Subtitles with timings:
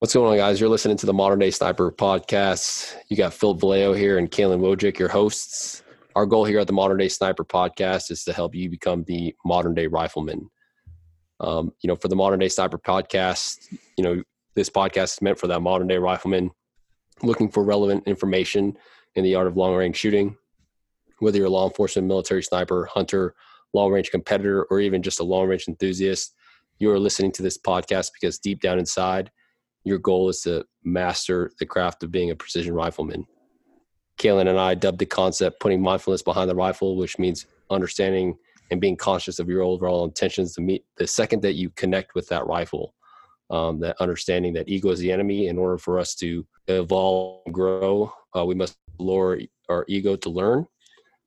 [0.00, 0.58] What's going on, guys?
[0.58, 2.94] You're listening to the Modern Day Sniper podcast.
[3.10, 5.82] You got Phil Velayo here and Caylen Wojcik, your hosts.
[6.16, 9.34] Our goal here at the Modern Day Sniper podcast is to help you become the
[9.44, 10.48] modern day rifleman.
[11.40, 14.22] Um, you know, for the Modern Day Sniper podcast, you know,
[14.54, 16.50] this podcast is meant for that modern day rifleman
[17.22, 18.78] looking for relevant information
[19.16, 20.34] in the art of long range shooting.
[21.18, 23.34] Whether you're a law enforcement, military sniper, hunter,
[23.74, 26.34] long range competitor, or even just a long range enthusiast,
[26.78, 29.30] you are listening to this podcast because deep down inside,
[29.84, 33.26] your goal is to master the craft of being a precision rifleman.
[34.18, 38.36] Caylen and I dubbed the concept putting mindfulness behind the rifle, which means understanding
[38.70, 42.28] and being conscious of your overall intentions to meet the second that you connect with
[42.28, 42.94] that rifle.
[43.50, 45.48] Um, that understanding that ego is the enemy.
[45.48, 50.66] In order for us to evolve grow, uh, we must lower our ego to learn.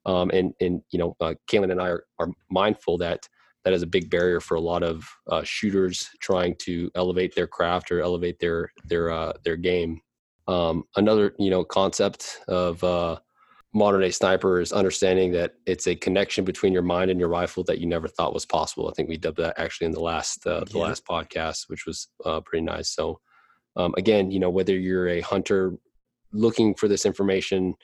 [0.06, 3.28] Um, and and you know, uh, Caylen and I are, are mindful that
[3.64, 7.48] that is a big barrier for a lot of uh, shooters trying to elevate their
[7.48, 10.02] craft or elevate their their uh, their game.
[10.48, 13.20] Um, another you know concept of uh,
[13.74, 17.64] modern day sniper is understanding that it's a connection between your mind and your rifle
[17.64, 18.90] that you never thought was possible.
[18.90, 20.84] I think we dubbed that actually in the last uh, the yeah.
[20.84, 22.90] last podcast, which was uh, pretty nice.
[22.90, 23.20] So
[23.76, 25.74] um, again, you know whether you're a hunter
[26.34, 27.76] looking for this information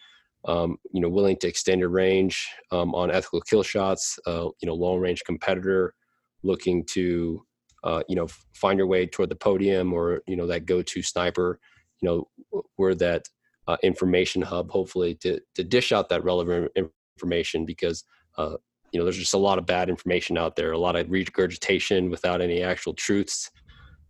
[0.46, 4.68] um, you know, willing to extend your range um, on ethical kill shots, uh, you
[4.68, 5.94] know, long range competitor
[6.44, 7.46] looking to,
[7.84, 11.60] uh, you know, find your way toward the podium or, you know, that go-to sniper,
[12.02, 13.28] you know, we're that
[13.68, 16.72] uh, information hub, hopefully to, to dish out that relevant
[17.18, 18.06] information because,
[18.38, 18.56] uh,
[18.92, 22.10] you know, there's just a lot of bad information out there, a lot of regurgitation
[22.10, 23.52] without any actual truths.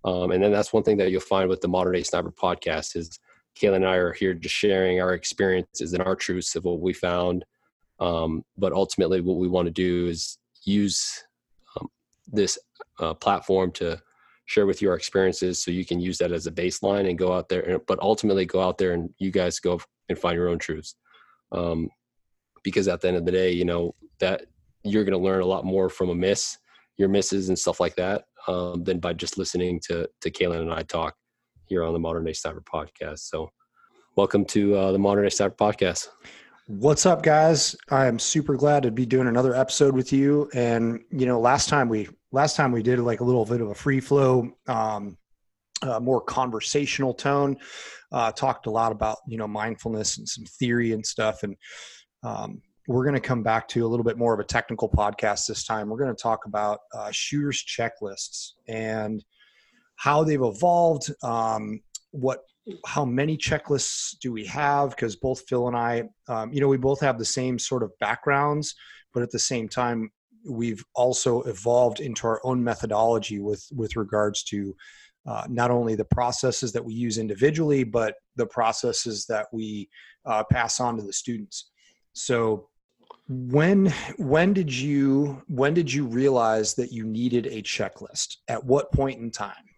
[0.06, 2.96] Um, and then that's one thing that you'll find with the modern day sniper podcast
[2.96, 3.20] is,
[3.56, 6.94] Caylen and I are here just sharing our experiences and our truths of what we
[6.94, 7.46] found.
[8.00, 11.24] Um, but ultimately, what we want to do is use
[11.76, 11.90] um,
[12.28, 12.58] this
[13.00, 14.02] uh, platform to
[14.46, 17.32] share with you our experiences so you can use that as a baseline and go
[17.32, 20.50] out there and, but ultimately go out there and you guys go and find your
[20.50, 20.96] own truths
[21.52, 21.88] um,
[22.64, 24.48] because at the end of the day you know that
[24.84, 26.58] you're going to learn a lot more from a miss
[26.98, 30.74] your misses and stuff like that um, than by just listening to to Caylen and
[30.74, 31.16] I talk
[31.70, 33.20] here on the Modern Day Sniper podcast.
[33.20, 33.52] So,
[34.16, 36.08] welcome to uh, the Modern Day Sniper podcast.
[36.66, 37.76] What's up, guys?
[37.90, 40.50] I am super glad to be doing another episode with you.
[40.54, 43.70] And you know, last time we last time we did like a little bit of
[43.70, 45.16] a free flow, um,
[45.84, 47.56] uh, more conversational tone.
[48.12, 51.56] Uh, talked a lot about you know mindfulness and some theory and stuff, and
[52.24, 55.46] um, we're going to come back to a little bit more of a technical podcast
[55.46, 55.88] this time.
[55.88, 59.24] We're going to talk about uh, shooters checklists and
[60.00, 62.40] how they've evolved, um, what
[62.86, 64.92] how many checklists do we have?
[64.92, 67.92] Because both Phil and I, um, you know, we both have the same sort of
[68.00, 68.76] backgrounds,
[69.14, 70.10] but at the same time,
[70.50, 74.74] we've also evolved into our own methodology with with regards to
[75.28, 79.90] uh, not only the processes that we use individually, but the processes that we
[80.26, 81.72] uh, pass on to the students.
[82.14, 82.70] So
[83.28, 88.38] when when did you when did you realize that you needed a checklist?
[88.48, 89.69] At what point in time?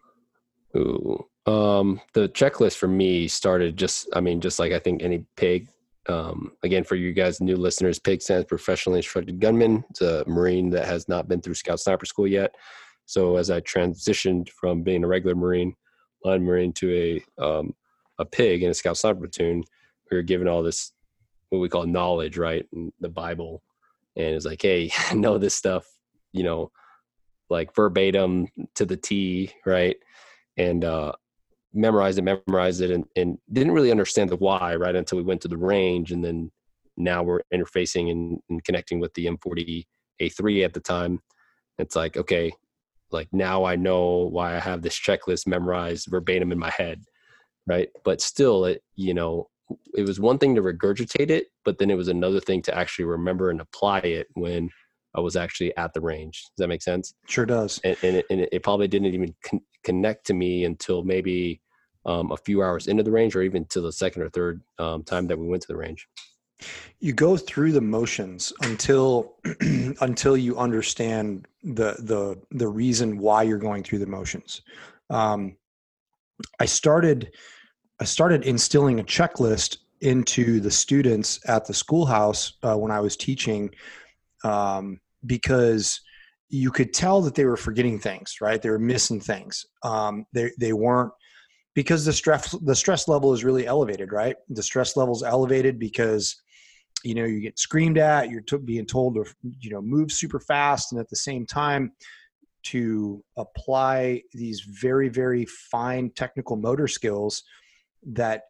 [0.75, 5.25] Ooh, um, the checklist for me started just, I mean, just like I think any
[5.35, 5.67] pig.
[6.09, 9.83] Um, again, for you guys, new listeners, pig stands professionally instructed gunman.
[9.89, 12.55] It's a Marine that has not been through Scout Sniper School yet.
[13.05, 15.75] So as I transitioned from being a regular Marine,
[16.23, 17.75] line Marine to a um,
[18.19, 19.63] a pig in a Scout Sniper platoon,
[20.09, 20.91] we were given all this
[21.49, 22.65] what we call knowledge, right?
[22.73, 23.61] And the Bible,
[24.15, 25.85] and it's like, hey, know this stuff,
[26.31, 26.71] you know,
[27.49, 29.97] like verbatim to the T, right?
[30.57, 31.11] And uh,
[31.73, 35.41] memorized it, memorized it, and, and didn't really understand the why right until we went
[35.41, 36.51] to the range, and then
[36.97, 39.85] now we're interfacing and, and connecting with the M40
[40.21, 41.19] A3 at the time.
[41.77, 42.51] It's like okay,
[43.11, 47.03] like now I know why I have this checklist memorized verbatim in my head,
[47.67, 47.89] right?
[48.03, 49.47] But still, it you know
[49.95, 53.05] it was one thing to regurgitate it, but then it was another thing to actually
[53.05, 54.69] remember and apply it when
[55.15, 56.43] I was actually at the range.
[56.43, 57.13] Does that make sense?
[57.27, 57.79] Sure does.
[57.83, 61.61] And, and, it, and it, probably didn't even con- connect to me until maybe
[62.05, 65.03] um, a few hours into the range, or even to the second or third um,
[65.03, 66.07] time that we went to the range.
[66.99, 69.35] You go through the motions until
[70.01, 74.61] until you understand the the the reason why you're going through the motions.
[75.09, 75.57] Um,
[76.59, 77.31] I started
[77.99, 83.15] I started instilling a checklist into the students at the schoolhouse uh, when I was
[83.15, 83.69] teaching
[84.43, 86.01] um, because
[86.51, 88.61] you could tell that they were forgetting things, right?
[88.61, 89.65] They were missing things.
[89.83, 91.13] Um, they they weren't
[91.73, 94.35] because the stress the stress level is really elevated, right?
[94.49, 96.35] The stress level is elevated because
[97.03, 99.25] you know you get screamed at, you're t- being told to
[99.59, 101.93] you know move super fast, and at the same time,
[102.63, 107.43] to apply these very very fine technical motor skills
[108.05, 108.43] that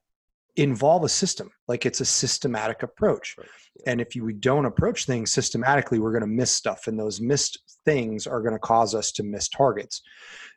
[0.57, 3.35] involve a system like it's a systematic approach.
[3.37, 3.47] Right.
[3.75, 3.91] yeah.
[3.91, 7.21] and if you, we don't approach things systematically we're going to miss stuff and those
[7.21, 10.01] missed things are going to cause us to miss targets.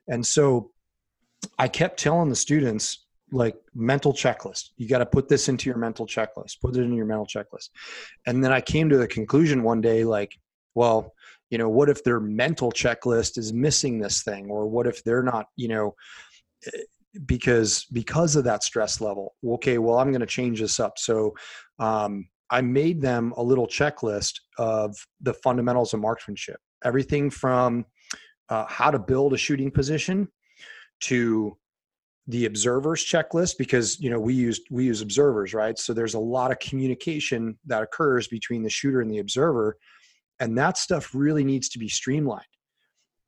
[0.08, 0.70] And so
[1.58, 4.70] i kept telling the students like mental checklist.
[4.76, 6.60] You got to put this into your mental checklist.
[6.60, 7.70] Put it in your mental checklist.
[8.26, 10.32] And then i came to the conclusion one day like
[10.74, 11.12] well
[11.50, 14.50] you know what if their mental checklist is missing this thing?
[14.50, 15.94] Or what if they're not you know
[16.66, 16.80] eh,
[17.26, 20.98] because because of that stress level okay well i'm going to change this up.
[20.98, 21.34] So
[21.78, 26.56] um, i made them a little checklist of the fundamentals of marksmanship.
[26.84, 27.86] Everything from
[28.48, 30.28] uh, how to build a shooting position
[31.00, 31.56] to
[32.26, 35.78] the observers checklist because you know we use we use observers right?
[35.78, 39.76] So there's a lot of communication that occurs between the shooter and the observer
[40.40, 42.44] and that stuff really needs to be streamlined.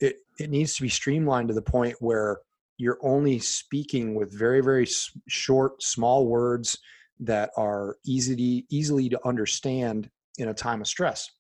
[0.01, 2.39] It, it needs to be streamlined to the point where
[2.79, 4.87] you're only speaking with very very
[5.29, 6.79] short small words
[7.21, 11.31] that are easy to, easily to understand in a time of stress.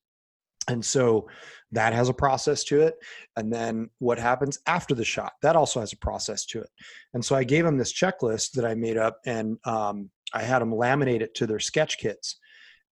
[0.69, 1.29] And so
[1.73, 2.95] that has a process to it.
[3.37, 6.71] And then what happens after the shot that also has a process to it.
[7.15, 10.61] And so i gave them this checklist that i made up and um, i had
[10.61, 12.39] them laminate it to their sketch kits.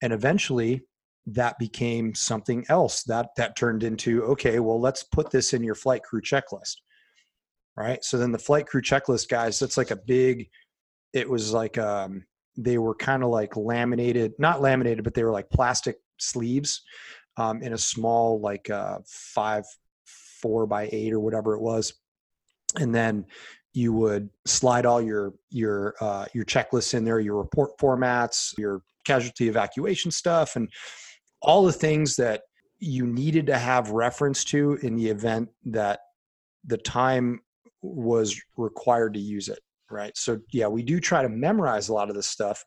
[0.03, 0.85] And eventually
[1.27, 5.75] that became something else that that turned into okay well let's put this in your
[5.75, 6.77] flight crew checklist
[7.77, 8.05] right?
[8.05, 10.49] So then the flight crew checklist guys that's like a big
[11.13, 12.25] it was like um
[12.57, 16.83] they were kind of like laminated not laminated but they were like plastic sleeves
[17.37, 19.65] um in a small like uh five
[20.45, 21.95] four by eight or whatever it was.
[22.79, 23.25] And then
[23.73, 28.83] you would slide all your your uh your checklists in there your report formats your
[29.05, 30.69] casualty evacuation stuff and
[31.43, 32.43] all the things that
[32.79, 36.01] you needed to have reference to in the event that
[36.67, 37.41] the time
[37.85, 39.61] was required to use it
[39.91, 40.17] right?
[40.17, 42.65] So yeah we do try to memorize a lot of this stuff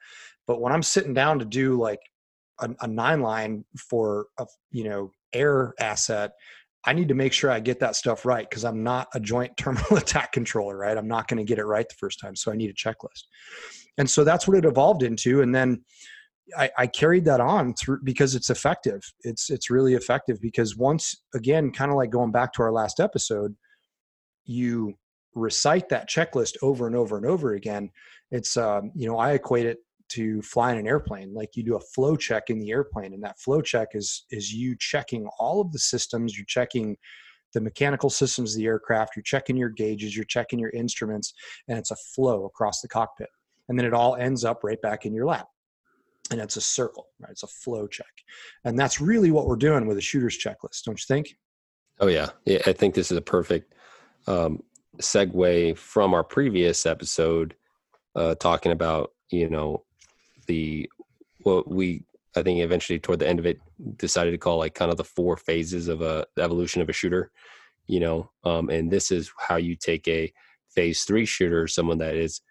[0.48, 2.00] but when i'm sitting down to do like
[2.60, 6.32] a, a nine line for a you know air asset
[6.86, 9.56] i need to make sure i get that stuff right because i'm not a joint
[9.58, 10.98] terminal attack controller right?
[10.98, 13.24] I'm not going to get it right the first time so i need a checklist.
[14.00, 15.84] And so that's what it evolved into and then
[16.58, 19.02] I, I, carried that on through because it's effective.
[19.24, 23.02] It's it's really effective because once again, kind of like going back to our last
[23.02, 23.54] episode,
[24.46, 24.94] you
[25.38, 27.90] recite that checklist over and over and over again.
[28.32, 29.80] It's um, you know I equate it
[30.10, 31.34] to flying an airplane.
[31.34, 34.54] Like you do a flow check in the airplane, and that flow check is is
[34.54, 36.38] you checking all of the systems.
[36.38, 36.98] You're checking
[37.54, 39.16] the mechanical systems of the aircraft.
[39.16, 40.16] You're checking your gauges.
[40.16, 41.34] You're checking your instruments,
[41.68, 43.30] and it's a flow across the cockpit.
[43.70, 45.48] And then it all ends up right back in your lap
[46.32, 47.32] and it's a circle, right?
[47.32, 48.06] It's a flow check.
[48.66, 51.36] And that's really what we're doing with a shooter's checklist, don't you think?
[52.00, 52.30] Oh, yeah.
[52.46, 53.74] yeah I think this is a perfect
[54.28, 54.62] um,
[55.00, 57.56] segue from our previous episode
[58.16, 59.84] uh, talking about, you know,
[60.48, 60.90] the
[61.44, 62.04] what we,
[62.36, 63.60] I think eventually toward the end of it,
[63.98, 67.32] decided to call like kind of the four phases of a evolution of a shooter,
[67.88, 70.32] you know, um, and this is how you take a
[70.70, 72.42] phase three shooter, someone that is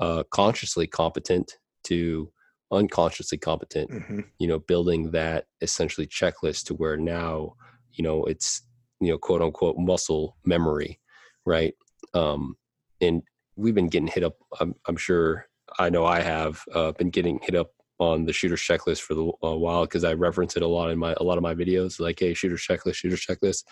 [0.00, 2.30] uh, consciously competent to
[2.72, 4.20] unconsciously competent mm-hmm.
[4.38, 7.54] you know building that essentially checklist to where now
[7.92, 8.62] you know it's
[9.00, 10.98] you know quote unquote muscle memory
[11.44, 11.74] right
[12.14, 12.56] um
[13.00, 13.22] and
[13.56, 15.46] we've been getting hit up i'm, I'm sure
[15.78, 19.32] i know i have uh, been getting hit up on the shooter's checklist for the,
[19.42, 22.00] a while because i reference it a lot in my a lot of my videos
[22.00, 23.64] like hey shooter's checklist shooter's checklist.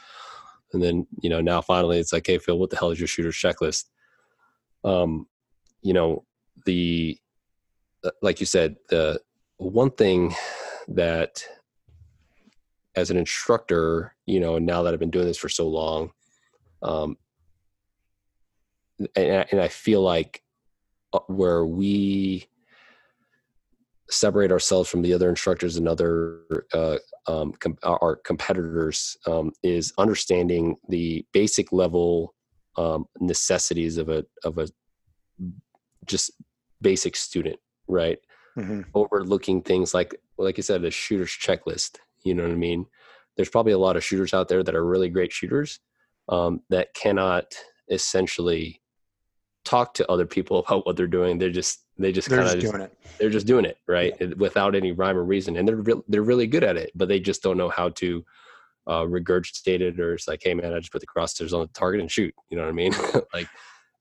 [0.72, 3.08] And then you know now finally it's like hey phil what the hell is your
[3.08, 3.84] shooter's checklist?
[4.84, 5.26] Um
[5.82, 6.24] you know
[6.64, 7.18] the
[8.04, 9.20] uh, like you said, the
[9.58, 10.34] one thing
[10.88, 11.44] that
[12.96, 16.10] as an instructor, you know, now that I've been doing this for so long,
[16.82, 17.16] um,
[18.98, 20.42] and, and I feel like
[21.12, 22.46] uh, where we
[24.10, 26.40] separate ourselves from the other instructors and other
[26.74, 32.34] uh, um, com- our competitors um, is understanding the basic level
[32.76, 34.68] um, necessities of a of a
[36.06, 36.32] just
[36.80, 37.58] basic student
[37.92, 38.18] right?
[38.56, 38.82] Mm-hmm.
[38.94, 41.98] Overlooking things like, like I said, the shooter's checklist.
[42.24, 42.86] You know what I mean?
[43.36, 45.80] There's probably a lot of shooters out there that are really great shooters
[46.28, 47.54] um, that cannot
[47.90, 48.80] essentially
[49.64, 51.38] talk to other people about what they're doing.
[51.38, 52.96] They're just they just kind of doing it.
[53.18, 54.28] They're just doing it right yeah.
[54.36, 57.20] without any rhyme or reason, and they're re- they're really good at it, but they
[57.20, 58.24] just don't know how to
[58.86, 61.68] uh, regurgitate it or it's like, hey man, I just put the crosshairs on the
[61.68, 62.34] target and shoot.
[62.50, 62.92] You know what I mean?
[63.34, 63.48] like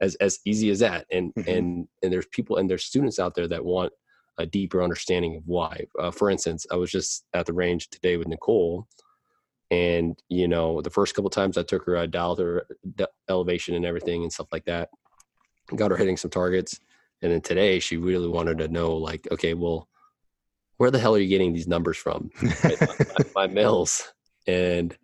[0.01, 1.49] as as easy as that and mm-hmm.
[1.49, 3.93] and and there's people and there's students out there that want
[4.37, 8.17] a deeper understanding of why uh, for instance i was just at the range today
[8.17, 8.87] with nicole
[9.69, 12.65] And you know, the first couple times I took her, I dialed her
[13.29, 14.89] elevation and everything and stuff like that.
[15.75, 16.79] Got her hitting some targets,
[17.21, 19.87] and then today she really wanted to know, like, okay, well,
[20.77, 22.29] where the hell are you getting these numbers from?
[22.41, 24.11] my, my, my mills,
[24.47, 24.97] and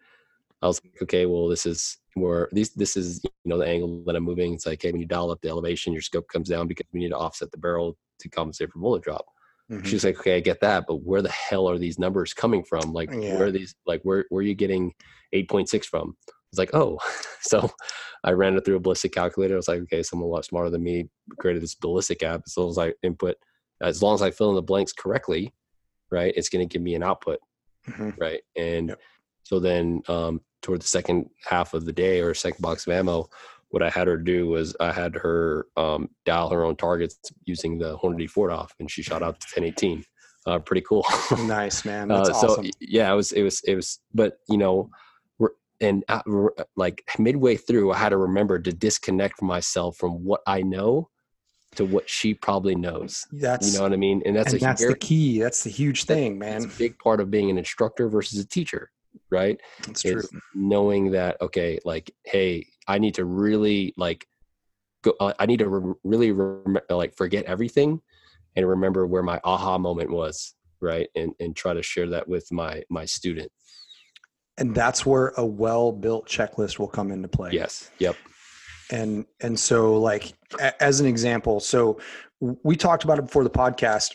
[0.61, 4.03] I was like, okay, well, this is where these this is you know the angle
[4.05, 4.53] that I'm moving.
[4.53, 6.99] It's like, hey, when you dial up the elevation, your scope comes down because we
[6.99, 9.25] need to offset the barrel to compensate for bullet drop.
[9.71, 9.85] Mm-hmm.
[9.85, 12.93] She's like, okay, I get that, but where the hell are these numbers coming from?
[12.93, 13.37] Like, yeah.
[13.37, 13.75] where are these?
[13.85, 14.93] Like, where where are you getting
[15.33, 16.15] eight point six from?
[16.51, 16.99] It's like, oh,
[17.41, 17.69] so
[18.23, 19.53] I ran it through a ballistic calculator.
[19.53, 22.43] I was like, okay, someone a lot smarter than me created this ballistic app.
[22.45, 23.35] As long as I input,
[23.81, 25.53] as long as I fill in the blanks correctly,
[26.11, 27.39] right, it's going to give me an output,
[27.87, 28.11] mm-hmm.
[28.17, 28.41] right?
[28.55, 28.99] And yep.
[29.43, 33.29] so then um, toward the second half of the day or second box of ammo,
[33.69, 37.77] what I had her do was I had her um, dial her own targets using
[37.77, 40.03] the Hornady 4DOF, and she shot out to 1018.
[40.45, 41.05] Uh, pretty cool.
[41.45, 42.09] nice, man.
[42.11, 42.71] Uh, That's uh, so awesome.
[42.79, 44.89] yeah, it was, it was, it was, but you know,
[45.79, 46.21] and uh,
[46.75, 51.09] like midway through, I had to remember to disconnect myself from what I know
[51.75, 53.27] to what she probably knows.
[53.31, 55.39] That's you know what I mean, and that's and that's very, the key.
[55.39, 56.63] That's the huge thing, man.
[56.63, 58.89] It's a big part of being an instructor versus a teacher
[59.31, 64.25] right that's true knowing that okay like hey i need to really like
[65.03, 68.01] go uh, i need to re- really re- like forget everything
[68.55, 72.49] and remember where my aha moment was right and and try to share that with
[72.51, 73.51] my my student
[74.57, 77.51] and that's where a well built checklist will come into play.
[77.51, 77.91] Yes.
[77.99, 78.15] Yep.
[78.91, 81.99] And and so like a, as an example so
[82.39, 84.13] we talked about it before the podcast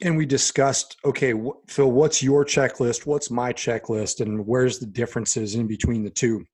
[0.00, 1.34] and we discussed okay
[1.68, 3.06] phil what's your checklist?
[3.06, 4.20] What's my checklist?
[4.20, 6.44] And where's the differences in between the two?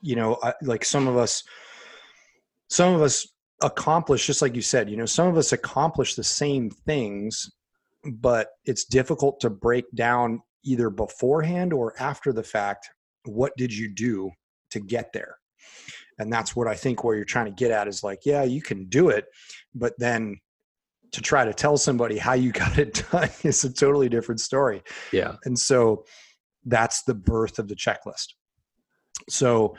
[0.00, 1.42] You know I, like some of us
[2.68, 3.26] some of us
[3.62, 7.50] accomplish just like you said you know some of us accomplish the same things
[8.04, 12.90] but it's difficult to break down either beforehand or after the fact
[13.24, 14.30] what did you do
[14.70, 15.36] to get there
[16.18, 18.62] and that's what i think where you're trying to get at is like yeah you
[18.62, 19.26] can do it
[19.74, 20.36] but then
[21.12, 24.82] to try to tell somebody how you got it done is a totally different story.
[25.12, 25.36] Yeah.
[25.44, 26.04] And so
[26.64, 28.34] that's the birth of the checklist.
[29.28, 29.76] So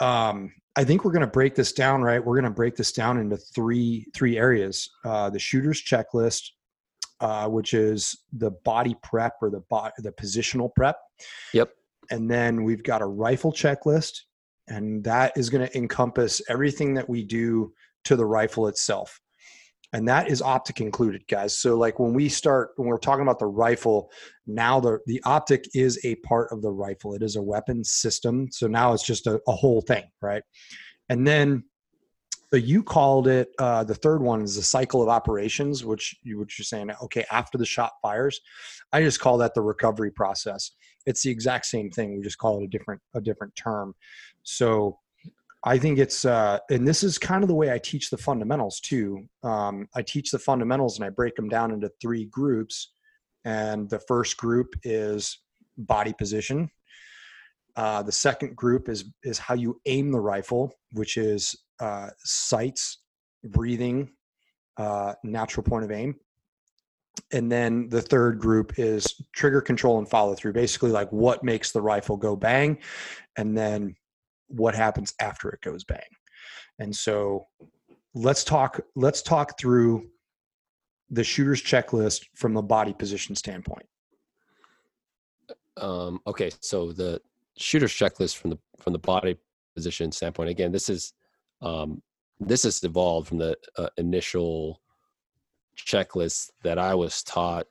[0.00, 2.24] um, I think we're going to break this down, right?
[2.24, 6.50] We're going to break this down into three three areas: uh, the shooter's checklist,
[7.20, 10.96] uh, which is the body prep or the body, the positional prep.
[11.52, 11.70] Yep.
[12.10, 14.20] And then we've got a rifle checklist,
[14.68, 17.72] and that is going to encompass everything that we do
[18.04, 19.20] to the rifle itself.
[19.92, 21.56] And that is optic included guys.
[21.56, 24.10] So like when we start when we're talking about the rifle
[24.44, 27.14] now the the optic is a part of the rifle.
[27.14, 28.48] It is a weapon system.
[28.50, 30.42] So now it's just a, a whole thing right?
[31.08, 31.62] And then
[32.54, 36.38] so you called it uh, the third one is the cycle of operations which you
[36.38, 38.40] which you're saying okay after the shot fires
[38.92, 40.70] i just call that the recovery process
[41.04, 43.92] it's the exact same thing we just call it a different a different term
[44.44, 44.98] so
[45.66, 48.80] I think it's, uh, and this is kind of the way I teach the fundamentals
[48.80, 49.26] too.
[49.42, 52.92] Um, I teach the fundamentals and I break them down into three groups.
[53.46, 55.38] And the first group is
[55.78, 56.70] body position.
[57.76, 62.98] Uh, the second group is is how you aim the rifle, which is uh, sights,
[63.44, 64.10] breathing,
[64.76, 66.14] uh, natural point of aim.
[67.32, 70.52] And then the third group is trigger control and follow through.
[70.52, 72.78] Basically, like what makes the rifle go bang,
[73.36, 73.94] and then
[74.48, 76.00] what happens after it goes bang.
[76.78, 77.46] And so
[78.14, 80.08] let's talk let's talk through
[81.10, 83.86] the shooter's checklist from a body position standpoint.
[85.76, 87.20] Um, okay, so the
[87.56, 89.36] shooter's checklist from the from the body
[89.74, 90.50] position standpoint.
[90.50, 91.12] Again, this is
[91.64, 92.02] um,
[92.40, 94.80] this has evolved from the uh, initial
[95.76, 97.66] checklist that I was taught,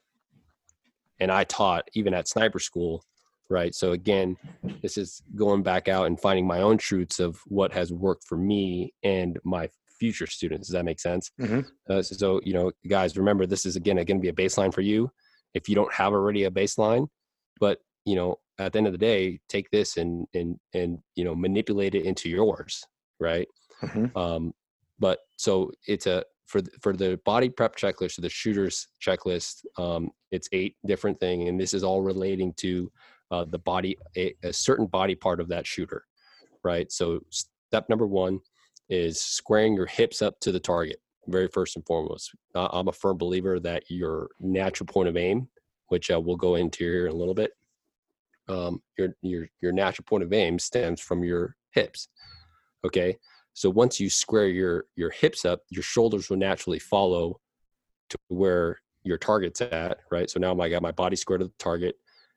[1.20, 3.04] and I taught even at sniper school
[3.50, 3.76] right?
[3.76, 4.36] So again
[4.82, 8.38] this is going back out and finding my own truths of what has worked for
[8.38, 9.70] me and my
[10.00, 10.68] future students.
[10.68, 11.30] Does that make sense?
[11.40, 11.62] Mm-hmm.
[11.90, 14.74] uh, so, so, you know guys remember this is again going to be a baseline
[14.74, 15.12] for you.
[15.54, 17.08] If you don't have already a baseline
[17.60, 21.24] but you know at the end of the day take this and and and you
[21.24, 22.84] know manipulate it into yours
[23.20, 23.48] right
[23.82, 24.18] mm-hmm.
[24.18, 24.54] um
[25.00, 29.66] but so it's a for the, for the body prep checklist or the shooters checklist
[29.78, 32.92] um it's eight different thing and this is all relating to
[33.34, 36.06] uh, the body, a, a certain body part of that shooter,
[36.64, 36.92] right?
[36.92, 38.40] So step number one
[38.90, 42.32] is squaring your hips up to the target very first and foremost.
[42.54, 45.48] Uh, I'm a firm believer that your natural point of aim,
[45.88, 47.52] which uh, we'll go into here in a little bit,
[48.50, 52.10] um, your your your natural point of aim stems from your hips.
[52.86, 53.18] Okay,
[53.54, 57.40] so once you square your your hips up, your shoulders will naturally follow
[58.10, 60.00] to where your target's at.
[60.12, 60.30] Right.
[60.30, 61.96] So now I got my body square to the target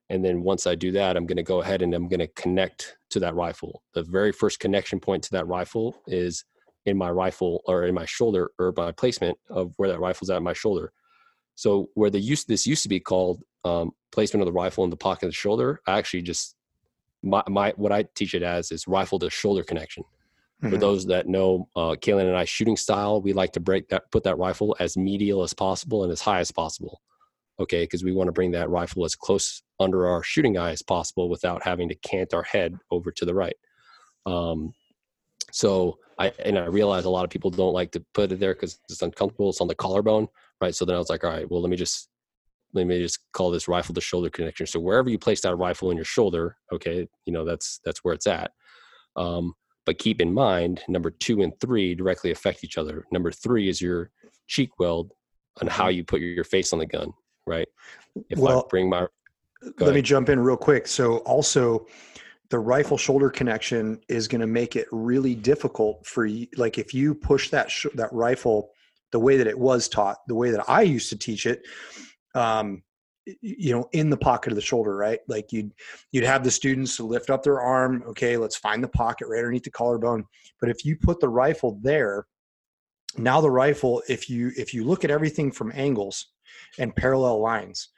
[0.08, 2.28] And then once I do that, I'm going to go ahead and I'm going to
[2.28, 3.82] connect to that rifle.
[3.94, 6.44] The very first connection point to that rifle is
[6.84, 10.42] in my rifle or in my shoulder or my placement of where that rifle's at
[10.42, 10.92] my shoulder.
[11.56, 14.90] So where the use this used to be called um, placement of the rifle in
[14.90, 16.54] the pocket of the shoulder, I actually just
[17.22, 20.04] my, my what I teach it as is rifle to shoulder connection.
[20.62, 20.72] Mm-hmm.
[20.72, 24.10] For those that know uh, Caylen and I shooting style, we like to break that
[24.10, 27.02] put that rifle as medial as possible and as high as possible.
[27.58, 30.82] Okay, because we want to bring that rifle as close under our shooting eye as
[30.82, 33.56] possible without having to cant our head over to the right.
[34.24, 34.72] Um,
[35.52, 38.54] so I and I realize a lot of people don't like to put it there
[38.54, 39.50] because it's uncomfortable.
[39.50, 40.28] It's on the collarbone,
[40.60, 40.74] right?
[40.74, 42.08] So then I was like, all right, well, let me just
[42.72, 44.66] let me just call this rifle the shoulder connection.
[44.66, 48.14] So wherever you place that rifle in your shoulder, okay, you know that's that's where
[48.14, 48.52] it's at.
[49.16, 49.54] Um,
[49.86, 53.06] but keep in mind, number two and three directly affect each other.
[53.12, 54.10] Number three is your
[54.48, 55.12] cheek weld
[55.62, 57.12] on how you put your, your face on the gun,
[57.46, 57.68] right?
[58.28, 59.06] If well, I bring my
[59.62, 59.94] let ahead.
[59.94, 60.86] me jump in real quick.
[60.86, 61.86] So also
[62.50, 66.46] the rifle shoulder connection is going to make it really difficult for you.
[66.56, 68.70] Like if you push that sh- that rifle
[69.12, 71.62] the way that it was taught, the way that I used to teach it,
[72.34, 72.82] um,
[73.40, 75.20] you know, in the pocket of the shoulder, right?
[75.28, 75.72] Like you'd
[76.12, 78.02] you'd have the students to lift up their arm.
[78.08, 80.24] Okay, let's find the pocket right underneath the collarbone.
[80.60, 82.26] But if you put the rifle there,
[83.18, 86.28] now the rifle, if you if you look at everything from angles
[86.78, 87.88] and parallel lines,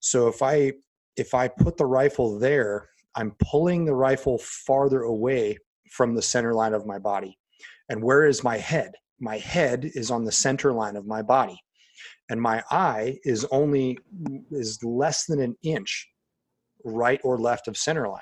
[0.00, 0.72] so if I
[1.16, 5.58] if I put the rifle there I'm pulling the rifle farther away
[5.90, 7.38] from the center line of my body.
[7.88, 8.92] And where is my head?
[9.20, 11.60] My head is on the center line of my body.
[12.28, 13.98] And my eye is only
[14.50, 16.08] is less than an inch
[16.84, 18.20] right or left of center line.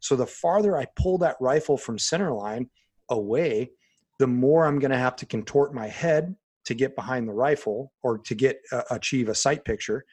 [0.00, 2.68] So the farther I pull that rifle from center line
[3.08, 3.70] away,
[4.18, 6.34] the more I'm going to have to contort my head
[6.66, 10.04] to get behind the rifle or to get uh, achieve a sight picture.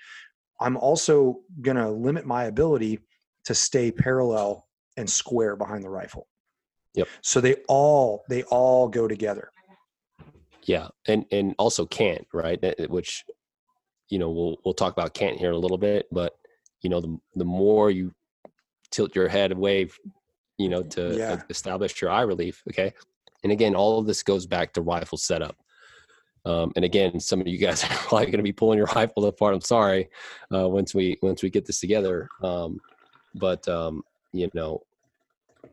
[0.59, 2.99] I'm also going to limit my ability
[3.45, 6.27] to stay parallel and square behind the rifle.
[6.93, 7.07] Yep.
[7.21, 9.51] So they all they all go together.
[10.63, 13.23] Yeah, and and also cant right, which
[14.09, 16.35] you know we'll we'll talk about cant here a little bit, but
[16.81, 18.13] you know the the more you
[18.91, 19.89] tilt your head away,
[20.57, 21.41] you know to yeah.
[21.49, 22.61] establish your eye relief.
[22.69, 22.93] Okay,
[23.43, 25.57] and again, all of this goes back to rifle setup.
[26.43, 29.25] Um, and again, some of you guys are probably going to be pulling your rifle
[29.25, 29.55] apart.
[29.55, 30.09] I'm sorry.
[30.53, 32.79] Uh, once we once we get this together, um,
[33.35, 34.81] but um, you know,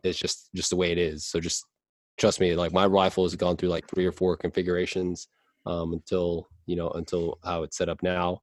[0.03, 1.27] it's just just the way it is.
[1.27, 1.67] So just
[2.19, 2.55] trust me.
[2.55, 5.29] Like my rifle has gone through like three or four configurations
[5.67, 8.41] um, until you know until how it's set up now.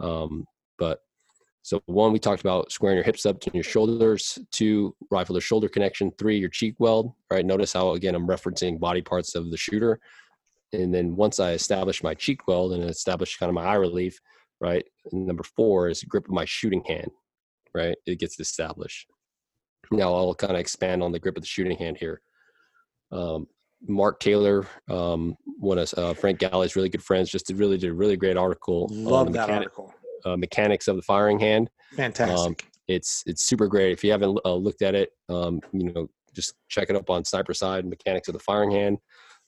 [0.00, 0.46] Um,
[0.78, 1.00] but
[1.62, 4.38] so one, we talked about squaring your hips up to your shoulders.
[4.52, 6.12] Two, rifle to shoulder connection.
[6.18, 7.12] Three, your cheek weld.
[7.30, 7.44] Right.
[7.44, 10.00] Notice how again I'm referencing body parts of the shooter.
[10.72, 14.18] And then once I establish my cheek weld and establish kind of my eye relief,
[14.60, 14.84] right.
[15.12, 17.10] number four is grip of my shooting hand
[17.76, 17.96] right?
[18.06, 19.08] It gets established.
[19.92, 22.22] Now I'll kind of expand on the grip of the shooting hand here.
[23.16, 23.46] Um,
[23.86, 27.90] Mark Taylor, um, one of uh, Frank Galli's really good friends, just did really did
[27.90, 28.88] a really great article.
[28.90, 29.94] Love that mechanic, article.
[30.24, 31.70] Uh, mechanics of the firing hand.
[31.94, 32.38] Fantastic.
[32.38, 32.56] Um,
[32.88, 33.92] it's it's super great.
[33.92, 37.24] If you haven't uh, looked at it, um, you know, just check it up on
[37.24, 38.98] Sniper's Hide Mechanics of the Firing Hand.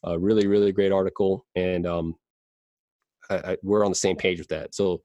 [0.06, 2.14] Uh, really, really great article, and um,
[3.30, 4.74] I, I, we're on the same page with that.
[4.74, 5.00] So,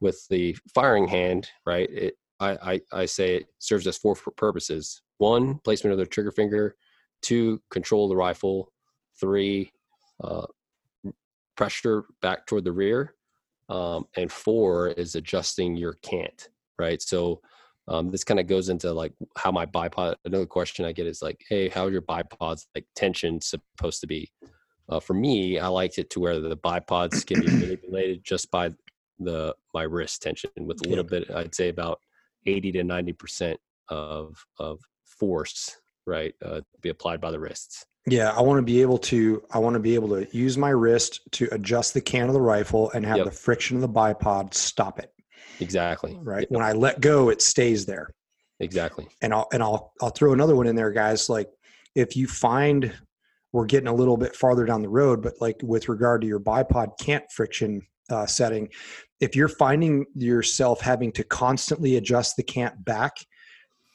[0.00, 1.88] with the firing hand, right?
[1.90, 5.02] It I, I, I say it serves as four purposes.
[5.18, 6.76] One, placement of the trigger finger.
[7.22, 8.72] Two, control the rifle.
[9.18, 9.72] Three,
[10.22, 10.46] uh,
[11.56, 13.14] pressure back toward the rear.
[13.68, 17.02] Um, and four is adjusting your cant, right?
[17.02, 17.40] So
[17.88, 20.16] um, this kind of goes into like how my bipod.
[20.24, 24.30] Another question I get is like, hey, how's your bipod's like tension supposed to be?
[24.88, 28.70] Uh, for me, I liked it to where the bipods can be manipulated just by
[29.18, 31.30] the my wrist tension with a little bit.
[31.30, 32.00] I'd say about
[32.46, 35.76] 80 to 90 percent of of force
[36.06, 37.84] right uh, be applied by the wrists.
[38.08, 40.70] Yeah i want to be able to i want to be able to use my
[40.70, 43.26] wrist to adjust the can of the rifle and have yep.
[43.26, 45.12] the friction of the bipod stop it.
[45.60, 46.18] Exactly.
[46.22, 46.42] Right?
[46.42, 46.50] Yep.
[46.50, 48.10] when i let go it stays there.
[48.60, 49.06] Exactly.
[49.22, 51.48] And i'll and i'll i'll throw another one in there guys like
[51.94, 52.92] if you find
[53.52, 56.40] we're getting a little bit farther down the road but like with regard to your
[56.40, 58.68] bipod cant friction uh, setting
[59.20, 63.16] if you're finding yourself having to constantly adjust the cant back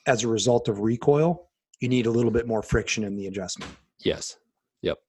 [0.07, 1.49] as a result of recoil,
[1.81, 3.71] you need a little bit more friction in the adjustment.
[3.99, 4.37] Yes.
[4.83, 4.99] Yep.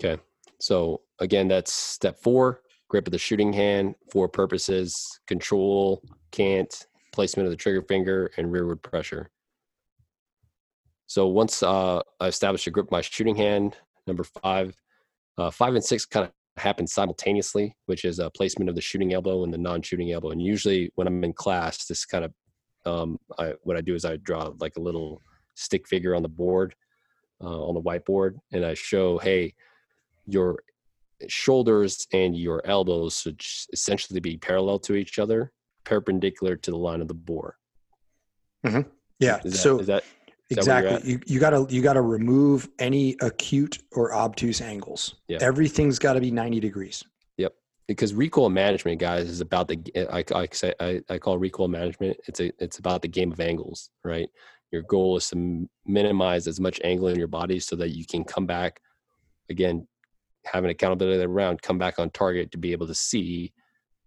[0.00, 0.22] Okay.
[0.60, 7.46] So again, that's step four grip of the shooting hand, four purposes control, cant, placement
[7.46, 9.30] of the trigger finger, and rearward pressure.
[11.06, 14.76] So once uh, I establish a grip my shooting hand, number five,
[15.38, 19.12] uh, five and six kind of happen simultaneously, which is a placement of the shooting
[19.12, 20.30] elbow and the non-shooting elbow.
[20.30, 22.32] And usually when I'm in class, this kind of
[22.86, 25.20] um, I, what I do is I draw like a little
[25.54, 26.74] stick figure on the board,
[27.42, 29.54] uh, on the whiteboard, and I show, hey,
[30.26, 30.58] your
[31.28, 33.40] shoulders and your elbows should
[33.72, 35.52] essentially be parallel to each other,
[35.84, 37.56] perpendicular to the line of the bore.
[38.66, 38.88] Mm-hmm.
[39.20, 39.40] Yeah.
[39.44, 40.04] Is that, so is that
[40.50, 45.38] is exactly you, you gotta you gotta remove any acute or obtuse angles Yeah.
[45.40, 47.02] everything's got to be 90 degrees
[47.38, 47.54] Yep.
[47.88, 49.78] because recoil management, guys, is about the
[50.10, 52.16] I, I say I, I call recoil management.
[52.26, 54.28] It's a it's about the game of angles, right?
[54.74, 58.04] Your goal is to m- minimize as much angle in your body so that you
[58.04, 58.80] can come back
[59.48, 59.86] again,
[60.44, 63.52] having accountability around, come back on target to be able to see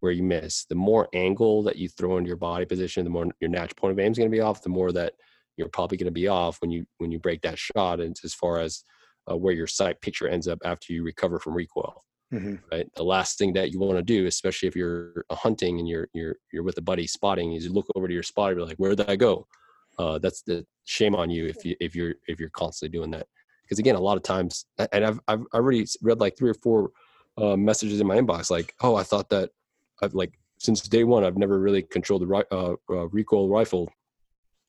[0.02, 0.66] where you miss.
[0.66, 3.94] The more angle that you throw into your body position, the more your natural point
[3.94, 4.62] of aim is going to be off.
[4.62, 5.14] The more that
[5.56, 8.34] you're probably going to be off when you when you break that shot, and as
[8.34, 8.84] far as
[9.30, 12.04] uh, where your sight picture ends up after you recover from recoil
[12.34, 12.56] mm-hmm.
[12.72, 12.88] right?
[12.96, 16.36] The last thing that you want to do, especially if you're hunting and you're you're
[16.52, 18.78] you're with a buddy spotting, is you look over to your spot and be like,
[18.78, 19.48] "Where did I go?"
[19.98, 23.28] Uh, that's the shame on you if you if you're if you're constantly doing that.
[23.64, 26.92] Because again, a lot of times, and I've I've already read like three or four
[27.38, 29.50] uh, messages in my inbox, like, "Oh, I thought that
[30.02, 33.92] I've like since day one, I've never really controlled the uh, uh, recoil rifle."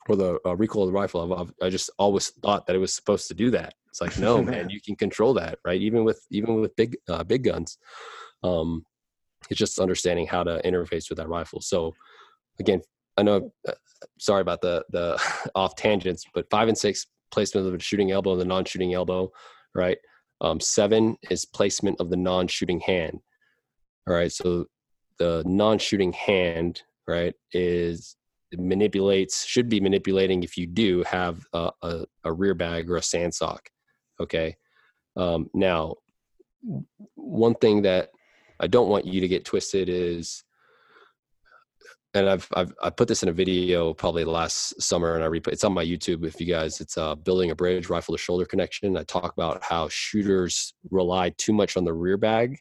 [0.08, 1.20] Or the uh, recoil of the rifle.
[1.20, 3.74] I've, I've, I just always thought that it was supposed to do that.
[3.90, 5.78] It's like no, man, you can control that, right?
[5.78, 7.76] Even with even with big uh, big guns,
[8.42, 8.86] um,
[9.50, 11.60] it's just understanding how to interface with that rifle.
[11.60, 11.94] So,
[12.58, 12.80] again,
[13.18, 13.52] I know.
[13.66, 13.72] Uh,
[14.18, 15.20] sorry about the the
[15.54, 19.30] off tangents, but five and six placement of the shooting elbow and the non-shooting elbow,
[19.74, 19.98] right?
[20.40, 23.20] Um, seven is placement of the non-shooting hand.
[24.06, 24.66] All right, so
[25.18, 28.16] the non-shooting hand, right, is
[28.56, 33.02] manipulates should be manipulating if you do have a, a, a rear bag or a
[33.02, 33.68] sand sock
[34.20, 34.56] okay
[35.16, 35.94] um, now
[37.14, 38.08] one thing that
[38.58, 40.44] i don't want you to get twisted is
[42.14, 45.52] and I've, I've i put this in a video probably last summer and i replay
[45.52, 48.46] it's on my youtube if you guys it's uh, building a bridge rifle to shoulder
[48.46, 52.58] connection i talk about how shooters rely too much on the rear bag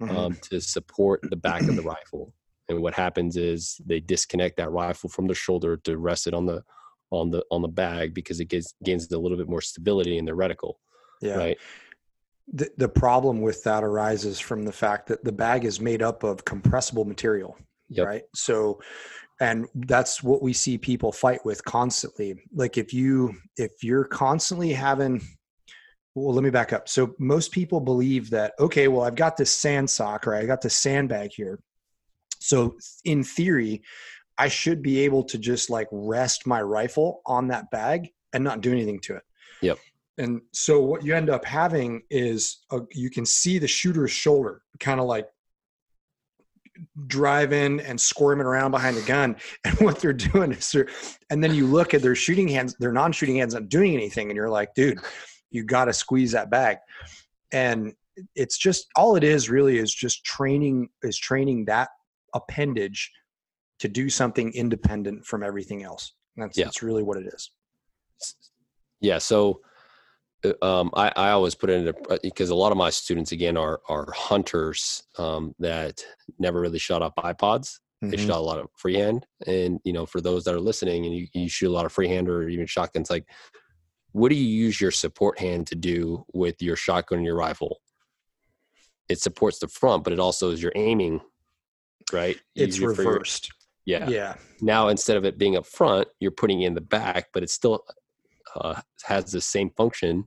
[0.00, 0.10] Mhm.
[0.10, 2.34] um, to support the back of the rifle.
[2.68, 6.44] And what happens is they disconnect that rifle from the shoulder to rest it on
[6.46, 6.62] the
[7.10, 10.24] on the on the bag because it gets gains a little bit more stability in
[10.24, 10.74] the reticle,
[11.22, 11.58] yeah right?
[12.52, 16.24] the, the problem with that arises from the fact that the bag is made up
[16.24, 17.56] of compressible material
[17.88, 18.06] Yep.
[18.06, 18.22] right?
[18.34, 18.80] So
[19.40, 22.42] and that's what we see people fight with constantly.
[22.54, 25.20] Like if you if you're constantly having
[26.14, 26.88] well let me back up.
[26.88, 30.62] So most people believe that okay well i've got this sand sock or i got
[30.62, 31.60] this sandbag here.
[32.38, 33.82] So in theory
[34.38, 38.60] i should be able to just like rest my rifle on that bag and not
[38.60, 39.22] do anything to it.
[39.62, 39.78] Yep.
[40.18, 44.62] and so what you end up having is a, you can see the shooter's shoulder
[44.80, 45.26] kind of like
[47.06, 50.88] driving and squirming around behind the gun and what they're doing is they're
[51.30, 54.36] and then you look at their shooting hands their non-shooting hands not doing anything and
[54.36, 54.98] you're like dude
[55.50, 56.78] you got to squeeze that bag
[57.52, 57.92] and
[58.34, 61.88] it's just all it is really is just training is training that
[62.34, 63.10] appendage
[63.78, 66.64] to do something independent from everything else that's Yeah.
[66.64, 67.50] that's really what it is
[69.00, 69.18] Yeah.
[69.18, 69.60] So
[70.62, 73.80] um, I, I always put it in because a lot of my students again are
[73.88, 76.02] are hunters um, that
[76.38, 77.78] never really shot up bipods.
[78.02, 78.26] They Mhm.
[78.26, 81.26] shot a lot of freehand, and you know, for those that are listening, and you,
[81.32, 83.24] you shoot a lot of freehand or even shotguns, like,
[84.12, 87.80] what do you use your support hand to do with your shotgun and your rifle?
[89.08, 91.20] It supports the front, but it also is your aiming,
[92.12, 92.36] right?
[92.54, 93.50] You it's for your- reversed
[93.86, 94.08] yeah.
[94.08, 97.52] yeah Now instead of it being up front, you're putting in the back, but it's
[97.52, 97.84] still
[98.54, 100.24] uh, has the same function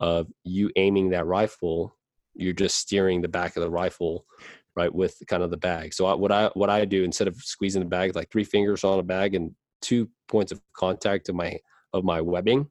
[0.00, 1.96] of you aiming that rifle.
[2.34, 4.26] You're just steering the back of the rifle,
[4.74, 5.94] right, with kind of the bag.
[5.94, 8.84] So I, what I what I do instead of squeezing the bag, like three fingers
[8.84, 9.52] on a bag and
[9.82, 11.58] two points of contact of my
[11.92, 12.68] of my webbing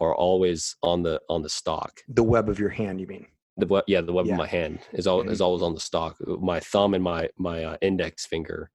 [0.00, 2.00] are always on the on the stock.
[2.08, 4.32] the web of your hand you mean The web, yeah, the web Yeah.
[4.32, 6.16] of my hand is al- is always on the stock.
[6.26, 8.70] My thumb and my my uh, index finger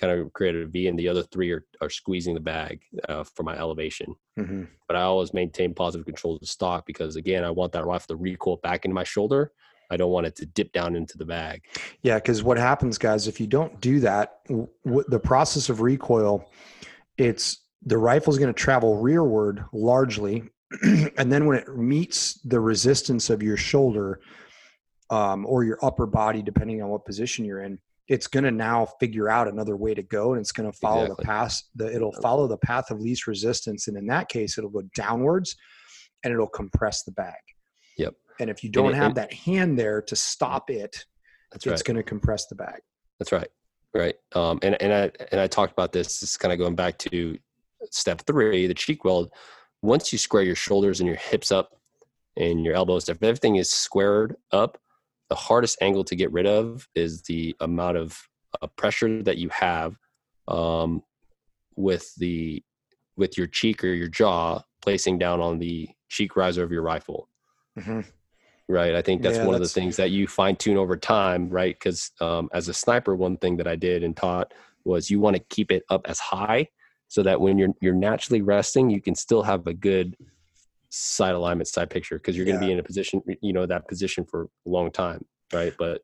[0.00, 3.24] kind of created a V, and the other three are are squeezing the bag uh,
[3.24, 4.14] for my elevation.
[4.36, 7.86] hmm But I always maintain positive control of the stock because again, I want that
[7.86, 9.52] rifle to recoil back into my shoulder.
[9.90, 11.62] I don't want it to dip down into the bag.
[12.02, 15.82] Yeah, because what happens, guys, if you don't do that, w- w- the process of
[15.82, 16.50] recoil,
[17.18, 20.42] it's the rifle's going to travel rearward largely,
[20.82, 24.20] and then when it meets the resistance of your shoulder
[25.10, 28.86] um, or your upper body, depending on what position you're in, it's going to now
[29.00, 31.22] figure out another way to go, and it's going to follow Exactly.
[31.22, 31.62] the path.
[31.76, 35.56] The, it'll follow the path of least resistance, and in that case, it'll go downwards,
[36.22, 37.34] and it'll compress the bag.
[37.96, 38.14] Yep.
[38.40, 41.04] And if you don't it- have and- that hand there to stop it,
[41.52, 41.84] That's it's right.
[41.84, 42.80] going to compress the bag.
[43.18, 43.48] That's right.
[43.94, 44.16] right?
[44.34, 46.20] Um, and and I and I talked about this.
[46.20, 47.38] This is kind of going back to
[47.90, 49.30] step three, the cheek weld.
[49.82, 51.76] Once you square your shoulders and your hips up
[52.36, 54.78] and your elbows, if everything is squared up,
[55.28, 58.18] the hardest angle to get rid of is the amount of
[58.60, 59.96] uh, pressure that you have
[60.48, 61.02] um,
[61.76, 62.62] with the
[63.16, 67.28] with your cheek or your jaw placing down on the cheek riser of your rifle.
[67.78, 68.00] Mm-hmm.
[68.68, 68.94] Right.
[68.94, 69.70] I think that's yeah, one that's...
[69.70, 71.74] of the things that you fine tune over time, right?
[71.74, 74.52] Because um, as a sniper, one thing that I did and taught
[74.84, 76.68] was you want to keep it up as high
[77.08, 80.16] so that when you're you're naturally resting, you can still have a good
[80.94, 82.68] side alignment, side picture, because you're going to yeah.
[82.68, 85.72] be in a position, you know, that position for a long time, right?
[85.78, 86.02] But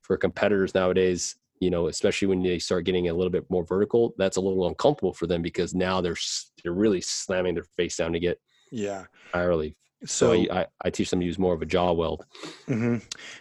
[0.00, 4.14] for competitors nowadays, you know, especially when they start getting a little bit more vertical,
[4.16, 6.16] that's a little uncomfortable for them because now they're
[6.62, 8.40] they're really slamming their face down to get
[8.70, 9.76] yeah entirely.
[10.04, 12.24] So, so I, I, teach them to use more of a jaw weld.
[12.66, 12.96] Mm-hmm.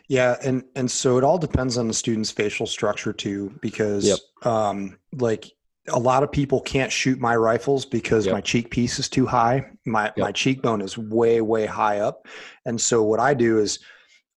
[0.08, 4.20] Yeah, and and so it all depends on the student's facial structure too, because yep.
[4.44, 5.52] um, like
[5.88, 8.34] a lot of people can't shoot my rifles because yep.
[8.34, 9.66] my cheek piece is too high.
[9.86, 10.18] My yep.
[10.18, 12.28] my cheekbone is way way high up,
[12.66, 13.80] and so what I do is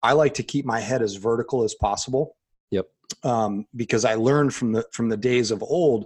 [0.01, 2.35] I like to keep my head as vertical as possible.
[2.71, 2.87] Yep.
[3.23, 6.05] Um, because I learned from the from the days of old,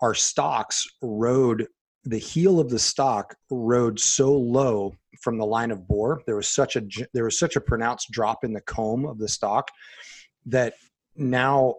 [0.00, 1.68] our stocks rode
[2.04, 6.22] the heel of the stock rode so low from the line of bore.
[6.26, 6.82] There was such a
[7.12, 9.70] there was such a pronounced drop in the comb of the stock
[10.46, 10.74] that
[11.16, 11.76] now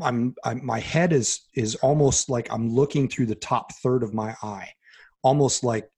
[0.00, 4.14] I'm, I'm my head is is almost like I'm looking through the top third of
[4.14, 4.68] my eye,
[5.22, 5.88] almost like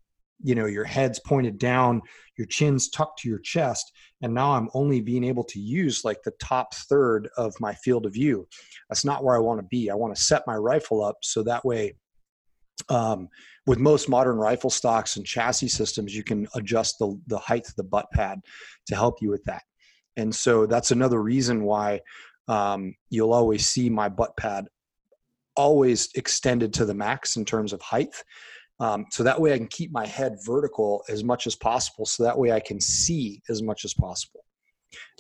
[0.43, 2.03] you know your head's pointed down,
[2.37, 6.23] your chin's tucked to your chest, and now I'm only being able to use like
[6.23, 8.47] the top third of my field of view.
[8.89, 9.91] That's not where I want to be.
[9.91, 11.95] I want to set my rifle up so that way.
[12.89, 13.29] Um,
[13.67, 17.75] with most modern rifle stocks and chassis systems, you can adjust the, the height of
[17.77, 18.41] the butt pad
[18.89, 19.63] to help you with that.
[20.17, 22.01] And so that's another reason why
[22.49, 24.67] um, you'll always see my butt pad
[25.57, 28.15] always extended to the max in terms of height.
[28.81, 32.07] Um, so that way I can keep my head vertical as much as possible.
[32.07, 34.45] So that way I can see as much as possible.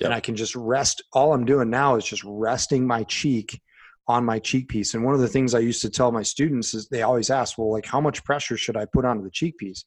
[0.01, 0.07] Yep.
[0.07, 1.03] And I can just rest.
[1.13, 3.61] All I'm doing now is just resting my cheek
[4.07, 4.95] on my cheek piece.
[4.95, 7.57] And one of the things I used to tell my students is they always ask,
[7.57, 9.85] well, like, how much pressure should I put onto the cheek piece?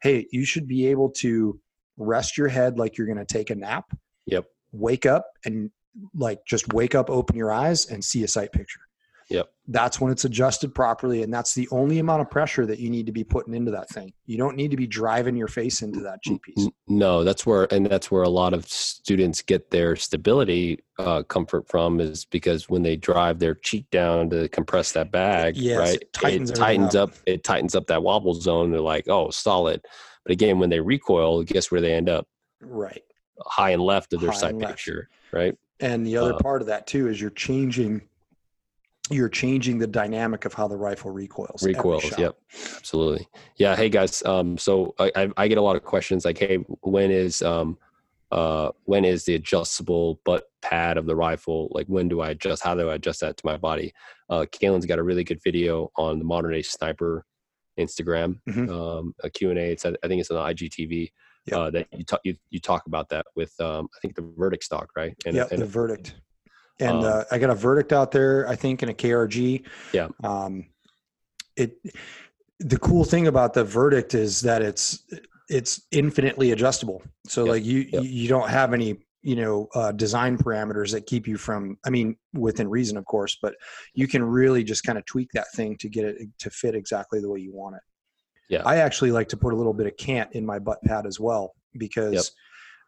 [0.00, 1.60] Hey, you should be able to
[1.96, 3.84] rest your head like you're going to take a nap.
[4.26, 4.46] Yep.
[4.72, 5.70] Wake up and
[6.14, 8.80] like just wake up, open your eyes, and see a sight picture.
[9.30, 9.50] Yep.
[9.66, 11.22] That's when it's adjusted properly.
[11.22, 13.90] And that's the only amount of pressure that you need to be putting into that
[13.90, 14.14] thing.
[14.24, 16.66] You don't need to be driving your face into that G piece.
[16.86, 21.68] No, that's where, and that's where a lot of students get their stability uh, comfort
[21.68, 26.00] from is because when they drive their cheek down to compress that bag, yes, right?
[26.00, 27.10] It tightens, it tightens up.
[27.10, 27.16] up.
[27.26, 28.70] It tightens up that wobble zone.
[28.70, 29.82] They're like, oh, solid.
[30.24, 32.26] But again, when they recoil, guess where they end up?
[32.62, 33.02] Right.
[33.42, 35.54] High and left of their High sight picture, right?
[35.80, 38.02] And the other uh, part of that too is you're changing
[39.10, 41.62] you're changing the dynamic of how the rifle recoils.
[41.62, 42.36] Recoils, yep,
[42.76, 43.26] absolutely.
[43.56, 43.74] Yeah.
[43.74, 47.40] Hey guys, um, so I, I get a lot of questions like, hey, when is
[47.40, 47.78] um,
[48.30, 51.68] uh, when is the adjustable butt pad of the rifle?
[51.70, 52.62] Like, when do I adjust?
[52.62, 53.94] How do I adjust that to my body?
[54.28, 57.24] Uh, Caylen's got a really good video on the modern day sniper
[57.78, 58.70] Instagram, mm-hmm.
[58.70, 59.72] um, a Q and A.
[59.72, 61.10] It's I think it's on IGTV.
[61.50, 61.58] Yep.
[61.58, 64.64] Uh, that you talk you, you talk about that with um, I think the verdict
[64.64, 65.14] stock, right?
[65.26, 66.14] And, yeah, the verdict
[66.80, 68.48] and um, uh, I got a verdict out there.
[68.48, 69.64] I think in a KRG.
[69.92, 70.08] Yeah.
[70.22, 70.66] Um,
[71.56, 71.76] it.
[72.60, 75.04] The cool thing about the verdict is that it's
[75.48, 77.02] it's infinitely adjustable.
[77.26, 77.52] So yep.
[77.52, 78.02] like you yep.
[78.04, 82.16] you don't have any you know uh, design parameters that keep you from i mean
[82.34, 83.52] within reason of course but
[83.92, 87.20] you can really just kind of tweak that thing to get it to fit exactly
[87.20, 87.82] the way you want it
[88.48, 91.06] yeah i actually like to put a little bit of cant in my butt pad
[91.06, 92.24] as well because yep.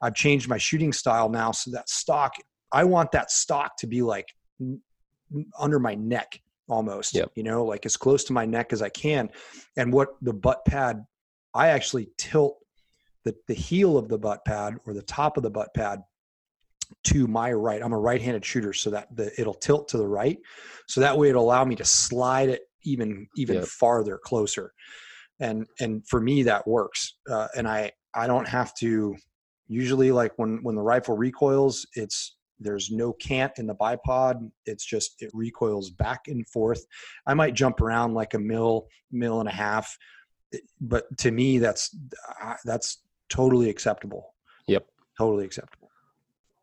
[0.02, 2.34] i've changed my shooting style now so that stock
[2.72, 4.28] I want that stock to be like
[5.58, 7.30] under my neck almost, yep.
[7.34, 9.30] you know, like as close to my neck as I can.
[9.76, 11.04] And what the butt pad,
[11.54, 12.58] I actually tilt
[13.24, 16.02] the, the heel of the butt pad or the top of the butt pad
[17.04, 17.82] to my right.
[17.82, 20.38] I'm a right-handed shooter, so that the, it'll tilt to the right.
[20.88, 23.66] So that way it'll allow me to slide it even even yep.
[23.66, 24.72] farther closer.
[25.40, 27.14] And and for me that works.
[27.28, 29.16] Uh, and I I don't have to
[29.68, 34.50] usually like when when the rifle recoils, it's there's no cant in the bipod.
[34.66, 36.84] It's just it recoils back and forth.
[37.26, 39.96] I might jump around like a mill, mill and a half,
[40.80, 41.96] but to me that's
[42.64, 42.98] that's
[43.30, 44.34] totally acceptable.
[44.66, 45.90] Yep, totally acceptable.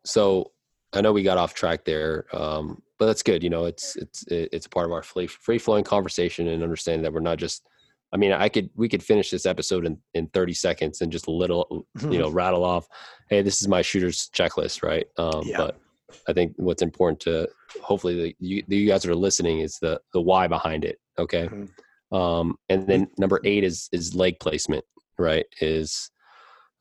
[0.04, 0.52] So
[0.92, 3.42] I know we got off track there, um, but that's good.
[3.42, 7.02] You know, it's it's it's a part of our free free flowing conversation and understanding
[7.02, 7.66] that we're not just.
[8.12, 11.26] I mean, I could we could finish this episode in, in 30 seconds and just
[11.26, 12.88] a little, you know, rattle off,
[13.28, 15.06] hey, this is my shooter's checklist, right?
[15.18, 15.58] Um, yeah.
[15.58, 15.80] But
[16.26, 17.48] I think what's important to
[17.82, 20.98] hopefully the, you, the, you guys that are listening is the the why behind it.
[21.18, 21.46] Okay.
[21.46, 22.16] Mm-hmm.
[22.16, 24.84] Um, and then number eight is is leg placement,
[25.18, 25.44] right?
[25.60, 26.10] Is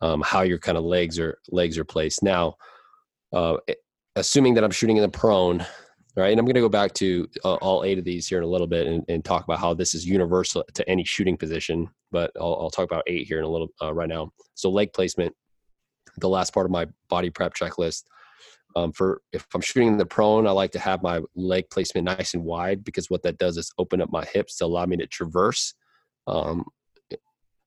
[0.01, 2.23] um, how your kind of legs are legs are placed.
[2.23, 2.55] Now,
[3.33, 3.57] uh,
[4.15, 5.65] assuming that I'm shooting in the prone,
[6.17, 6.31] right?
[6.31, 8.47] And I'm going to go back to uh, all eight of these here in a
[8.47, 11.87] little bit and, and, talk about how this is universal to any shooting position.
[12.11, 14.31] But I'll, I'll talk about eight here in a little uh, right now.
[14.55, 15.35] So leg placement,
[16.17, 18.03] the last part of my body prep checklist.
[18.75, 22.05] Um, for if I'm shooting in the prone, I like to have my leg placement
[22.05, 24.97] nice and wide because what that does is open up my hips to allow me
[24.97, 25.75] to traverse.
[26.25, 26.65] Um,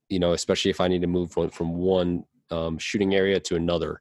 [0.08, 3.56] you know, especially if I need to move from, from one um, shooting area to
[3.56, 4.00] another.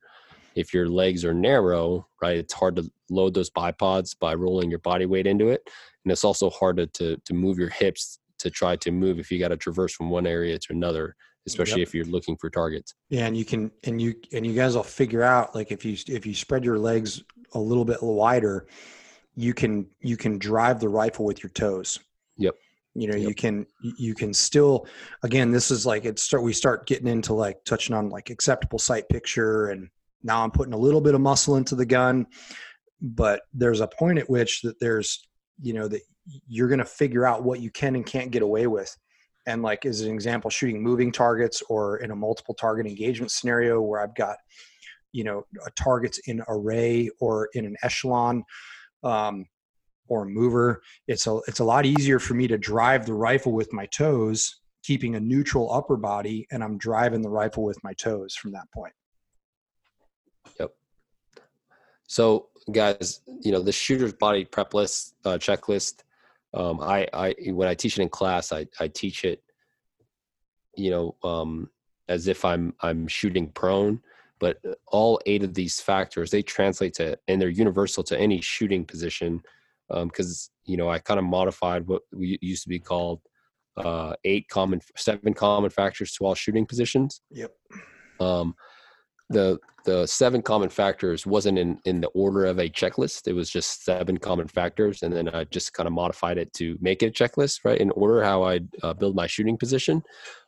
[0.56, 4.80] If your legs are narrow, right, it's hard to load those bipods by rolling your
[4.80, 5.62] body weight into it,
[6.04, 9.40] and it's also harder to to move your hips to try to move if you
[9.40, 11.16] got to traverse from one area to another
[11.50, 11.88] especially yep.
[11.88, 12.96] if you're looking for targets.
[13.10, 15.98] Yeah, and you can and you and you guys will figure out like if you
[16.08, 18.68] if you spread your legs a little bit wider,
[19.36, 22.00] you can you can drive the rifle with your toes.
[22.38, 22.56] Yep.
[22.96, 23.30] You know, yep.
[23.30, 24.88] you can you can still
[25.24, 28.80] again this is like it start we start getting into like touching on like acceptable
[28.80, 29.90] sight picture and
[30.24, 32.28] now I'm putting a little bit of muscle into the gun,
[33.02, 35.28] but there's a point at which that there's
[35.62, 36.02] you know that
[36.48, 38.96] you're going to figure out what you can and can't get away with.
[39.48, 43.82] And like as an example shooting moving targets or in a multiple target engagement scenario
[43.82, 44.38] where i've got
[45.12, 45.44] you know
[45.76, 48.44] targets in array or in an echelon
[49.04, 49.46] um,
[50.08, 53.72] or mover it's a it's a lot easier for me to drive the rifle with
[53.74, 58.36] my toes keeping a neutral upper body and i'm driving the rifle with my toes
[58.36, 58.94] from that point
[60.60, 60.72] yep
[62.08, 66.04] so guys you know the shooter's body prep list uh, checklist
[66.54, 69.44] um, I, I when I teach it in class, I, I teach it,
[70.76, 71.70] you know, um,
[72.08, 74.02] as if I'm I'm shooting prone.
[74.40, 74.58] But
[74.88, 79.42] all eight of these factors they translate to and they're universal to any shooting position,
[79.92, 83.22] Um, because um, you know I kind of modified what we used to be called
[83.78, 87.22] uh, eight common seven common factors to all shooting positions.
[87.32, 87.52] Yep.
[88.20, 88.56] Um,
[89.30, 93.28] the the seven common factors wasn't in in the order of a checklist.
[93.28, 96.78] It was just seven common factors and then i just kind of modified it to
[96.82, 100.04] make it a checklist right in order how i uh, build my shooting position.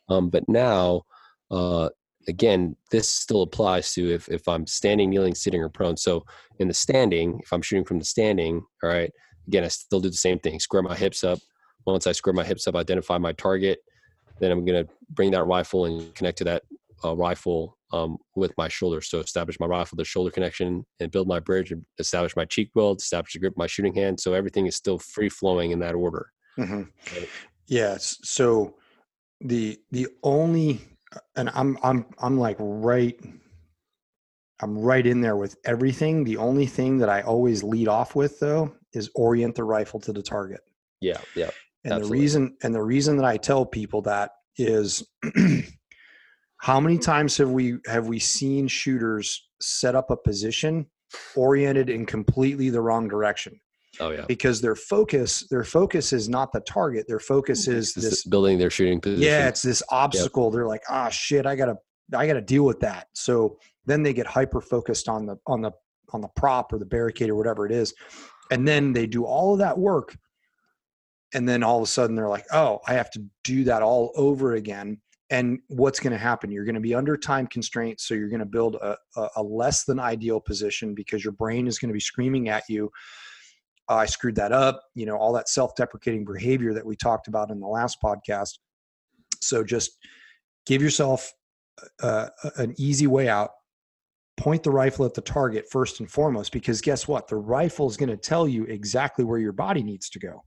[0.09, 1.03] Um, but now
[1.49, 1.89] uh,
[2.27, 5.97] again this still applies to if, if i'm standing kneeling sitting or prone.
[5.97, 6.25] So
[6.59, 9.11] in the standing if i'm shooting from the standing all right
[9.47, 10.59] again i still do the same thing.
[10.59, 11.39] Square my hips up.
[11.85, 13.79] Once i square my hips up identify my target
[14.39, 16.63] then i'm going to bring that rifle and connect to that
[17.03, 19.01] uh, rifle um, with my shoulder.
[19.01, 22.71] So establish my rifle, the shoulder connection, and build my bridge, and establish my cheek
[22.75, 24.19] weld, establish the grip, my shooting hand.
[24.19, 26.31] So everything is still free flowing in that order.
[26.57, 26.83] Mm-hmm.
[27.15, 27.29] Right?
[27.67, 28.17] Yes.
[28.23, 28.75] So
[29.39, 30.81] the the only
[31.35, 33.19] and I'm I'm I'm like right
[34.61, 36.23] I'm right in there with everything.
[36.23, 40.13] The only thing that I always lead off with though is orient the rifle to
[40.13, 40.61] the target.
[40.99, 41.49] Yeah, yeah.
[41.83, 42.17] And absolutely.
[42.17, 45.03] the reason and the reason that I tell people that is
[46.61, 50.85] how many times have we have we seen shooters set up a position
[51.35, 53.59] oriented in completely the wrong direction?
[53.99, 54.25] Oh yeah.
[54.27, 57.05] Because their focus their focus is not the target.
[57.07, 59.23] Their focus is this, this building their shooting position.
[59.23, 60.45] Yeah it's this obstacle.
[60.45, 60.53] Yep.
[60.53, 61.75] they're like ah shit i gotta
[62.15, 63.07] i gotta deal with that.
[63.13, 65.71] So then they get hyper focused on the on the
[66.13, 67.93] on the prop or the barricade or whatever it is
[68.51, 70.15] and then they do all of that work
[71.33, 74.11] and then all of a sudden they're like oh i have to do that all
[74.15, 74.99] over again
[75.31, 76.51] and what's going to happen?
[76.51, 78.97] You're going to be under time constraints so you're going to build a,
[79.37, 82.91] a, less than ideal position because your brain is going to be screaming at you
[83.89, 87.49] oh, i screwed that up you know all that self-deprecating behavior that we talked about
[87.49, 88.59] in the last podcast.
[89.41, 89.97] So just
[90.65, 91.31] give yourself
[92.03, 93.51] uh, an easy way out.
[94.37, 97.27] Point the rifle at the target first and foremost because guess what?
[97.27, 100.43] The rifle is going to tell you exactly where your body needs to go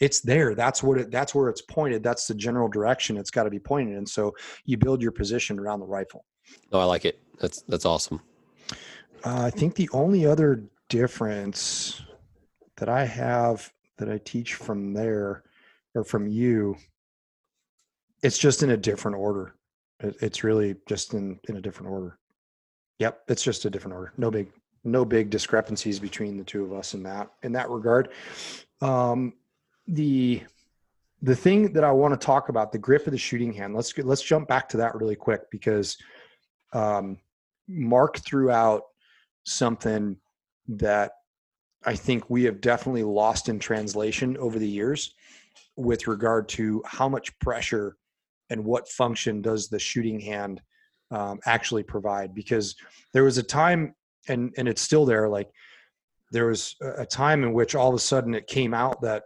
[0.00, 0.54] it's there.
[0.54, 2.02] That's what it that's where it's pointed.
[2.02, 4.34] That's the general direction it's got to be pointed and so
[4.64, 6.24] you build your position around the rifle.
[6.72, 7.20] Oh i like it.
[7.38, 8.20] That's that's awesome.
[9.22, 12.00] Uh, i think the only other difference
[12.78, 15.44] that i have that i teach from there
[15.94, 16.74] or from you
[18.22, 19.54] it's just in a different order.
[20.00, 22.18] It's really just in in a different order.
[22.98, 24.12] Yep it's just a different order.
[24.16, 24.50] No big
[24.84, 28.08] no big discrepancies between the two of us in that in that regard.
[28.80, 29.34] Um
[29.86, 30.42] the
[31.22, 33.74] the thing that I want to talk about, the grip of the shooting hand.
[33.74, 35.96] Let's let's jump back to that really quick because
[36.72, 37.18] um,
[37.68, 38.84] Mark threw out
[39.44, 40.16] something
[40.68, 41.12] that
[41.84, 45.14] I think we have definitely lost in translation over the years
[45.76, 47.96] with regard to how much pressure
[48.50, 50.60] and what function does the shooting hand
[51.10, 52.34] um, actually provide.
[52.34, 52.76] Because
[53.12, 53.94] there was a time,
[54.28, 55.50] and and it's still there, like
[56.32, 59.24] there was a time in which all of a sudden it came out that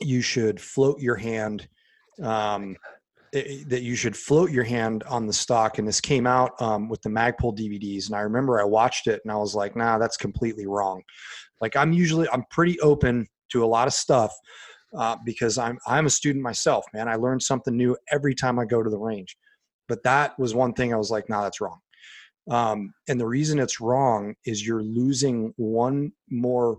[0.00, 1.68] you should float your hand
[2.22, 2.76] um,
[3.32, 6.88] it, that you should float your hand on the stock and this came out um,
[6.88, 9.98] with the magpul dvds and i remember i watched it and i was like nah
[9.98, 11.02] that's completely wrong.
[11.60, 14.32] Like i'm usually i'm pretty open to a lot of stuff
[14.96, 17.08] uh, because i'm i'm a student myself man.
[17.08, 19.36] I learn something new every time i go to the range.
[19.88, 21.80] But that was one thing i was like nah that's wrong.
[22.48, 26.78] Um, and the reason it's wrong is you're losing one more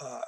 [0.00, 0.20] uh,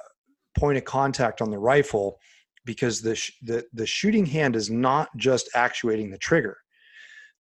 [0.57, 2.19] point of contact on the rifle
[2.65, 6.57] because the, sh- the the shooting hand is not just actuating the trigger.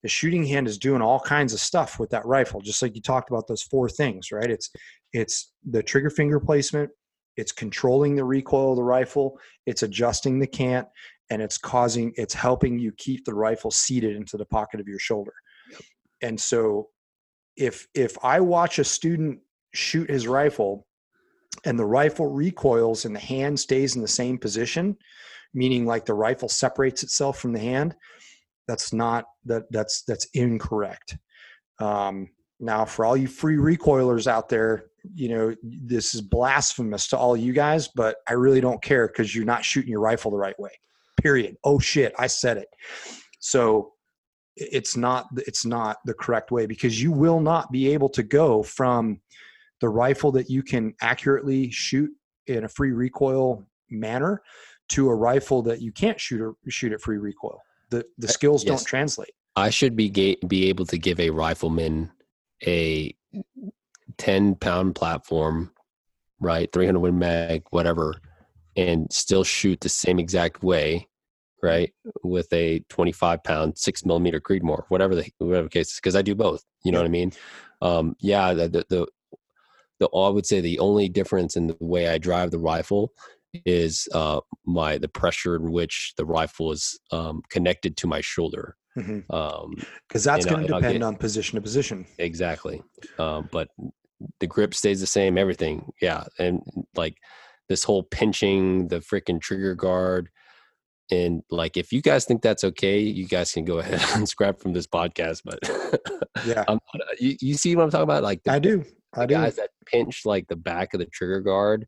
[0.03, 3.03] The shooting hand is doing all kinds of stuff with that rifle just like you
[3.03, 4.51] talked about those four things right?
[4.51, 4.71] It's
[5.13, 6.91] it's the trigger finger placement
[7.37, 10.87] it's controlling the recoil of the rifle it's adjusting the cant
[11.31, 14.99] and it's causing it's helping you keep the rifle seated into the pocket of your
[14.99, 15.33] shoulder.
[16.21, 16.89] And so
[17.57, 19.39] if if i watch a student
[19.75, 20.87] shoot his rifle
[21.65, 24.97] and the rifle recoils and the hand stays in the same position
[25.55, 27.95] meaning like the rifle separates itself from the hand
[28.69, 31.19] that's not that that's that's incorrect.
[31.81, 34.85] Um, now for all you free recoilers out there
[35.15, 39.35] you know this is blasphemous to all you guys but i really don't care because
[39.35, 40.71] you're not shooting your rifle the right way
[41.17, 41.57] period.
[41.65, 42.69] Oh shit i said it.
[43.41, 43.93] So
[44.57, 48.63] it's not it's not the correct way because you will not be able to go
[48.63, 49.21] from
[49.83, 52.09] the rifle that you can accurately shoot
[52.47, 54.41] in a free recoil manner
[54.89, 57.61] to a rifle that you can't shoot or shoot at free recoil.
[57.91, 58.69] The the skills yes.
[58.71, 59.33] don't translate.
[59.57, 62.11] I should be ga- be able to give a rifleman
[62.65, 63.15] a
[64.19, 65.73] 10 pound platform,
[66.41, 66.73] right?
[66.73, 68.15] 300 Win Mag, whatever,
[68.77, 71.09] and still shoot the same exact way,
[71.61, 71.93] right?
[72.23, 76.37] With a 25 pound, six millimeter Creedmoor, whatever the whatever case is, because I do
[76.37, 76.65] both.
[76.85, 77.33] You know what I mean?
[77.83, 79.07] Um, yeah, the, the, the
[80.03, 83.13] the I would say the only difference in the way I drive the rifle
[83.67, 88.77] is uh, my the pressure in which the rifle is um, connected to my shoulder.
[88.95, 89.35] Because mm-hmm.
[89.35, 89.75] um,
[90.11, 92.07] that's going to depend get, on position to position.
[92.19, 92.83] Exactly,
[93.19, 93.69] um, but
[94.41, 95.39] the grip stays the same.
[95.39, 96.63] Everything, yeah, and
[96.95, 97.17] like
[97.69, 100.29] this whole pinching the freaking trigger guard.
[101.11, 104.61] And like, if you guys think that's okay, you guys can go ahead and scrap
[104.61, 105.43] from this podcast.
[105.45, 105.59] But
[106.47, 106.81] yeah, um,
[107.19, 108.23] you, you see what I'm talking about?
[108.23, 108.85] Like, the, I do.
[109.15, 109.35] I do.
[109.35, 111.87] guys that pinch like the back of the trigger guard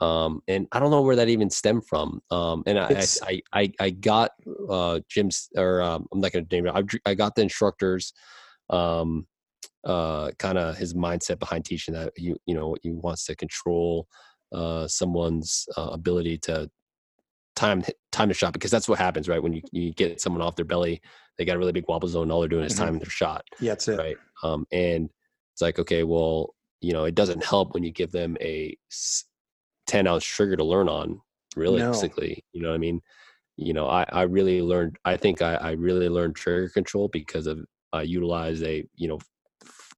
[0.00, 2.20] um, and I don't know where that even stemmed from.
[2.30, 4.32] Um, and I, I, I, I, got
[4.68, 6.74] uh, Jim's, or um, I'm not going to name it.
[6.74, 8.12] I, I got the instructors,
[8.70, 9.26] um,
[9.84, 14.08] uh, kind of his mindset behind teaching that you, you know, he wants to control
[14.52, 16.68] uh, someone's uh, ability to
[17.54, 19.42] time time to shot because that's what happens, right?
[19.42, 21.00] When you, you get someone off their belly,
[21.38, 22.30] they got a really big wobble zone.
[22.30, 22.84] All they're doing is mm-hmm.
[22.84, 23.44] timing their shot.
[23.60, 23.98] Yeah, that's it.
[23.98, 24.16] Right.
[24.42, 25.08] Um, and
[25.54, 28.76] it's like, okay, well, you know, it doesn't help when you give them a
[29.86, 31.20] 10 ounce trigger to learn on
[31.56, 32.58] realistically no.
[32.58, 33.00] you know what i mean
[33.56, 37.46] you know i i really learned i think i i really learned trigger control because
[37.46, 39.18] of i utilized a you know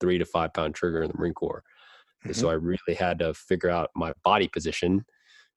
[0.00, 1.62] three to five pound trigger in the marine corps
[2.24, 2.32] mm-hmm.
[2.32, 5.04] so i really had to figure out my body position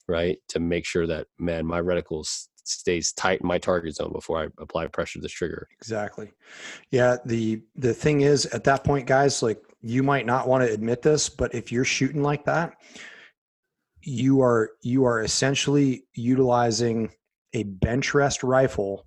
[0.08, 2.26] right to make sure that man my reticle
[2.64, 6.32] stays tight in my target zone before i apply pressure to the trigger exactly
[6.92, 10.74] yeah the the thing is at that point guys like you might not want to
[10.74, 12.74] admit this but if you're shooting like that
[14.02, 17.10] you are you are essentially utilizing
[17.54, 19.06] a bench rest rifle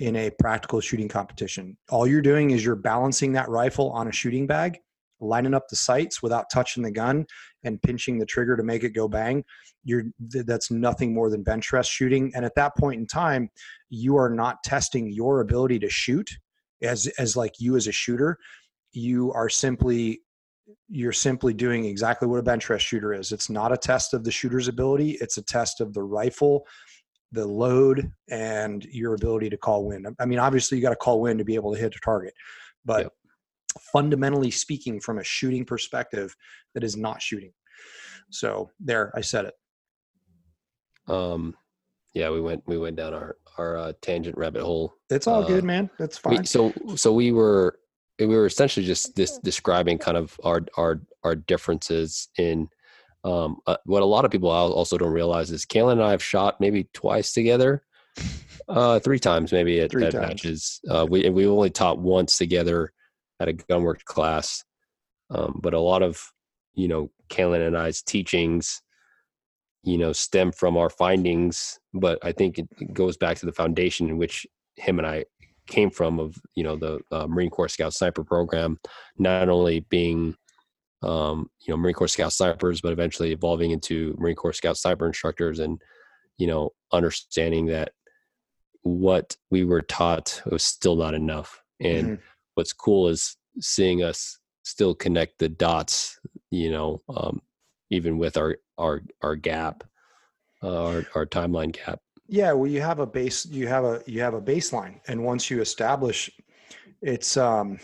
[0.00, 1.76] in a practical shooting competition.
[1.90, 4.78] All you're doing is you're balancing that rifle on a shooting bag,
[5.20, 7.26] lining up the sights without touching the gun
[7.64, 9.44] and pinching the trigger to make it go bang.
[9.84, 13.50] You're that's nothing more than bench rest shooting and at that point in time,
[13.90, 16.30] you are not testing your ability to shoot
[16.82, 18.38] as as like you as a shooter.
[18.92, 20.20] You are simply
[20.88, 23.32] you're simply doing exactly what a bench rest shooter is.
[23.32, 26.66] It's not a test of the shooter's ability, it's a test of the rifle,
[27.32, 30.06] the load, and your ability to call wind.
[30.18, 32.34] I mean, obviously, you got to call wind to be able to hit a target,
[32.84, 33.12] but yep.
[33.92, 36.34] fundamentally speaking, from a shooting perspective,
[36.74, 37.52] that is not shooting.
[38.30, 39.54] So, there, I said it.
[41.12, 41.54] Um,
[42.14, 44.94] yeah, we went we went down our our uh, tangent rabbit hole.
[45.10, 45.88] It's all uh, good, man.
[45.98, 46.38] That's fine.
[46.38, 47.78] We, so so we were
[48.18, 52.68] we were essentially just this describing kind of our our our differences in
[53.24, 56.22] um, uh, what a lot of people also don't realize is Caylen and I have
[56.22, 57.82] shot maybe twice together,
[58.68, 60.80] uh, three times maybe at, at matches.
[60.88, 62.92] Uh, we we only taught once together
[63.40, 64.64] at a gunwork class,
[65.30, 66.20] um, but a lot of
[66.74, 68.82] you know Caylen and I's teachings,
[69.82, 71.78] you know, stem from our findings.
[71.94, 74.46] But I think it, it goes back to the foundation in which
[74.76, 75.24] him and I
[75.68, 78.78] came from of you know the uh, Marine Corps Scout Sniper program,
[79.18, 80.34] not only being
[81.02, 85.06] um, you know, Marine Corps Scout snipers, but eventually evolving into Marine Corps Scout sniper
[85.06, 85.80] instructors and,
[86.38, 87.92] you know, understanding that
[88.82, 91.62] what we were taught was still not enough.
[91.80, 92.22] And mm-hmm.
[92.54, 96.18] what's cool is seeing us still connect the dots,
[96.50, 97.42] you know, um,
[97.90, 99.84] even with our, our, our gap,
[100.62, 102.00] uh, our, our timeline gap.
[102.28, 102.52] Yeah.
[102.52, 105.00] Well, you have a base, you have a, you have a baseline.
[105.08, 106.30] And once you establish
[107.00, 107.78] it's, um,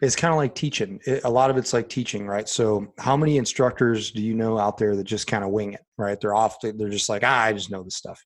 [0.00, 1.00] it's kind of like teaching.
[1.04, 2.48] It, a lot of it's like teaching, right?
[2.48, 5.80] So, how many instructors do you know out there that just kind of wing it,
[5.98, 6.20] right?
[6.20, 6.60] They're off.
[6.60, 8.20] They're just like, ah, I just know this stuff.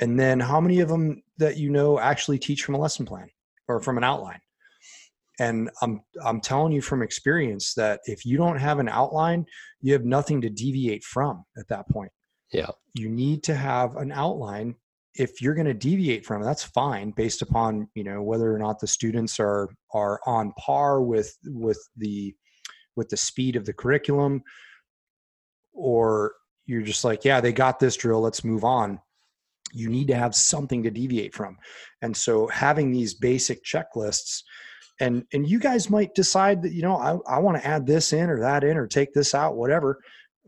[0.00, 3.28] And then, how many of them that you know actually teach from a lesson plan
[3.68, 4.40] or from an outline?
[5.38, 9.46] And I'm I'm telling you from experience that if you don't have an outline,
[9.80, 12.10] you have nothing to deviate from at that point.
[12.52, 12.70] Yeah.
[12.94, 14.76] You need to have an outline
[15.18, 18.58] if you're going to deviate from it that's fine based upon you know whether or
[18.58, 22.34] not the students are are on par with with the
[22.96, 24.42] with the speed of the curriculum
[25.72, 26.34] or
[26.66, 29.00] you're just like yeah they got this drill let's move on
[29.72, 31.56] you need to have something to deviate from
[32.02, 34.42] and so having these basic checklists
[35.00, 38.12] and and you guys might decide that you know i, I want to add this
[38.12, 39.98] in or that in or take this out whatever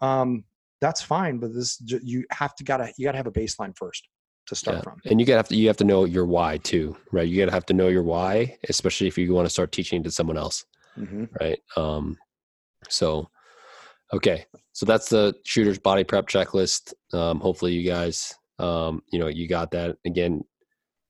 [0.01, 0.44] um,
[0.80, 4.08] that's fine but this you have to gotta you gotta have a baseline first
[4.48, 4.82] to start yeah.
[4.82, 5.00] from.
[5.04, 7.28] And you gotta have to you have to know your why too, right?
[7.28, 10.10] You gotta have to know your why, especially if you want to start teaching to
[10.10, 10.64] someone else,
[10.98, 11.24] mm-hmm.
[11.40, 11.60] right?
[11.76, 12.16] Um,
[12.88, 13.28] so,
[14.12, 16.94] okay, so that's the shooter's body prep checklist.
[17.12, 19.96] Um, hopefully, you guys, um, you know, you got that.
[20.06, 20.42] Again,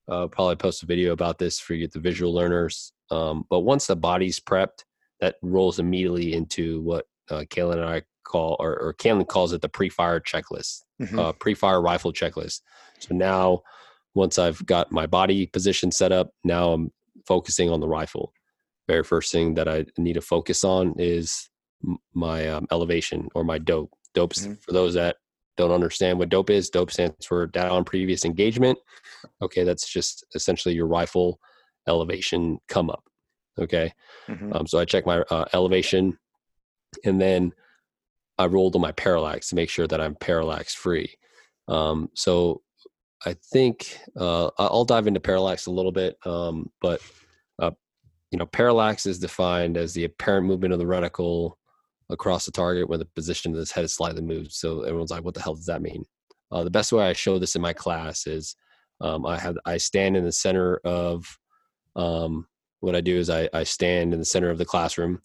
[0.08, 2.92] uh, probably post a video about this for you, the visual learners.
[3.10, 4.84] Um, but once the body's prepped,
[5.20, 9.61] that rolls immediately into what uh, Caylen and I call, or, or Caylen calls it
[9.61, 11.18] the pre-fire checklist, mm-hmm.
[11.18, 12.61] uh, pre-fire rifle checklist.
[13.01, 13.62] So now,
[14.14, 16.93] once I've got my body position set up, now I'm
[17.26, 18.33] focusing on the rifle.
[18.87, 21.49] Very first thing that I need to focus on is
[22.14, 23.91] my um, elevation or my dope.
[24.14, 24.55] Dopes mm-hmm.
[24.55, 25.16] for those that
[25.57, 26.70] don't understand what dope is.
[26.70, 28.79] Dope stands for down previous engagement.
[29.43, 31.39] Okay, that's just essentially your rifle
[31.87, 33.05] elevation come up.
[33.59, 33.93] Okay,
[34.29, 34.53] mm-hmm.
[34.53, 36.16] um, so I check my uh, elevation,
[37.05, 37.53] and then
[38.39, 41.14] I rolled on my parallax to make sure that I'm parallax free.
[41.66, 42.62] Um, so
[43.26, 47.01] I think uh, I'll dive into parallax a little bit, um, but
[47.59, 47.72] uh,
[48.30, 51.55] you know, parallax is defined as the apparent movement of the reticle
[52.11, 54.53] across the target when the position of this head is slightly moved.
[54.53, 56.05] So everyone's like, "What the hell does that mean?"
[56.51, 58.55] Uh, the best way I show this in my class is
[59.01, 61.26] um, I have I stand in the center of
[61.97, 62.47] um,
[62.80, 65.20] what I do is I, I stand in the center of the classroom,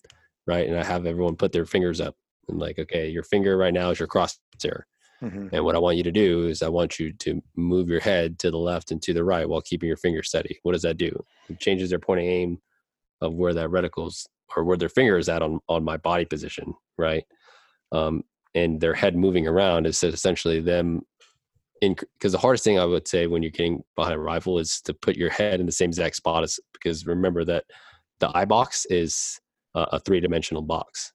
[0.47, 2.15] right, and I have everyone put their fingers up
[2.49, 4.83] and like, okay, your finger right now is your crosshair.
[5.23, 5.47] Mm-hmm.
[5.53, 8.39] And what I want you to do is I want you to move your head
[8.39, 10.59] to the left and to the right while keeping your finger steady.
[10.63, 11.11] What does that do?
[11.49, 12.59] It changes their point of aim
[13.21, 14.25] of where that reticles
[14.55, 17.23] or where their finger is at on, on my body position, right?
[17.93, 18.23] Um,
[18.53, 21.03] and their head moving around is essentially them
[21.81, 24.81] in because the hardest thing I would say when you're getting behind a rifle is
[24.81, 27.65] to put your head in the same exact spot as because remember that
[28.19, 29.39] the eye box is
[29.75, 31.12] a, a three dimensional box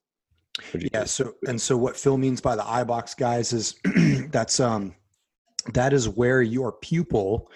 [0.93, 1.05] yeah.
[1.05, 3.75] So and so what Phil means by the eye box, guys, is
[4.31, 4.95] that's um
[5.73, 7.51] that is where your pupil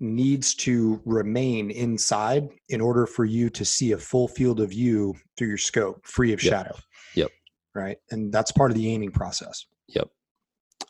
[0.00, 5.14] needs to remain inside in order for you to see a full field of view
[5.36, 6.52] through your scope, free of yep.
[6.52, 6.76] shadow.
[7.14, 7.30] Yep.
[7.74, 7.98] Right.
[8.10, 9.66] And that's part of the aiming process.
[9.88, 10.08] Yep.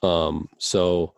[0.03, 1.15] Um, so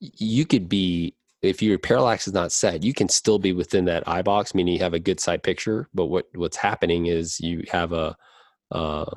[0.00, 4.06] you could be if your parallax is not set, you can still be within that
[4.06, 5.88] eye box, meaning you have a good sight picture.
[5.94, 8.16] But what what's happening is you have a
[8.70, 9.10] uh,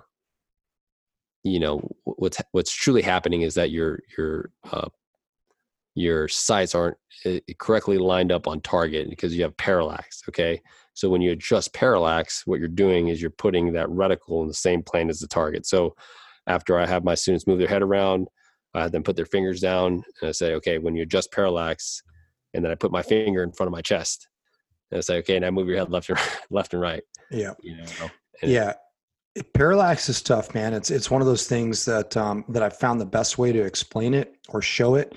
[1.44, 4.88] you know what's what's truly happening is that your your uh,
[5.96, 10.62] your sights aren't eh, correctly lined up on target because you have parallax okay?
[10.96, 14.54] So when you adjust parallax what you're doing is you're putting that reticle in the
[14.54, 15.66] same plane as the target.
[15.66, 15.96] So
[16.48, 18.28] after i have my students move their head around
[18.74, 22.02] i have them put their fingers down and i say okay when you adjust parallax
[22.54, 24.28] and then i put my finger in front of my chest
[24.92, 27.54] and i say okay now move your head left and right, left and right yeah.
[27.62, 27.86] you know?
[28.42, 28.74] And yeah
[29.54, 30.74] Parallax is tough, man.
[30.74, 33.64] It's it's one of those things that um, that I've found the best way to
[33.64, 35.16] explain it or show it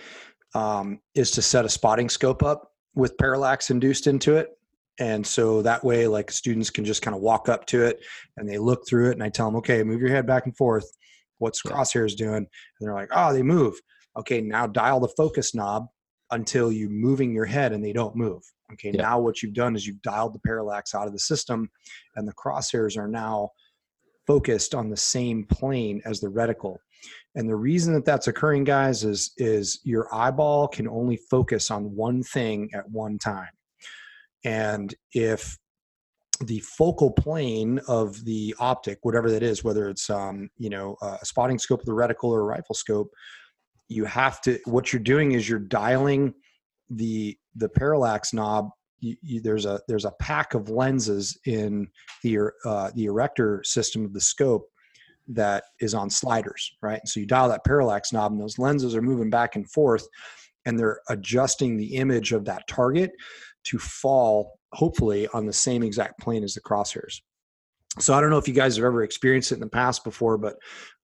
[0.54, 4.56] um, is to set a spotting scope up with parallax induced into it,
[4.98, 8.00] and so that way, like students can just kind of walk up to it
[8.38, 10.56] and they look through it, and I tell them, okay, move your head back and
[10.56, 10.90] forth.
[11.38, 12.36] What's crosshairs doing?
[12.36, 12.46] And
[12.80, 13.78] they're like, oh, they move.
[14.16, 15.88] Okay, now dial the focus knob
[16.30, 18.42] until you're moving your head and they don't move.
[18.72, 19.02] Okay, yeah.
[19.02, 21.70] now what you've done is you've dialed the parallax out of the system,
[22.14, 23.50] and the crosshairs are now
[24.27, 26.77] focused on the same plane as the reticle.
[27.35, 31.95] And the reason that that's occurring, guys, is is your eyeball can only focus on
[31.95, 33.51] one thing at one time.
[34.45, 35.57] And if
[36.45, 41.24] the focal plane of the optic, whatever that is, whether it's um, you know a
[41.24, 43.11] spotting scope of the reticle or a rifle scope,
[43.89, 44.59] you have to.
[44.64, 46.35] What you're doing is you're dialing
[46.91, 48.70] the the parallax knob.
[49.01, 51.88] You, you, there's a there's a pack of lenses in
[52.22, 54.68] the uh, the erector system of the scope
[55.28, 57.01] that is on sliders, right?
[57.07, 60.07] So you dial that parallax knob, and those lenses are moving back and forth,
[60.64, 63.11] and they're adjusting the image of that target
[63.64, 67.20] to fall hopefully on the same exact plane as the crosshairs.
[67.99, 70.38] So I don't know if you guys have ever experienced it in the past before,
[70.38, 70.57] but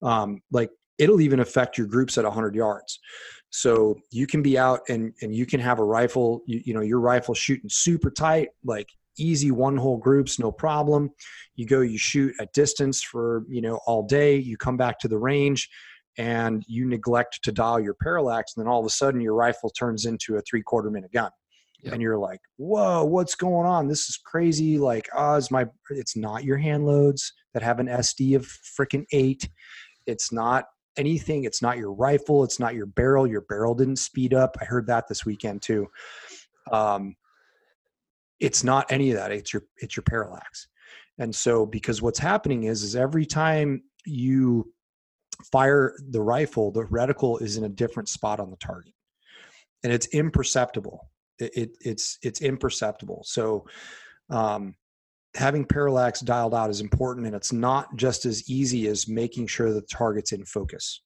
[0.03, 2.99] um, like it'll even affect your groups at 100 yards.
[3.51, 6.81] So you can be out and and you can have a rifle, you, you know,
[6.81, 8.89] your rifle shooting super tight, like
[9.19, 11.11] easy one hole groups, no problem.
[11.57, 14.37] You go, you shoot at distance for you know all day.
[14.37, 15.69] You come back to the range,
[16.17, 19.69] and you neglect to dial your parallax, and then all of a sudden your rifle
[19.69, 21.31] turns into a three quarter minute gun
[21.83, 21.93] yep.
[21.93, 23.89] and you're like, whoa, what's going on?
[23.89, 24.79] This is crazy.
[24.79, 28.47] Like, ah, oh, it's my, it's not your hand loads that have an SD of
[28.47, 29.49] freaking eight.
[30.07, 30.67] It's not
[30.97, 31.45] anything.
[31.45, 32.45] It's not your rifle.
[32.45, 33.27] It's not your barrel.
[33.27, 34.57] Your barrel didn't speed up.
[34.61, 35.87] I heard that this weekend too.
[36.71, 37.17] Um,
[38.41, 39.33] it's not any of that.
[39.33, 40.69] It's your, it's your parallax.
[41.19, 44.73] And so, because what's happening is, is every time you
[45.51, 48.95] fire the rifle, the reticle is in a different spot on the target
[49.85, 51.09] and it's imperceptible
[51.43, 53.23] it, it's it's imperceptible.
[53.25, 53.67] So
[54.31, 54.75] um,
[55.35, 59.73] having parallax dialed out is important, and it's not just as easy as making sure
[59.73, 61.03] the target's in focus.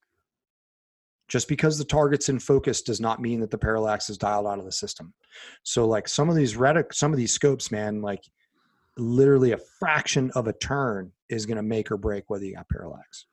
[1.29, 4.61] Just because the target's in focus does not mean that the parallax is dialed out
[4.61, 5.12] of the system.
[5.64, 8.22] So like some of these retic, some of these scopes, man, like
[8.97, 12.68] literally a fraction of a turn is going to make or break whether you got
[12.68, 13.27] parallax.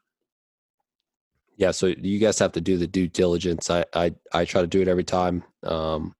[1.55, 3.69] Yeah, so you guys have to do the due diligence.
[3.69, 5.43] I I, I try to do it every time.
[5.61, 6.15] Um,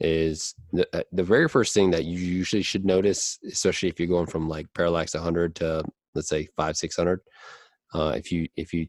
[0.00, 4.08] is the, uh, the very first thing that you usually should notice, especially if you're
[4.08, 5.84] going from like parallax 100 to
[6.14, 7.20] let's say five 600.
[7.94, 8.86] Uh, if you if you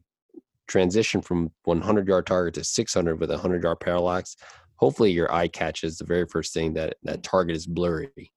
[0.66, 4.36] transition from 100 yard target to 600 with a 100 yard parallax,
[4.76, 8.32] hopefully your eye catches the very first thing that that target is blurry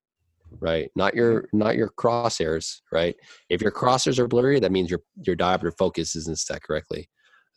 [0.60, 0.90] right?
[0.96, 3.16] Not your not your crosshairs right?
[3.50, 7.10] If your crosshairs are blurry that means your your diopter focus isn't set correctly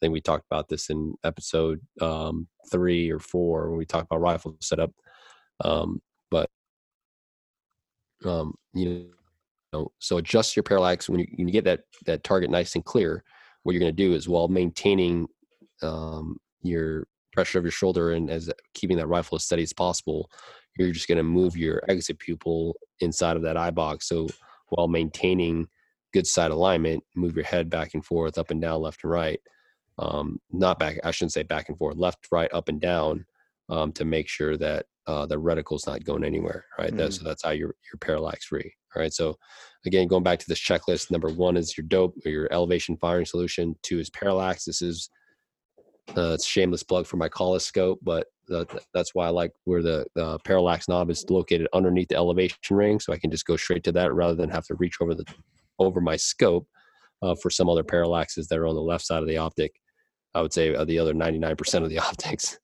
[0.02, 4.06] i think we talked about this in episode um, three or four when we talked
[4.06, 4.92] about rifle setup
[5.64, 6.00] um,
[6.30, 6.48] but
[8.24, 9.10] um, you
[9.72, 12.84] know, so adjust your parallax when you, when you get that that target nice and
[12.84, 13.22] clear.
[13.62, 15.28] What you're going to do is while maintaining
[15.82, 20.30] um, your pressure of your shoulder and as keeping that rifle as steady as possible,
[20.76, 24.08] you're just going to move your exit pupil inside of that eye box.
[24.08, 24.28] So
[24.70, 25.68] while maintaining
[26.12, 29.40] good side alignment, move your head back and forth, up and down, left and right.
[30.02, 33.24] Um, not back, I shouldn't say back and forth, left, right, up and down
[33.68, 36.92] um, to make sure that uh, the reticle's not going anywhere, right?
[36.92, 37.10] Mm-hmm.
[37.10, 38.72] So that's how you're you're parallax free.
[38.94, 39.12] All right.
[39.12, 39.38] So
[39.86, 43.24] again, going back to this checklist, number one is your dope or your elevation firing
[43.24, 43.74] solution.
[43.82, 44.64] Two is parallax.
[44.64, 45.08] This is
[46.16, 48.26] uh, it's shameless plug for my Kahles scope, but
[48.92, 53.00] that's why I like where the, the parallax knob is located underneath the elevation ring,
[53.00, 55.24] so I can just go straight to that rather than have to reach over the
[55.78, 56.66] over my scope
[57.22, 59.80] uh, for some other parallaxes that are on the left side of the optic.
[60.34, 62.58] I would say uh, the other 99% of the optics.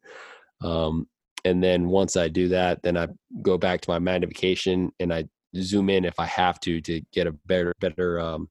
[0.62, 1.06] Um,
[1.44, 3.08] and then once I do that, then I
[3.42, 5.24] go back to my magnification and I
[5.56, 8.48] zoom in if I have to to get a better, better, um,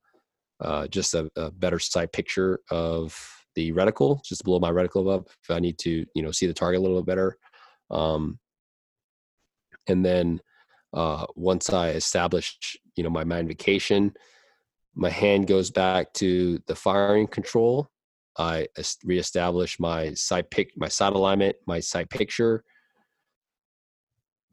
[0.59, 3.15] uh, just a, a, better sight picture of
[3.55, 6.53] the reticle, just blow my reticle up if I need to, you know, see the
[6.53, 7.37] target a little bit better.
[7.91, 8.39] Um,
[9.87, 10.39] and then
[10.93, 12.57] uh, once I establish,
[12.95, 14.13] you know, my magnification,
[14.95, 17.89] my hand goes back to the firing control.
[18.37, 18.67] I
[19.03, 22.63] reestablish my sight pick, my sight alignment, my sight picture,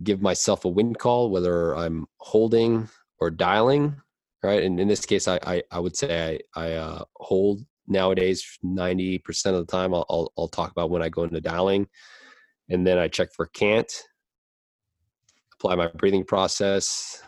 [0.03, 3.97] give myself a wind call, whether I'm holding or dialing,
[4.43, 4.63] right?
[4.63, 9.47] And in this case, I I, I would say I, I uh, hold nowadays 90%
[9.47, 9.95] of the time.
[9.95, 11.87] I'll, I'll, I'll talk about when I go into dialing,
[12.69, 13.93] and then I check for cant,
[15.55, 17.23] apply my breathing process,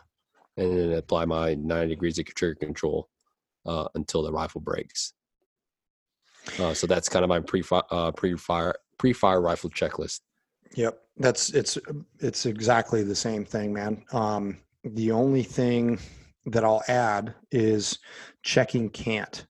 [0.56, 3.08] and then apply my 90 degrees of trigger control
[3.66, 5.12] uh, until the rifle breaks.
[6.58, 10.20] Uh, so that's kind of my pre uh, pre fire pre fire rifle checklist.
[10.74, 11.78] Yep, that's it's
[12.18, 14.04] it's exactly the same thing, man.
[14.12, 15.98] Um, the only thing
[16.46, 17.98] that I'll add is
[18.42, 19.46] checking cant.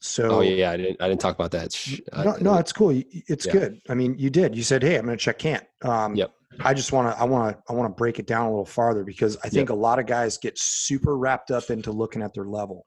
[0.00, 1.74] So oh yeah, I didn't I didn't talk about that.
[2.14, 2.90] No, no, it's cool.
[2.92, 3.52] It's yeah.
[3.52, 3.80] good.
[3.88, 4.54] I mean, you did.
[4.54, 6.30] You said, "Hey, I'm going to check cant." Um, yep.
[6.60, 8.66] I just want to I want to I want to break it down a little
[8.66, 9.76] farther because I think yep.
[9.76, 12.86] a lot of guys get super wrapped up into looking at their level.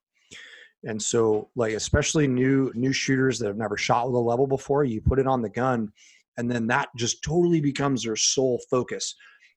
[0.83, 4.83] And so like especially new new shooters that have never shot with a level before,
[4.83, 5.91] you put it on the gun
[6.37, 9.15] and then that just totally becomes their sole focus.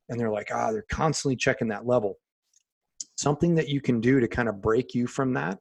[0.08, 2.18] And they're like ah they're constantly checking that level.
[3.16, 5.58] Something that you can do to kind of break you from that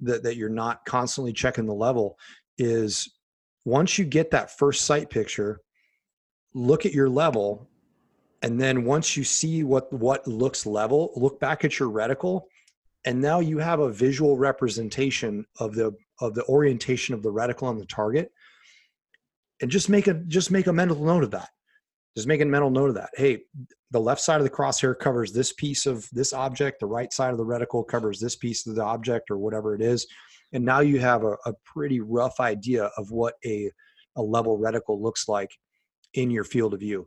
[0.00, 2.16] that, that you're not constantly checking the level
[2.58, 3.12] is
[3.64, 5.60] once you get that first sight picture
[6.54, 7.68] look at your level
[8.42, 12.42] and then once you see what what looks level look back at your reticle
[13.04, 17.64] and now you have a visual representation of the of the orientation of the reticle
[17.64, 18.30] on the target.
[19.60, 21.48] And just make a just make a mental note of that.
[22.16, 23.10] Just make a mental note of that.
[23.14, 23.42] Hey
[23.94, 26.80] the left side of the crosshair covers this piece of this object.
[26.80, 29.80] The right side of the reticle covers this piece of the object or whatever it
[29.80, 30.08] is.
[30.52, 33.70] And now you have a, a pretty rough idea of what a,
[34.16, 35.52] a level reticle looks like
[36.14, 37.06] in your field of view.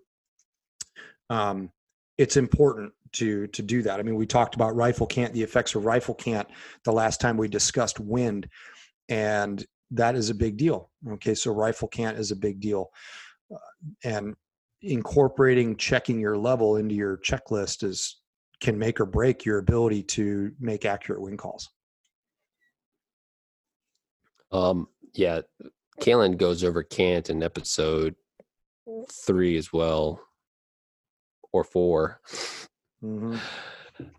[1.29, 1.73] Um,
[2.17, 3.99] it's important to to do that.
[3.99, 6.47] I mean we talked about rifle cant the effects of rifle cant
[6.83, 8.47] the last time we discussed wind
[9.09, 10.89] and that is a big deal.
[11.13, 12.89] Okay so rifle cant is a big deal.
[13.53, 13.57] Uh,
[14.03, 14.35] and
[14.81, 18.21] incorporating checking your level into your checklist is
[18.59, 21.69] can make or break your ability to make accurate wind calls.
[24.51, 25.41] Um yeah
[26.01, 28.15] Caylen goes over cant in episode
[29.11, 30.21] three as well
[31.51, 32.21] or 4
[33.03, 33.37] mm-hmm.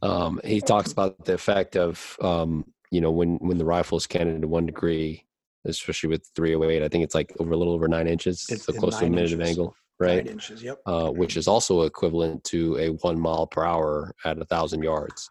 [0.02, 4.06] um, he talks about the effect of um, you know when when the rifle is
[4.06, 5.24] canted to one degree
[5.64, 8.72] especially with 308 i think it's like over a little over nine inches It's so
[8.72, 10.78] close to a minute of angle Nine right inches yep.
[10.86, 15.28] Uh, which is also equivalent to a one mile per hour at a thousand yards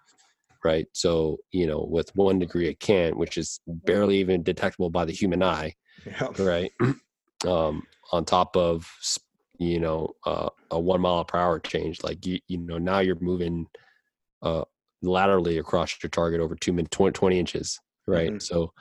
[0.64, 0.88] right?
[0.94, 5.14] So you know with one degree of cant which is barely even detectable by the
[5.14, 5.74] human eye
[6.06, 6.38] yep.
[6.40, 6.72] right?
[7.46, 8.92] Um on top of
[9.60, 13.20] you know uh, a one mile per hour change like you you know now you're
[13.20, 13.66] moving
[14.42, 14.64] uh
[15.02, 18.32] laterally across your target over two min 20, 20 inches right?
[18.34, 18.42] Mhm.
[18.42, 18.72] so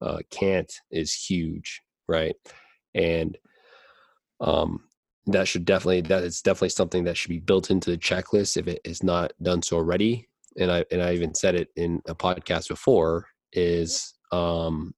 [0.00, 2.34] uh cant is huge right?
[2.94, 3.38] And
[4.40, 4.80] um
[5.26, 8.66] that should definitely that is definitely something that should be built into the checklist if
[8.66, 10.28] it is not done so already.
[10.58, 14.94] And i and i even said it in a podcast before is um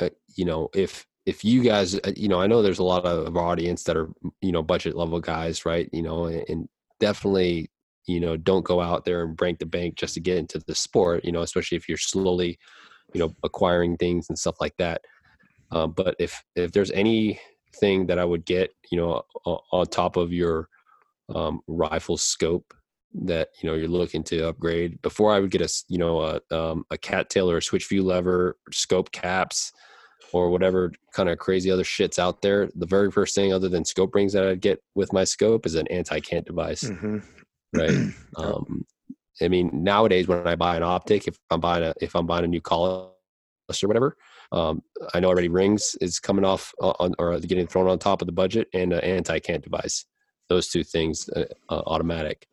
[0.00, 3.04] uh, you know if if you guys uh, you know i know there's a lot
[3.04, 4.10] of audience that are
[4.40, 5.88] you know budget level guys right?
[5.92, 6.68] You know and,
[7.00, 7.68] definitely
[8.06, 10.74] you know don't go out there and break the bank just to get into the
[10.74, 12.56] sport you know especially if you're slowly
[13.12, 15.02] you know acquiring things and stuff like that.
[15.70, 20.32] Um, but if if there's anything that i would get you know on top of
[20.32, 20.68] your
[21.34, 22.74] um, rifle scope
[23.14, 26.40] that you know you're looking to upgrade before i would get a you know a,
[26.56, 29.72] um, a cattail or a switch view lever scope caps
[30.34, 33.84] or whatever kind of crazy other shits out there the very first thing other than
[33.84, 37.22] scope rings that i'd get with my scope is an anti-cant device Mhm.
[37.72, 38.84] right um
[39.40, 42.44] i mean nowadays when i buy an optic if i'm buying a if i'm buying
[42.44, 43.08] a new collar
[43.68, 44.16] or whatever
[44.52, 44.82] um
[45.14, 48.32] i know already rings is coming off on or getting thrown on top of the
[48.32, 50.04] budget and an anti-cant device
[50.48, 52.46] those two things uh, uh, automatic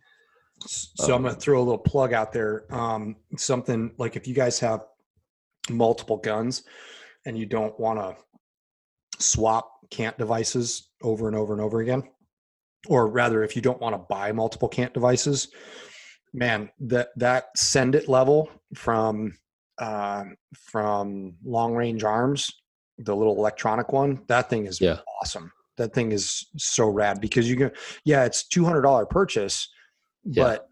[0.68, 2.66] So I'm going to throw a little plug out there.
[2.70, 4.86] Um, something like if you guys have
[5.72, 6.64] multiple guns
[7.26, 8.16] and you don't want to
[9.24, 12.04] swap cant devices over and over and over again,
[12.88, 15.50] or rather, if you don't want to buy multiple cant devices,
[16.34, 19.34] man, that that send it level from
[19.80, 22.50] um, from long range arms,
[22.98, 25.00] the little electronic one, that thing is Yeah.
[25.22, 25.52] awesome.
[25.78, 27.72] That thing is so rad because you can,
[28.06, 29.68] yeah, it's two hundred dollar purchase,
[30.24, 30.44] Yeah.
[30.44, 30.68] but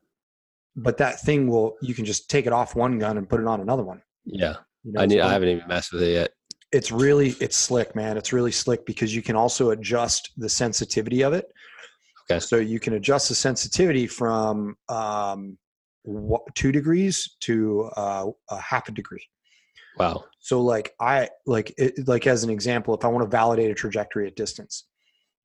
[0.76, 3.48] but that thing will you can just take it off one gun and put it
[3.48, 4.02] on another one.
[4.26, 6.32] yeah You know, i need i haven't even messed with it yet
[6.72, 11.22] it's really it's slick man it's really slick because you can also adjust the sensitivity
[11.22, 11.46] of it
[12.32, 12.40] Okay.
[12.40, 15.58] so you can adjust the sensitivity from um,
[16.54, 19.26] two degrees to uh, a half a degree
[19.98, 23.72] wow so like i like it, like as an example if i want to validate
[23.72, 24.86] a trajectory at distance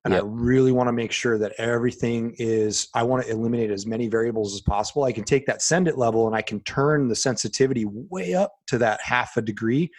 [0.05, 0.23] and Yep.
[0.23, 4.07] i really want to make sure that everything is i want to eliminate as many
[4.07, 7.17] variables as possible i can take that send it level and i can turn the
[7.17, 9.91] sensitivity way up to that half a degree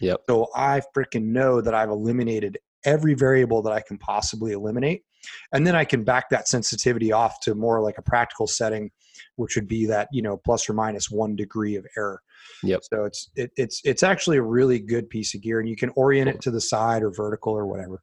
[0.00, 0.20] Yep.
[0.28, 5.02] so i freaking know that i've eliminated every variable that i can possibly eliminate
[5.52, 8.90] and then i can back that sensitivity off to more like a practical setting
[9.36, 12.22] which would be that you know plus or minus one degree of error
[12.62, 12.80] Yep.
[12.92, 15.90] so it's it, it's it's actually a really good piece of gear and you can
[15.96, 18.02] orient it to the side or vertical or whatever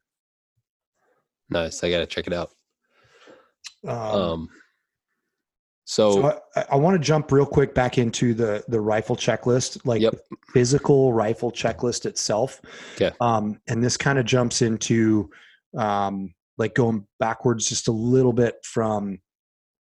[1.49, 2.51] nice i gotta check it out
[3.87, 4.49] um, um
[5.85, 9.85] so, so I, I want to jump real quick back into the the rifle checklist
[9.85, 10.15] like Yep.
[10.53, 12.61] Physical rifle checklist itself
[12.95, 13.11] Okay.
[13.19, 15.29] um and this kind of jumps into
[15.77, 19.17] um like going backwards just a little bit from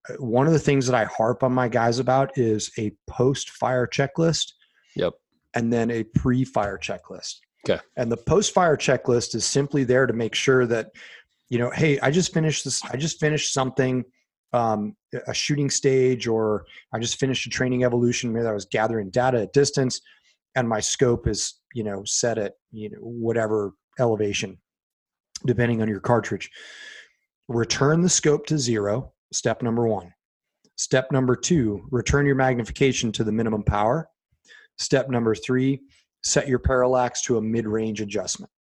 [0.09, 3.51] uh, one of the things that i harp on my guys about is a post
[3.51, 4.53] fire checklist
[4.97, 5.13] yep
[5.57, 7.37] and then a pre-fire checklist.
[7.65, 7.81] Okay.
[7.97, 10.91] And the post-fire checklist is simply there to make sure that,
[11.49, 12.85] you know, hey, I just finished this.
[12.87, 14.05] I just finished something.
[14.53, 14.97] um,
[15.29, 19.43] a shooting stage or I just finished a training evolution, maybe I was gathering data
[19.43, 20.01] at distance
[20.57, 24.59] and my scope is, you know, set at, you know, whatever elevation,
[25.47, 26.51] depending on your cartridge.
[27.49, 30.13] Return the scope to zero, step number one.
[30.77, 34.09] Step number two, return your magnification to the minimum power.
[34.79, 35.81] Step number three,
[36.23, 38.51] set your parallax to a mid range adjustment.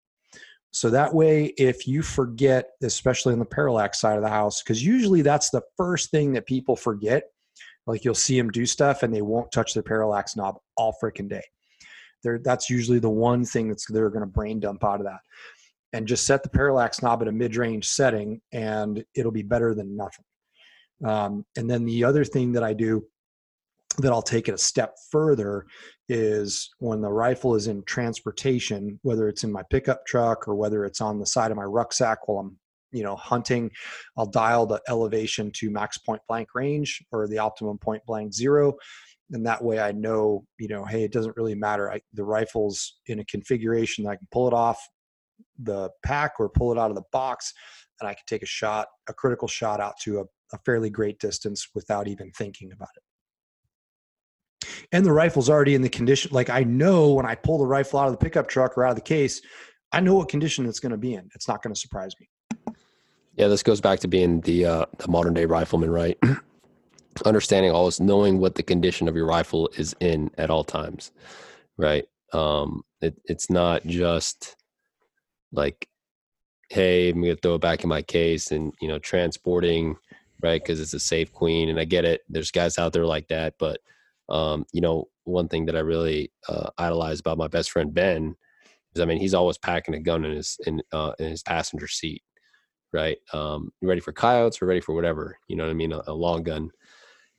[0.70, 4.84] So that way, if you forget, especially on the parallax side of the house, because
[4.84, 7.24] usually that's the first thing that people forget.
[7.86, 11.28] Like you'll see them do stuff and they won't touch their parallax knob all freaking
[11.28, 11.44] day.
[12.24, 15.20] They're, that's usually the one thing that's they're going to brain dump out of that.
[15.92, 19.74] And just set the parallax knob at a mid range setting and it'll be better
[19.74, 20.24] than nothing.
[21.04, 23.04] Um, and then the other thing that I do
[23.98, 25.66] that I'll take it a step further
[26.08, 30.84] is when the rifle is in transportation, whether it's in my pickup truck or whether
[30.84, 32.58] it's on the side of my rucksack while I'm,
[32.92, 33.70] you know, hunting,
[34.16, 38.74] I'll dial the elevation to max point blank range or the optimum point blank zero.
[39.34, 41.92] And that way I know, you know, hey, it doesn't really matter.
[41.92, 44.80] I, the rifle's in a configuration that I can pull it off
[45.58, 47.52] the pack or pull it out of the box
[48.00, 50.24] and I can take a shot, a critical shot out to a,
[50.54, 53.02] a fairly great distance without even thinking about it
[54.92, 57.98] and the rifle's already in the condition like i know when i pull the rifle
[57.98, 59.40] out of the pickup truck or out of the case
[59.92, 62.28] i know what condition it's going to be in it's not going to surprise me
[63.36, 66.18] yeah this goes back to being the uh, the modern day rifleman right
[67.24, 71.12] understanding all this knowing what the condition of your rifle is in at all times
[71.76, 74.56] right um it, it's not just
[75.52, 75.88] like
[76.70, 79.96] hey i'm gonna throw it back in my case and you know transporting
[80.42, 83.28] right because it's a safe queen and i get it there's guys out there like
[83.28, 83.80] that but
[84.28, 88.34] um, you know, one thing that I really uh, idolize about my best friend Ben
[88.94, 91.88] is, I mean, he's always packing a gun in his in uh, in his passenger
[91.88, 92.22] seat,
[92.92, 93.18] right?
[93.32, 95.92] Um, ready for coyotes or ready for whatever, you know what I mean?
[95.92, 96.70] A, a long gun,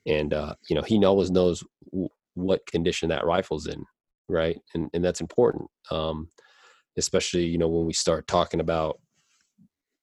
[0.05, 3.83] and uh, you know, he always knows w- what condition that rifle's in,
[4.29, 4.57] right?
[4.73, 6.29] And and that's important, um,
[6.97, 8.99] especially you know when we start talking about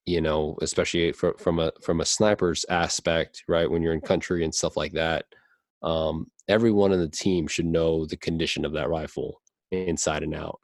[0.07, 4.45] you know especially for, from a from a sniper's aspect right when you're in country
[4.45, 5.25] and stuff like that
[5.83, 9.41] um, everyone on the team should know the condition of that rifle
[9.71, 10.61] inside and out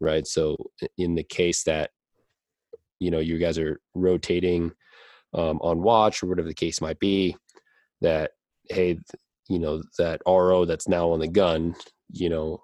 [0.00, 0.56] right so
[0.98, 1.90] in the case that
[2.98, 4.72] you know you guys are rotating
[5.34, 7.36] um, on watch or whatever the case might be
[8.00, 8.32] that
[8.70, 8.98] hey
[9.48, 11.74] you know that ro that's now on the gun
[12.10, 12.62] you know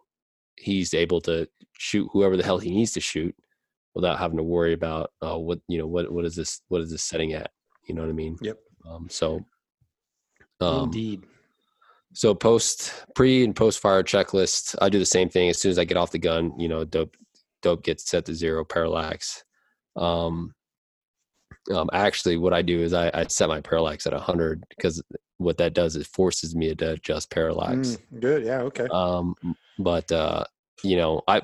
[0.57, 1.47] he's able to
[1.79, 3.35] shoot whoever the hell he needs to shoot
[3.95, 6.91] without having to worry about uh, what you know what what is this what is
[6.91, 7.51] this setting at
[7.89, 8.57] you know what i mean yep
[8.89, 9.45] um, so
[10.61, 11.23] um, indeed
[12.17, 15.51] so post pre and post fire checklist, I do the same thing.
[15.51, 17.15] As soon as I get off the gun, you know, dope
[17.61, 19.45] dope gets set to zero parallax.
[19.97, 20.55] Um,
[21.73, 25.03] um, actually, what I do is I, I set my parallax at 100 because
[25.39, 27.99] what that does is forces me to adjust parallax.
[28.13, 28.87] Mm, good, yeah, okay.
[28.91, 29.35] Um,
[29.79, 30.45] but uh,
[30.83, 31.43] you know, I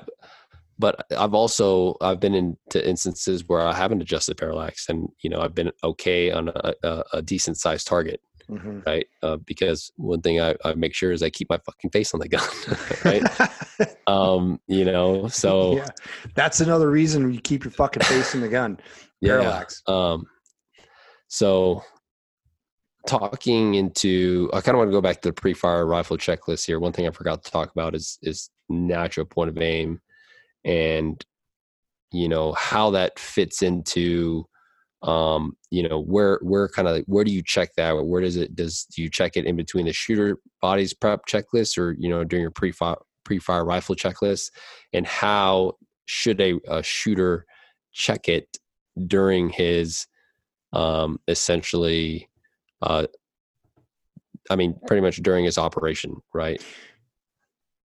[0.79, 5.41] but I've also I've been into instances where I haven't adjusted parallax, and you know,
[5.41, 8.79] I've been okay on a, a, a decent sized target mm-hmm.
[8.85, 9.05] right?
[9.21, 12.19] Uh, because one thing I, I, make sure is I keep my fucking face on
[12.19, 12.47] the gun,
[13.05, 13.95] right?
[14.07, 15.87] um, you know, so yeah,
[16.35, 18.79] that's another reason you keep your fucking face in the gun.
[19.23, 19.81] Parallax.
[19.87, 19.95] Yeah.
[19.95, 20.25] Um,
[21.27, 21.83] so
[23.07, 26.79] talking into, I kind of want to go back to the pre-fire rifle checklist here.
[26.79, 29.99] One thing I forgot to talk about is is natural point of aim,
[30.63, 31.23] and
[32.11, 34.45] you know how that fits into
[35.03, 37.91] um, you know where where kind of where do you check that?
[37.91, 41.77] Where does it does do you check it in between the shooter bodies prep checklist
[41.77, 42.95] or you know during your pre-fire
[43.25, 44.51] pre-fire rifle checklist?
[44.93, 45.73] And how
[46.05, 47.45] should a, a shooter
[47.91, 48.57] check it
[49.07, 50.07] during his
[50.71, 52.29] um, essentially
[52.81, 53.05] uh,
[54.49, 56.63] i mean pretty much during his operation right?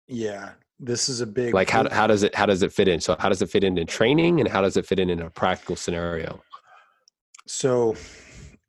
[0.07, 2.99] Yeah this is a big like how, how does it how does it fit in?
[2.99, 5.21] So how does it fit in in training and how does it fit in in
[5.21, 6.41] a practical scenario
[7.47, 7.95] so,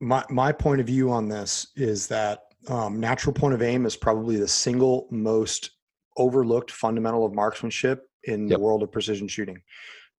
[0.01, 3.97] my my point of view on this is that um, natural point of aim is
[3.97, 5.70] probably the single most
[6.16, 8.59] overlooked fundamental of marksmanship in yep.
[8.59, 9.61] the world of precision shooting.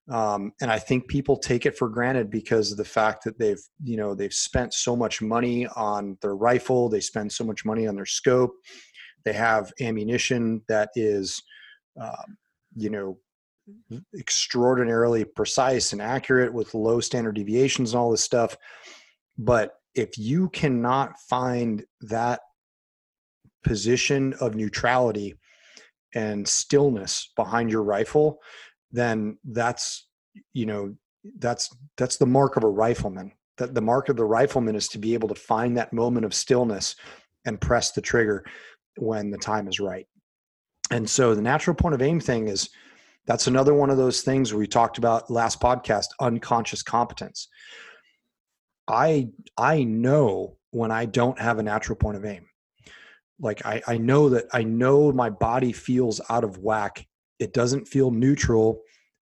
[0.10, 3.62] Um, and I think people take it for granted because of the fact that they've,
[3.84, 7.88] you know, they've spent so much money on their rifle, they spend so much money
[7.88, 8.54] on their scope,
[9.26, 11.42] they have ammunition that is,
[12.00, 12.38] um,
[12.76, 13.18] you know,
[13.70, 13.98] Mm-hmm.
[14.18, 18.56] extraordinarily precise and accurate with low standard deviations and all this stuff.
[19.38, 22.40] But if you cannot find that
[23.66, 25.36] position of neutrality
[26.16, 28.40] and stillness behind your rifle,
[28.92, 30.08] then that's
[30.54, 30.96] you know
[31.40, 34.98] that's that's the mark of a rifleman that the mark of the rifleman is to
[34.98, 36.96] be able to find that moment of stillness
[37.46, 38.46] and press the trigger
[38.98, 40.08] when the time is right.
[40.90, 42.70] And so the natural point of aim thing is
[43.28, 47.50] that's another one of those things we talked about last podcast, unconscious competence.
[48.88, 52.48] I I know when I don't have a natural point of aim.
[53.40, 57.06] Like I, I know that I know my body feels out of whack.
[57.40, 58.82] It doesn't feel neutral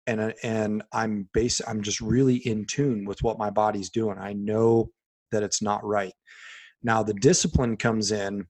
[0.06, 4.18] and and I'm base I'm just really in tune with what my body's doing.
[4.20, 4.92] I know
[5.32, 6.14] that it's not right.
[6.84, 8.46] Now the discipline comes in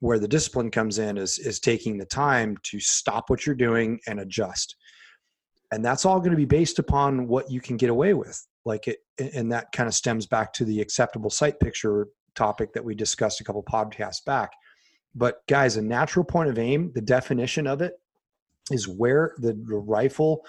[0.00, 3.98] where the discipline comes in is is taking the time to stop what you're doing
[4.06, 4.76] and adjust.
[5.74, 8.46] And that's all going to be based upon what you can get away with.
[8.64, 12.84] Like it and that kind of stems back to the acceptable sight picture topic that
[12.84, 14.52] we discussed a couple podcasts back.
[15.16, 17.94] But guys, a natural point of aim, the definition of it
[18.70, 20.44] is where the, the rifle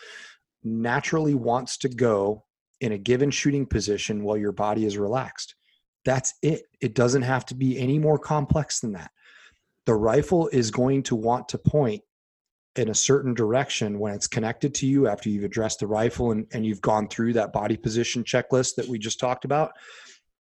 [0.64, 2.44] naturally wants to go
[2.82, 5.56] in a given shooting position while your body is relaxed.
[6.06, 6.64] That's it.
[6.82, 9.10] It doesn't have to be any more complex than that.
[9.86, 12.04] The rifle is going to want to point
[12.76, 16.46] in a certain direction when it's connected to you after you've addressed the rifle and,
[16.52, 19.72] and you've gone through that body position checklist that we just talked about.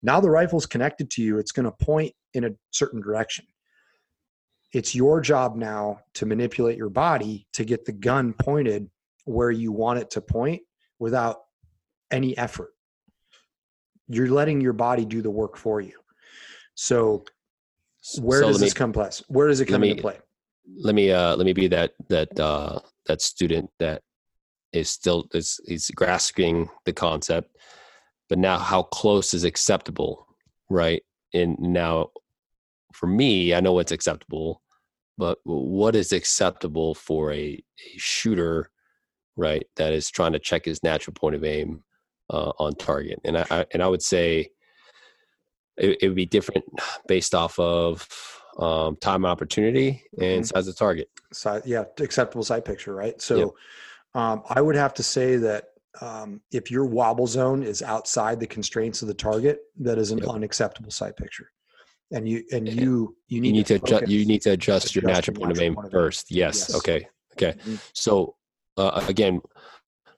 [0.02, 3.46] Now the rifle's connected to you, it's going to point in a certain direction.
[4.72, 8.90] It's your job now to manipulate your body to get the gun pointed
[9.24, 10.62] where you want it to point
[10.98, 11.42] without
[12.10, 12.70] any effort.
[14.08, 15.94] You're letting your body do the work for you.
[16.74, 17.24] So
[18.20, 19.22] where so does me, this come place?
[19.28, 20.18] Where does it come me, into play?
[20.66, 24.02] Let me uh let me be that that uh that student that
[24.72, 27.56] is still is is grasping the concept,
[28.28, 30.26] but now how close is acceptable,
[30.70, 31.02] right?
[31.32, 32.10] And now
[32.92, 34.62] for me, I know what's acceptable,
[35.18, 38.70] but what is acceptable for a, a shooter
[39.36, 39.66] right?
[39.76, 41.82] That is trying to check his natural point of aim
[42.30, 43.20] uh, on target.
[43.24, 44.50] And I, I, and I would say
[45.76, 46.64] it, it, would be different
[47.08, 48.06] based off of
[48.58, 50.42] um, time opportunity and mm-hmm.
[50.42, 51.08] size of target.
[51.32, 53.20] Size, yeah, acceptable sight picture, right?
[53.20, 53.48] So yep.
[54.14, 55.64] um, I would have to say that
[56.00, 60.18] um, if your wobble zone is outside the constraints of the target, that is an
[60.18, 60.28] yep.
[60.28, 61.50] unacceptable sight picture.
[62.10, 64.86] And you and you you need, you need to, to adjust you need to adjust,
[64.86, 66.30] adjust your natural, point, of aim first.
[66.30, 66.66] Yes.
[66.68, 66.74] yes.
[66.76, 67.08] Okay.
[67.32, 67.58] Okay.
[67.58, 67.76] Mm-hmm.
[67.92, 68.36] So
[68.76, 69.40] uh, again,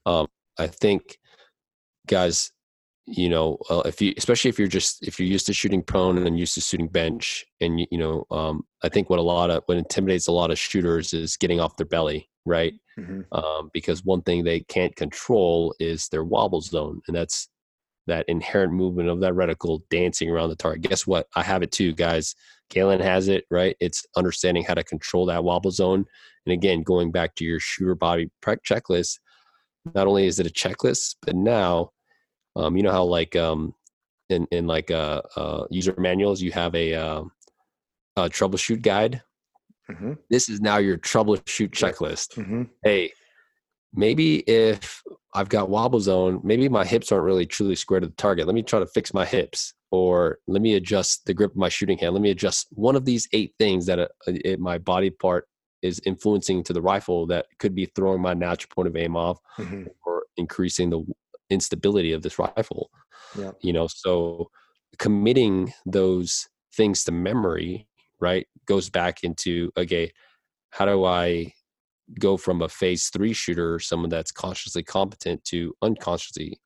[0.04, 0.26] um,
[0.58, 1.18] I think
[2.06, 2.50] guys,
[3.06, 6.16] you know, uh, if you, especially if you're just, if you're used to shooting prone
[6.16, 9.22] and then used to shooting bench and, you, you know, um, I think what a
[9.22, 12.74] lot of, what intimidates a lot of shooters is getting off their belly, right?
[12.98, 13.22] Mm-hmm.
[13.32, 17.00] Um, because one thing they can't control is their wobble zone.
[17.06, 17.48] And that's
[18.08, 20.88] that inherent movement of that reticle dancing around the target.
[20.88, 21.26] Guess what?
[21.34, 22.34] I have it too, guys.
[22.70, 23.76] Caylen has it, right?
[23.80, 26.04] It's understanding how to control that wobble zone.
[26.44, 29.18] And again, going back to your shooter body prep checklist,
[29.94, 31.90] not only is it a checklist, but now,
[32.56, 33.74] um, you know how like um,
[34.28, 37.22] in in like uh, uh, user manuals, you have a, uh,
[38.16, 39.22] a troubleshoot guide.
[39.90, 40.14] Mm-hmm.
[40.30, 42.34] This is now your troubleshoot checklist.
[42.36, 42.64] Mm-hmm.
[42.82, 43.12] Hey,
[43.94, 45.02] maybe if
[45.34, 48.46] I've got wobble zone, maybe my hips aren't really truly square to the target.
[48.46, 51.68] Let me try to fix my hips or let me adjust the grip of my
[51.68, 52.14] shooting hand.
[52.14, 54.08] Let me adjust one of these eight things that a,
[54.44, 55.46] a, my body part
[55.82, 59.38] is influencing to the rifle that could be throwing my natural point of aim off
[59.56, 59.84] mm-hmm.
[60.04, 61.06] or increasing the
[61.50, 62.90] instability of this rifle.
[63.38, 63.52] Yeah.
[63.60, 64.50] You know, so
[64.98, 67.86] committing those things to memory,
[68.20, 70.12] right, goes back into okay,
[70.70, 71.52] how do I
[72.20, 76.60] go from a phase three shooter, someone that's consciously competent, to unconsciously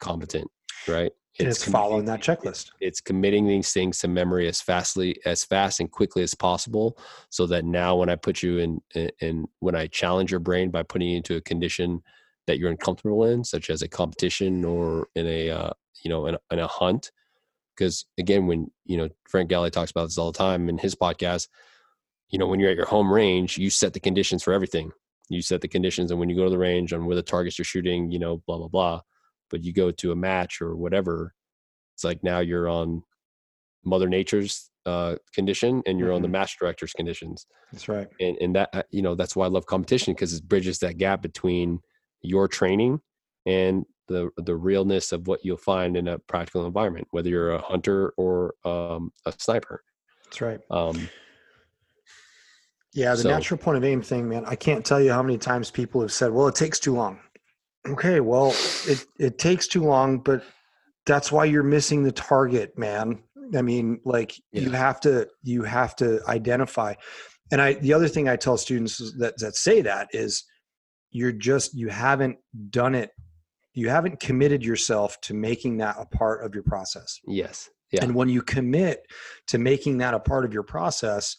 [0.00, 0.48] competent,
[0.86, 1.12] right?
[1.38, 2.70] it's, it's following that checklist.
[2.80, 6.98] It's committing these things to memory as fastly, as fast and quickly as possible,
[7.30, 8.80] so that now when I put you in,
[9.20, 12.02] in when I challenge your brain by putting you into a condition
[12.50, 15.70] that you're uncomfortable in, such as a competition or in a uh,
[16.02, 17.10] you know in, in a hunt,
[17.76, 20.94] because again, when you know Frank Galli talks about this all the time in his
[20.94, 21.48] podcast,
[22.28, 24.90] you know when you're at your home range, you set the conditions for everything.
[25.28, 27.58] You set the conditions, and when you go to the range on where the targets
[27.58, 29.00] you're shooting, you know, blah blah blah
[29.50, 31.34] but you go to a match or whatever
[31.94, 33.02] it's like now you're on
[33.84, 36.16] mother nature's uh, condition and you're mm-hmm.
[36.16, 36.32] on the mm-hmm.
[36.32, 39.66] match director's conditions that's right and, and that uh, you know that's why i love
[39.66, 41.80] competition because it bridges that gap between
[42.22, 43.00] your training
[43.46, 47.60] and the the realness of what you'll find in a practical environment whether you're a
[47.60, 49.82] hunter or um, a sniper
[50.24, 51.08] that's right um,
[52.92, 55.38] yeah the so, natural point of aim thing man i can't tell you how many
[55.38, 57.18] times people have said well it takes too long
[57.88, 58.54] Okay, well,
[58.86, 60.42] it it takes too long, but
[61.06, 63.22] that's why you're missing the target, man.
[63.56, 64.62] I mean, like yeah.
[64.62, 66.94] you have to you have to identify.
[67.50, 70.44] And I the other thing I tell students that that say that is
[71.10, 72.38] you're just you haven't
[72.70, 73.10] done it
[73.74, 77.20] you haven't committed yourself to making that a part of your process.
[77.26, 77.70] Yes.
[77.92, 78.04] Yeah.
[78.04, 79.06] And when you commit
[79.48, 81.36] to making that a part of your process,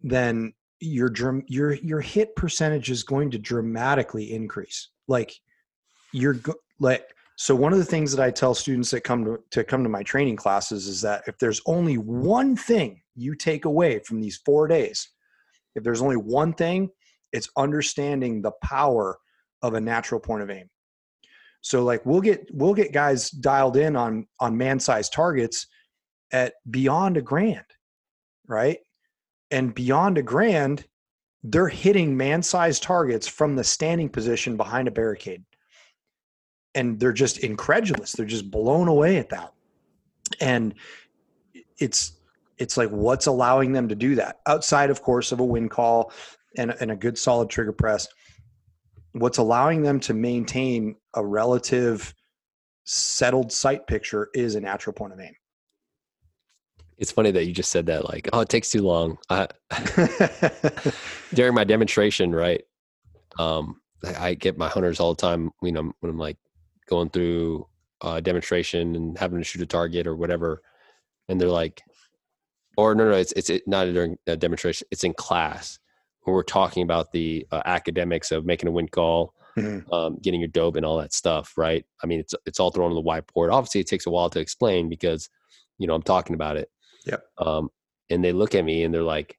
[0.00, 1.10] then your
[1.46, 4.88] your your hit percentage is going to dramatically increase.
[5.08, 5.34] Like
[6.12, 6.36] you're
[6.78, 7.04] like
[7.36, 9.88] so one of the things that I tell students that come to, to come to
[9.88, 14.40] my training classes is that if there's only one thing you take away from these
[14.44, 15.08] 4 days,
[15.74, 16.90] if there's only one thing,
[17.32, 19.18] it's understanding the power
[19.62, 20.68] of a natural point of aim.
[21.62, 25.68] So like we'll get we'll get guys dialed in on on man sized targets
[26.32, 27.64] at beyond a grand,
[28.46, 28.78] right?
[29.50, 30.84] And beyond a grand,
[31.44, 35.44] they're hitting man sized targets from the standing position behind a barricade.
[36.74, 38.12] And they're just incredulous.
[38.12, 39.52] They're just blown away at that.
[40.40, 40.74] And
[41.78, 42.12] it's
[42.58, 46.12] it's like what's allowing them to do that outside of course of a wind call
[46.56, 48.08] and, and a good solid trigger press.
[49.12, 52.14] What's allowing them to maintain a relative
[52.84, 55.34] settled sight picture is a natural point of aim.
[56.98, 59.18] It's funny that you just said that like oh it takes too long.
[59.28, 59.48] I,
[61.34, 62.62] during my demonstration right
[63.38, 66.36] um I, I get my hunters all the time you know when i'm like
[66.88, 67.66] going through
[68.02, 70.62] a demonstration and having to shoot a target or whatever
[71.28, 71.82] and they're like
[72.76, 75.78] or no no it's it's it, not during a demonstration it's in class
[76.26, 79.92] we're talking about the uh, academics of making a wind call Mhm.
[79.92, 81.84] um, getting your dope and all that stuff right?
[82.02, 83.52] I mean it's it's all thrown on the whiteboard.
[83.52, 85.28] Obviously it takes a while to explain because
[85.78, 86.70] you know i'm talking about it.
[87.06, 87.24] Yep.
[87.38, 87.68] um,
[88.08, 89.36] and they look at me and they're like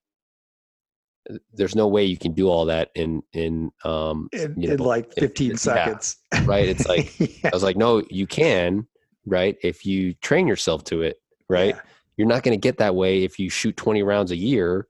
[1.53, 5.11] there's no way you can do all that in in um in, you in like
[5.13, 6.17] 15 yeah, seconds.
[6.43, 6.67] Right?
[6.67, 8.85] It's like Yeah, i was like no you can
[9.25, 11.17] right if you train yourself to it
[11.49, 11.75] right?
[11.75, 11.81] Yeah.
[12.17, 14.85] you're not going to get that way if you shoot 20 rounds a year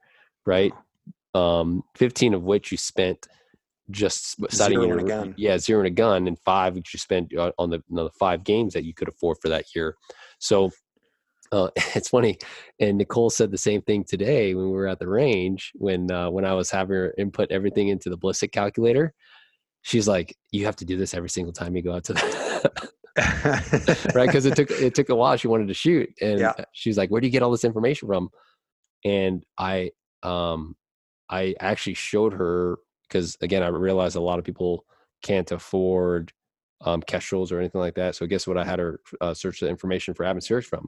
[0.45, 0.73] right
[1.35, 3.27] um 15 of which you spent
[3.89, 5.33] just in Zeroing a gun.
[5.37, 8.43] yeah zeroing a gun and five which you spent uh, on the, on the five
[8.43, 9.95] games that you could afford for that year
[10.39, 10.69] so
[11.51, 12.37] uh, it's funny
[12.79, 16.29] and nicole said the same thing today when we were at the range when uh,
[16.29, 19.13] when i was having her input everything into the ballistic calculator
[19.81, 22.71] she's like you have to do this every single time you go out to the
[24.15, 26.53] right because it took it took a while she wanted to shoot and Yeah.
[26.71, 28.29] she's like where do you get all this information from
[29.03, 29.91] and i
[30.23, 30.75] um
[31.39, 32.77] i actually showed her
[33.07, 34.85] because again i realized a lot of people
[35.21, 36.31] can't afford
[36.81, 39.67] um kestrels or anything like that so guess what i had her uh, search the
[39.67, 40.87] information for atmospherics from?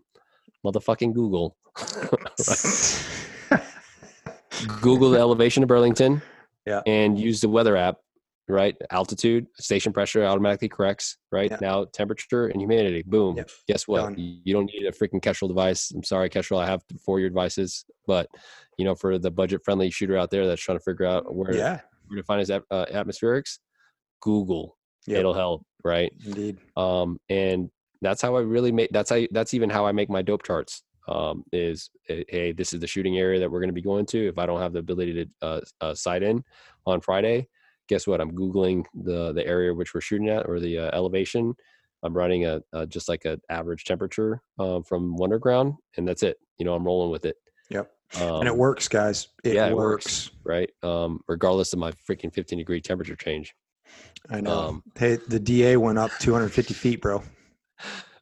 [0.65, 1.55] Motherfucking google.
[4.81, 6.21] Google the elevation of burlington
[6.65, 6.81] Yeah.
[6.87, 7.97] and use the weather app
[8.47, 11.57] right altitude station pressure automatically corrects right Yeah.
[11.61, 13.49] now temperature and humidity boom Yep.
[13.67, 14.15] guess what Done.
[14.17, 17.85] you don't need a freaking kestrel device i'm sorry kestrel i have four year devices
[18.05, 18.27] but
[18.77, 21.53] you know for the budget friendly shooter out there that's trying to figure out where,
[21.53, 23.57] yeah where to find his uh, atmospherics
[24.21, 24.77] google
[25.07, 25.19] Yep.
[25.19, 27.69] it'll help right indeed um and
[28.01, 30.83] that's how i really make that's how that's even how i make my dope charts
[31.07, 34.05] um is eh, hey this is the shooting area that we're going to be going
[34.05, 36.43] to if i don't have the ability to uh, uh sight in
[36.87, 37.47] on friday
[37.87, 38.21] guess what?
[38.21, 41.53] I'm googling the the area which we're shooting at or the uh, elevation.
[42.03, 46.37] I'm running a, a just like an average temperature um, from Wunderground and that's it.
[46.57, 47.35] You know i'm rolling with it.
[47.69, 47.91] Yep.
[48.21, 49.29] um, and it works guys.
[49.43, 50.29] It, yeah, it works.
[50.29, 50.31] works.
[50.43, 50.69] right?
[50.83, 53.55] Um regardless of my freaking 15 degree temperature change.
[54.29, 54.51] I know.
[54.51, 57.23] Um, hey the da went up 250 feet bro.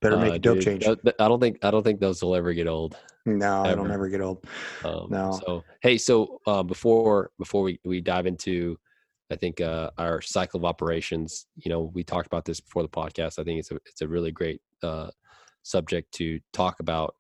[0.02, 0.88] Better make Uh, a dope dude, change.
[1.20, 2.98] i don't think i don't think those will ever get old.
[3.26, 3.94] No i don't ever.
[3.94, 4.46] ever get old.
[4.84, 5.40] Um, No.
[5.46, 8.78] So hey, so uh, before before we we dive into,
[9.32, 11.48] I think uh, our cycle of operations.
[11.56, 13.40] You know, we talked about this before the podcast.
[13.40, 15.10] I think it's a it's a really great uh,
[15.64, 17.16] subject to talk about.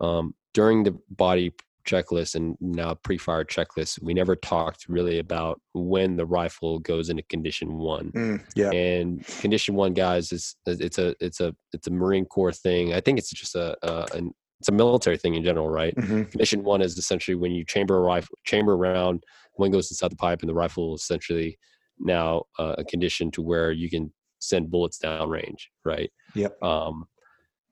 [0.00, 1.52] Um, during the body
[1.86, 7.22] checklist and now pre-fire checklist, we never talked really about when the rifle goes into
[7.24, 11.90] condition one Mm, yeah and condition one guys is it's a it's a it's a
[11.90, 15.44] marine corps thing i think it's just a, a an, it's a military thing in
[15.44, 16.28] general right Mhm.
[16.30, 19.22] condition one is essentially when you chamber a rifle chamber around
[19.56, 21.58] one goes inside the pipe and the rifle is essentially
[21.98, 26.10] now uh, a condition to where you can send bullets down range right?
[26.34, 26.62] Yep.
[26.62, 27.06] um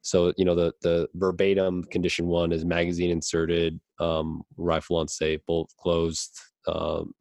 [0.02, 5.72] so you know the the verbatim condition one is magazine inserted um rifle unsafe bolt
[5.78, 6.38] closed
[6.68, 7.12] um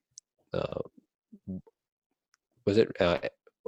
[0.53, 0.79] uh,
[2.65, 3.17] was it uh,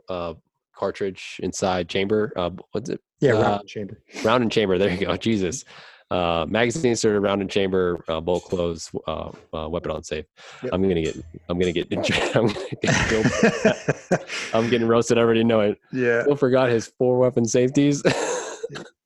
[0.09, 0.33] uh
[0.75, 2.31] cartridge inside chamber?
[2.35, 2.99] Uh what's it?
[3.21, 4.01] Yeah uh, round chamber.
[4.23, 5.63] round and chamber there you go jesus
[6.11, 10.25] uh magazine inserted round in chamber uh, bolt closed uh, uh weapon on safe
[10.61, 10.73] Yep.
[10.73, 11.15] i'm gonna get
[11.49, 11.87] i'm gonna get
[12.35, 17.17] i'm gonna get i'm getting roasted i already know it yeah still forgot his four
[17.17, 18.03] weapon safeties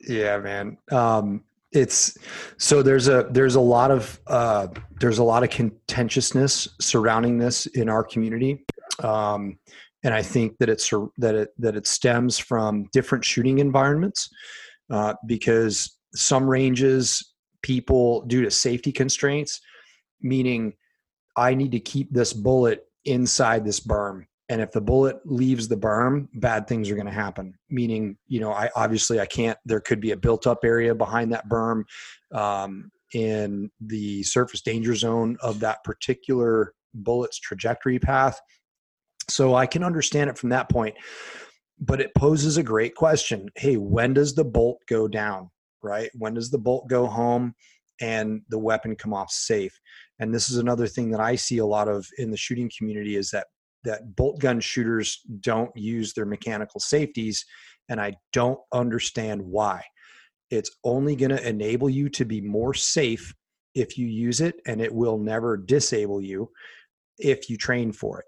[0.07, 0.77] Yeah, man.
[0.91, 2.17] Um, it's
[2.57, 4.67] so there's a there's a lot of uh,
[4.99, 8.65] there's a lot of contentiousness surrounding this in our community.
[9.03, 9.59] Um,
[10.03, 14.29] and I think that it's that it that it stems from different shooting environments
[14.89, 19.61] uh, because some ranges people due to safety constraints,
[20.21, 20.73] meaning
[21.35, 24.25] I need to keep this bullet inside this berm.
[24.49, 27.53] And if the bullet leaves the berm, bad things are going to happen.
[27.69, 29.57] Meaning, you know, I obviously I can't.
[29.63, 31.83] There could be a built-up area behind that berm
[32.33, 38.39] um, in the surface danger zone of that particular bullet's trajectory path.
[39.29, 40.95] So I can understand it from that point.
[41.79, 43.49] But it poses a great question.
[43.55, 45.51] Hey, when does the bolt go down?
[45.81, 46.09] Right?
[46.13, 47.53] When does the bolt go home
[48.01, 49.77] and the weapon come off safe?
[50.19, 53.15] And this is another thing that I see a lot of in the shooting community
[53.15, 53.47] is that
[53.85, 57.45] that bolt gun shooters don't use their mechanical safeties
[57.87, 59.83] and I don't understand why.
[60.49, 63.33] It's only going to enable you to be more safe
[63.75, 66.49] if you use it and it will never disable you
[67.17, 68.25] if you train for it.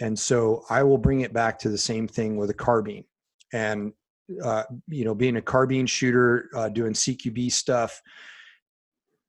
[0.00, 3.04] And so I will bring it back to the same thing with a carbine.
[3.52, 3.92] And,
[4.42, 8.00] uh, you know, being a carbine shooter, uh, doing CQB stuff,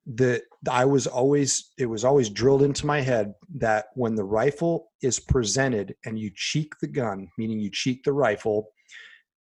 [0.06, 4.90] that I was always, it was always drilled into my head that when the rifle
[5.02, 8.68] is presented and you cheek the gun, meaning you cheek the rifle,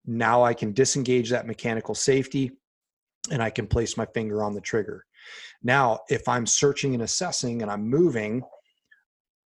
[0.06, 2.52] now I can disengage that mechanical safety
[3.32, 5.06] and I can place my finger on the trigger.
[5.64, 8.44] Now, if I'm searching and assessing and I'm moving,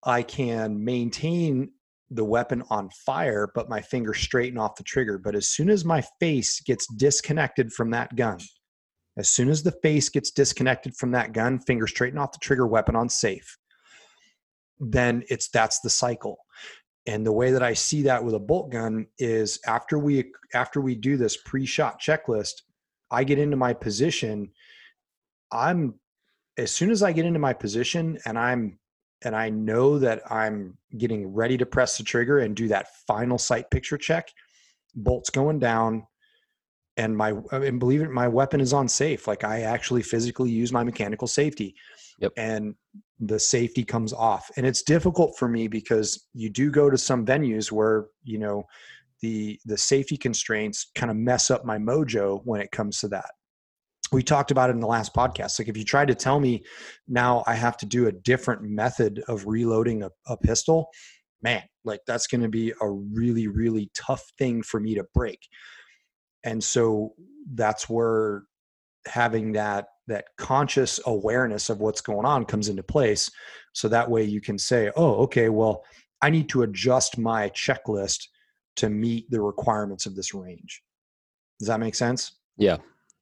[0.03, 1.71] I can maintain
[2.11, 5.19] the weapon on fire, but my finger straighten off the trigger.
[5.19, 8.39] But as soon as my face gets disconnected from that gun,
[9.17, 12.67] as soon as the face gets disconnected from that gun, finger straighten off the trigger,
[12.67, 13.59] weapon on safe,
[14.79, 16.39] then it's that's the cycle.
[17.07, 20.81] And the way that I see that with a bolt gun is after we after
[20.81, 22.63] we do this pre-shot checklist,
[23.11, 24.53] I get into my position.
[25.51, 25.95] I'm
[26.57, 28.79] as soon as I get into my position and I'm
[29.23, 33.39] and I know that I'm getting ready to press the trigger and do that final
[33.39, 34.33] sight picture check,
[34.95, 36.07] bolts going down,
[36.97, 39.27] and my and believe it, my weapon is on safe.
[39.27, 41.75] Like I actually physically use my mechanical safety,
[42.21, 42.33] yep.
[42.37, 42.75] and
[43.21, 44.51] the safety comes off.
[44.57, 48.65] And it's difficult for me because you do go to some venues where you know
[49.21, 53.31] the the safety constraints kind of mess up my mojo when it comes to that
[54.13, 55.59] we talked about it in the last podcast.
[55.59, 56.65] Like if you try to tell me
[57.07, 60.89] now I have to do a different method of reloading a, a pistol,
[61.43, 65.41] man, like that's going to be a really, really tough thing for me to break.
[66.45, 67.15] And so
[67.55, 68.45] that's where
[69.07, 73.31] having that that conscious awareness of what's going on comes into place.
[73.75, 75.85] So that way you can say, oh, okay, well,
[76.23, 78.25] I need to adjust my checklist
[78.77, 80.83] to meet the requirements of this range.
[81.59, 82.33] Does that make sense?
[82.57, 82.79] Yeah,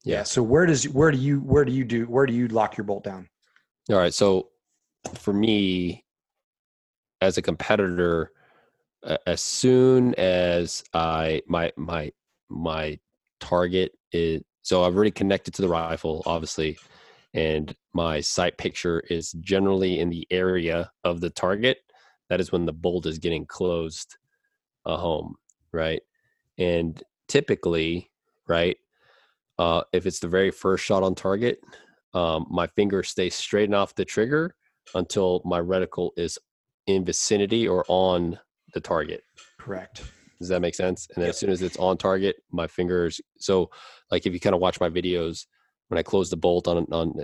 [0.06, 0.22] yeah.
[0.22, 2.84] So where does where do you where do you do where do you lock your
[2.84, 3.28] bolt down?
[3.90, 4.14] All right.
[4.14, 4.48] So
[5.18, 6.04] for me,
[7.20, 8.30] as a competitor,
[9.26, 12.12] as soon as I my my
[12.48, 12.98] my
[13.40, 16.78] target is so I've already connected to the rifle, obviously,
[17.34, 21.78] and my sight picture is generally in the area of the target.
[22.28, 24.16] That is when the bolt is getting closed
[24.84, 25.34] a home,
[25.72, 26.02] right?
[26.58, 28.10] And typically,
[28.48, 28.76] right,
[29.58, 31.60] uh, if it's the very first shot on target,
[32.14, 34.54] um, my finger stays straight off the trigger
[34.94, 36.38] until my reticle is
[36.86, 38.38] in vicinity or on
[38.74, 39.22] the target.
[39.58, 40.02] Correct.
[40.38, 41.08] Does that make sense?
[41.14, 41.30] And then yep.
[41.30, 43.20] as soon as it's on target, my fingers.
[43.38, 43.70] So,
[44.10, 45.46] like if you kind of watch my videos,
[45.88, 47.14] when I close the bolt on on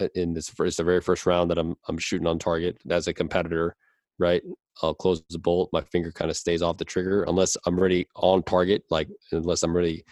[0.00, 3.08] uh, in this first the very first round that I'm I'm shooting on target as
[3.08, 3.76] a competitor,
[4.18, 4.42] right?
[4.82, 5.70] I'll close the bolt.
[5.72, 8.84] My finger kind of stays off the trigger unless I'm ready on target.
[8.90, 10.04] Like unless I'm really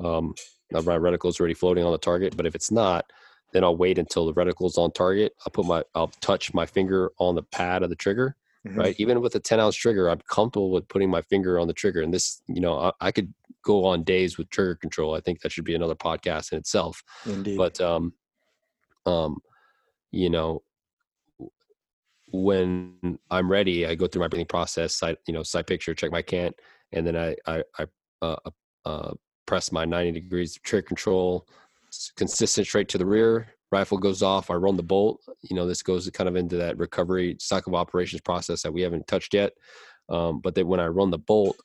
[0.00, 0.34] um,
[0.72, 2.36] my reticle is already floating on the target.
[2.36, 3.10] But if it's not,
[3.52, 5.32] then I'll wait until the reticle's on target.
[5.46, 8.36] I'll put my I'll touch my finger on the pad of the trigger.
[8.66, 8.78] Mm-hmm.
[8.78, 8.96] Right.
[8.98, 12.02] Even with a 10 ounce trigger, I'm comfortable with putting my finger on the trigger.
[12.02, 13.32] And this, you know, I, I could
[13.64, 15.14] go on days with trigger control.
[15.14, 17.02] I think that should be another podcast in itself.
[17.24, 17.56] Indeed.
[17.56, 18.12] But um
[19.08, 19.38] um,
[20.10, 20.62] you know,
[22.30, 26.12] when I'm ready, I go through my breathing process, sight, you know, sight picture, check
[26.12, 26.54] my cant,
[26.92, 27.86] and then I I, I
[28.20, 28.50] uh, uh,
[28.84, 29.14] uh
[29.48, 31.48] press my 90 degrees trigger control,
[32.16, 33.48] consistent straight to the rear.
[33.72, 34.50] Rifle goes off.
[34.50, 35.20] I run the bolt.
[35.42, 38.82] You know, this goes kind of into that recovery cycle of operations process that we
[38.82, 39.52] haven't touched yet.
[40.10, 41.56] Um, but that when I run the bolt,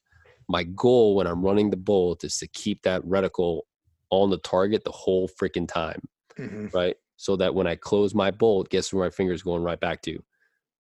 [0.49, 3.61] my goal when I'm running the bolt is to keep that reticle
[4.09, 6.01] on the target the whole freaking time,
[6.39, 6.67] mm-hmm.
[6.73, 6.95] right?
[7.17, 10.21] So that when I close my bolt, guess where my finger's going right back to?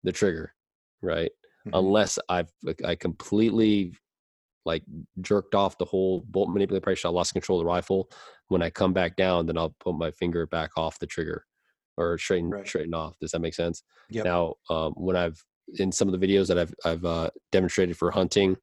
[0.03, 0.53] The trigger,
[1.02, 1.32] right?
[1.68, 1.78] Mm-hmm.
[1.78, 2.52] Unless I've
[2.86, 3.94] I completely
[4.65, 4.84] like
[5.22, 7.07] jerked off the whole bolt manipulation.
[7.07, 8.10] I lost control of the rifle.
[8.48, 11.45] When I come back down, then I'll put my finger back off the trigger
[11.98, 12.68] or straighten right.
[12.68, 13.18] straighten off.
[13.19, 13.84] Does that make sense?
[14.10, 14.26] Yep.
[14.26, 15.44] Now, um, when I've
[15.80, 18.57] in some of the videos that I've I've uh, demonstrated for hunting.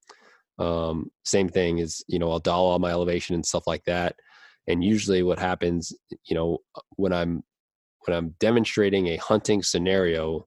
[0.59, 4.16] Um, same thing is you know I'll dial all my elevation and stuff like that.
[4.68, 5.93] And usually, what happens,
[6.24, 6.59] you know,
[6.97, 7.43] when I'm
[8.06, 10.47] when I'm demonstrating a hunting scenario,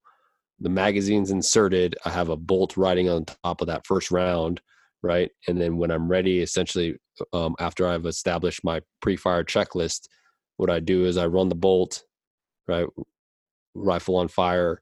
[0.59, 1.95] the magazine's inserted.
[2.05, 4.61] I have a bolt riding on top of that first round,
[5.03, 5.29] right?
[5.47, 6.95] And then when I'm ready, essentially,
[7.33, 10.07] um, after I've established my pre-fire checklist,
[10.57, 12.03] what I do is I run the bolt,
[12.67, 12.87] right?
[13.75, 14.81] Rifle on fire,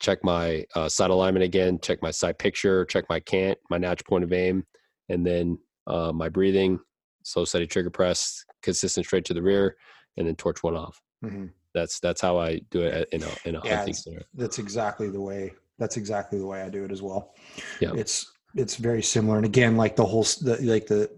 [0.00, 4.06] check my uh, sight alignment again, check my sight picture, check my cant, my natural
[4.08, 4.64] point of aim,
[5.08, 6.78] and then uh, my breathing,
[7.24, 9.76] slow steady trigger press, consistent straight to the rear,
[10.16, 11.00] and then torch one off.
[11.24, 11.46] Mm-hmm.
[11.74, 14.24] That's that's how I do it in a in a yeah, hunting scenario.
[14.34, 15.52] That's exactly the way.
[15.78, 17.34] That's exactly the way I do it as well.
[17.80, 19.36] Yeah, it's it's very similar.
[19.36, 21.10] And again, like the whole the, like the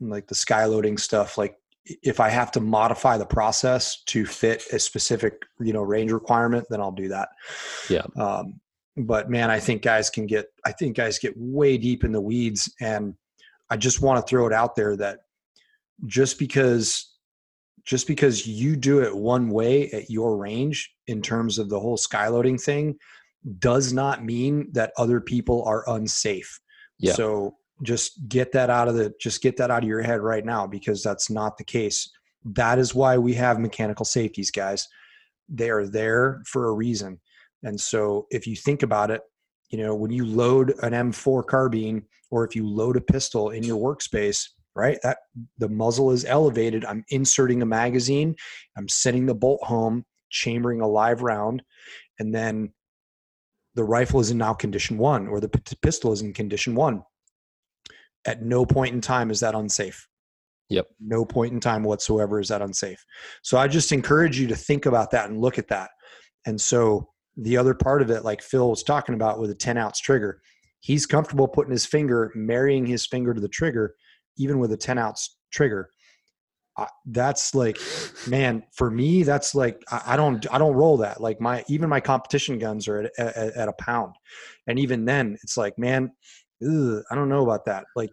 [0.00, 1.56] like the skyloading stuff, like
[1.86, 6.66] if I have to modify the process to fit a specific, you know, range requirement,
[6.68, 7.28] then I'll do that.
[7.88, 8.06] Yeah.
[8.16, 8.60] Um,
[8.96, 12.20] but man, I think guys can get, I think guys get way deep in the
[12.20, 12.72] weeds.
[12.80, 13.14] And
[13.70, 15.20] I just want to throw it out there that
[16.06, 17.14] just because,
[17.84, 21.96] just because you do it one way at your range in terms of the whole
[21.96, 22.96] skyloading thing
[23.60, 26.58] does not mean that other people are unsafe.
[26.98, 27.12] Yeah.
[27.12, 30.44] So just get that out of the just get that out of your head right
[30.44, 32.10] now because that's not the case.
[32.44, 34.86] That is why we have mechanical safeties guys.
[35.48, 37.20] They are there for a reason.
[37.62, 39.22] And so if you think about it
[39.70, 42.00] you know when you load an m4 carbine
[42.30, 44.46] or if you load a pistol in your workspace
[44.76, 45.18] right that
[45.58, 46.84] the muzzle is elevated.
[46.84, 48.36] I'm inserting a magazine.
[48.76, 51.62] I'm sending the bolt home chambering a live round.
[52.18, 52.72] And then
[53.76, 55.48] the rifle is in now condition one or the
[55.82, 57.02] pistol is in condition one
[58.26, 60.08] at no point in time is that unsafe.
[60.68, 60.88] Yep.
[61.00, 63.04] No point in time whatsoever is that unsafe.
[63.42, 65.90] So I just encourage you to think about that and look at that.
[66.44, 69.78] And so the other part of it, like Phil was talking about with a 10
[69.78, 70.40] ounce trigger,
[70.80, 73.94] he's comfortable putting his finger, marrying his finger to the trigger,
[74.36, 75.90] even with a 10 ounce trigger.
[76.76, 77.78] Uh, that's like,
[78.28, 81.20] man, for me, that's like, I, I, don't, I don't roll that.
[81.20, 84.14] Like my, even my competition guns are at, at, at a pound.
[84.66, 86.12] And even then it's like, man,
[86.62, 87.84] I don't know about that.
[87.94, 88.10] Like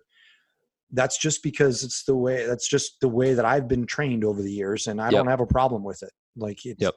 [0.93, 4.41] that's just because it's the way that's just the way that I've been trained over
[4.41, 5.13] the years and I yep.
[5.13, 6.11] don't have a problem with it.
[6.37, 6.93] Like it's yep.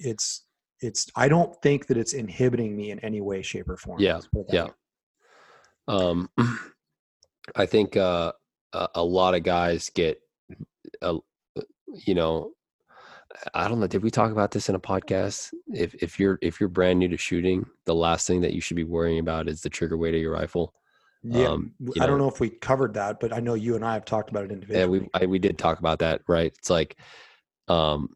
[0.00, 0.44] it's
[0.80, 4.00] it's I don't think that it's inhibiting me in any way, shape, or form.
[4.00, 4.20] Yeah.
[4.48, 4.64] Yeah.
[4.64, 4.70] Way.
[5.86, 6.30] Um
[7.56, 8.32] I think uh
[8.72, 10.20] a, a lot of guys get
[11.02, 11.16] a,
[12.06, 12.52] you know
[13.54, 13.86] I don't know.
[13.86, 15.52] Did we talk about this in a podcast?
[15.68, 18.76] If if you're if you're brand new to shooting, the last thing that you should
[18.76, 20.74] be worrying about is the trigger weight of your rifle.
[21.22, 23.84] Yeah, um, I know, don't know if we covered that, but I know you and
[23.84, 24.98] I have talked about it individually.
[24.98, 26.52] Yeah, we I, we did talk about that, right?
[26.58, 26.96] It's like,
[27.68, 28.08] um,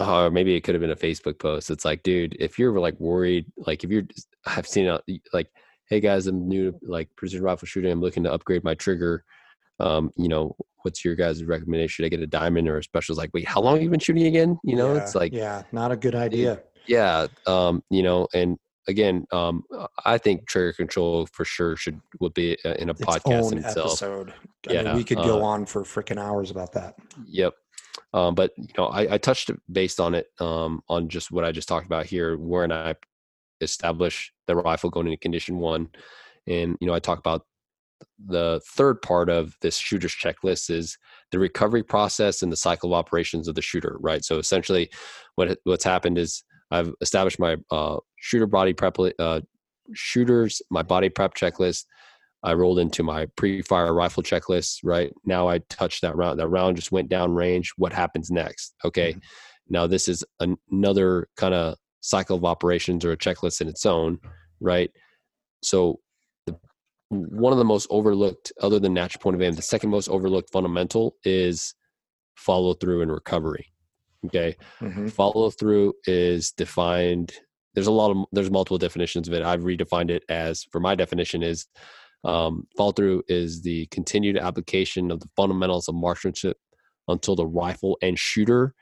[0.00, 1.70] or maybe it could have been a Facebook post.
[1.70, 4.04] It's like, dude, if you're like worried, like if you're,
[4.46, 5.48] I've seen it, like,
[5.88, 7.92] hey guys, I'm new to like precision rifle shooting.
[7.92, 9.24] I'm looking to upgrade my trigger.
[9.78, 10.56] Um, you know,
[10.86, 11.88] what's your guys' recommendation?
[11.88, 13.12] Should I get a diamond or a special?
[13.12, 14.56] It's like, wait, how long have you been shooting again?
[14.62, 16.62] You know, yeah, it's like, yeah, not a good idea.
[16.86, 17.26] Yeah.
[17.44, 18.56] Um, you know, and
[18.86, 19.64] again, um,
[20.04, 23.58] I think trigger control for sure should would be uh, in a its podcast in
[23.58, 24.00] itself.
[24.00, 24.32] Episode.
[24.68, 26.94] I yeah, mean, we could go uh, on for freaking hours about that.
[27.26, 27.54] Yep.
[28.14, 31.50] Um, but you know, I, I touched based on it um, on just what I
[31.50, 32.94] just talked about here, where and I
[33.60, 35.88] establish the rifle going into condition one,
[36.46, 37.44] and you know, I talk about
[38.24, 40.98] the third part of this shooter's checklist is
[41.32, 44.24] the recovery process and the cycle of operations of the shooter right?
[44.24, 44.90] So essentially
[45.34, 49.40] what what's happened is i've established my uh, shooter body prep uh,
[49.94, 51.84] shooters my body prep checklist.
[52.42, 55.12] I rolled into my pre-fire rifle checklist right?
[55.24, 57.72] Now i touched that round that round just went down range.
[57.76, 58.74] What happens next?
[58.84, 59.20] Okay mm-hmm.
[59.68, 63.84] now this is an, another kind of cycle of operations or a checklist in its
[63.84, 64.18] own
[64.60, 64.90] right?
[65.62, 66.00] So
[67.08, 70.50] one of the most overlooked, other than natural point of aim, the second most overlooked
[70.50, 71.74] fundamental is
[72.34, 73.72] follow through and recovery.
[74.26, 74.56] Okay.
[74.80, 75.08] Mm-hmm.
[75.08, 77.34] Follow through is defined.
[77.74, 79.42] There's a lot of, there's multiple definitions of it.
[79.42, 81.66] I've redefined it as, for my definition, is
[82.24, 86.56] um, follow through is the continued application of the fundamentals of marksmanship
[87.06, 88.74] until the rifle and shooter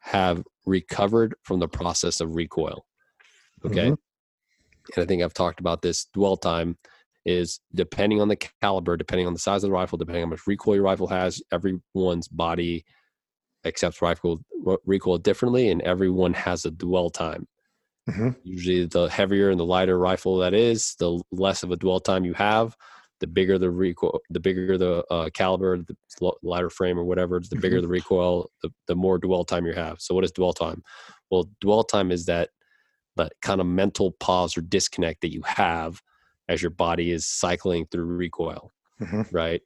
[0.00, 2.86] have recovered from the process of recoil.
[3.64, 3.90] Okay.
[3.90, 4.94] Mm-hmm.
[4.94, 6.78] And I think I've talked about this dwell time
[7.26, 10.30] is depending on the caliber, depending on the size of the rifle, depending on how
[10.30, 12.84] much recoil your rifle has, everyone's body
[13.64, 14.40] accepts rifle
[14.86, 17.46] recoil differently, and everyone has a dwell time.
[18.08, 18.30] Mm-hmm.
[18.44, 22.24] Usually, the heavier and the lighter rifle that is, the less of a dwell time
[22.24, 22.76] you have.
[23.18, 25.96] The bigger the recoil, the bigger the uh, caliber, the
[26.42, 27.82] lighter frame or whatever, the bigger mm-hmm.
[27.82, 30.00] the recoil, the, the more dwell time you have.
[30.00, 30.82] So, what is dwell time?
[31.30, 32.50] Well, dwell time is that
[33.16, 36.02] that kind of mental pause or disconnect that you have
[36.48, 39.60] as your body is cycling through recoil, hmm right?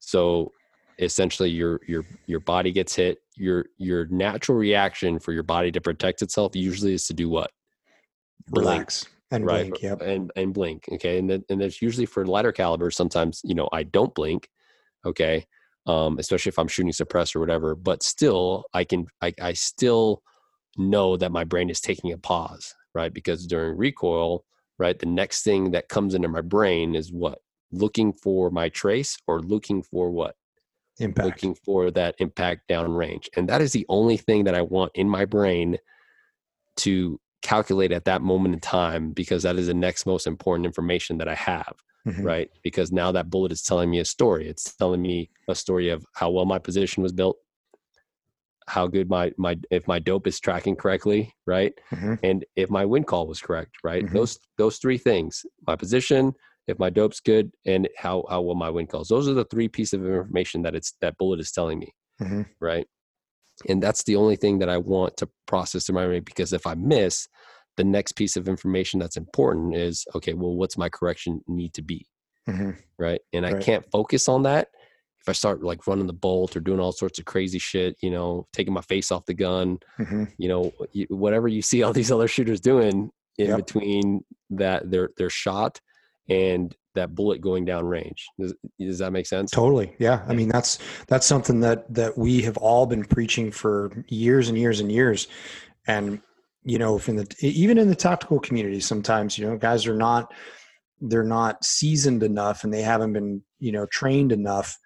[0.00, 0.52] So
[0.98, 5.80] essentially your your your body gets hit your your natural reaction for your body to
[5.80, 7.50] protect itself usually is to do what
[8.48, 9.82] Blink, Relax and right blink.
[9.82, 10.02] Yep.
[10.02, 13.68] and and blink okay and then and it's usually for lighter caliber sometimes you know
[13.72, 14.48] i don't blink
[15.04, 15.44] okay
[15.86, 20.22] um especially if i'm shooting suppress or whatever but still i can i, I still
[20.78, 24.44] know that my brain is taking a pause right because during recoil
[24.78, 27.38] right the next thing that comes into my brain is what
[27.72, 30.34] looking for my trace or looking for what
[30.98, 31.26] Impact.
[31.26, 33.26] looking for that impact downrange.
[33.36, 35.76] And that is the only thing that I want in my brain
[36.78, 41.18] to calculate at that moment in time because that is the next most important information
[41.18, 41.74] that I have,
[42.06, 42.24] Mhm.
[42.24, 42.50] right?
[42.62, 44.48] Because now that bullet is telling me a story.
[44.48, 47.36] It's telling me a story of how well my position was built,
[48.68, 51.72] how good my my if my dope is tracking correctly, right?
[51.92, 52.18] Mhm.
[52.22, 54.04] And if my wind call was correct, right?
[54.04, 54.12] Mhm.
[54.12, 56.32] Those those three things, my position,
[56.66, 59.08] if my dope's good, and how how well my wind calls.
[59.08, 62.46] Those are the three pieces of information that it's that bullet is telling me, Mhm.
[62.60, 62.86] right?
[63.68, 66.66] And that's the only thing that I want to process in my brain because if
[66.66, 67.26] I miss,
[67.76, 71.82] the next piece of information that's important is okay, well, what's my correction need to
[71.82, 72.06] be?
[72.48, 72.76] Mhm.
[72.98, 73.20] right?
[73.32, 74.68] And I can't focus on that
[75.26, 78.10] if I start like running the bolt or doing all sorts of crazy shit, you
[78.10, 80.30] know, taking my face off the gun, Mhm.
[80.38, 80.72] you know,
[81.08, 83.56] whatever you see all these other shooters doing in Yep.
[83.56, 85.80] between that their their shot
[86.28, 88.24] and that bullet going down range.
[88.38, 89.50] Does, does that make sense?
[89.50, 89.94] Totally.
[89.98, 90.24] Yeah.
[90.28, 90.78] I mean, that's
[91.08, 95.26] that's something that that we have all been preaching for years and years and years.
[95.88, 96.20] And
[96.64, 100.32] you know, from the even in the tactical community, sometimes you know, guys are not
[101.00, 104.78] they're not seasoned enough, and they haven't been you know trained enough.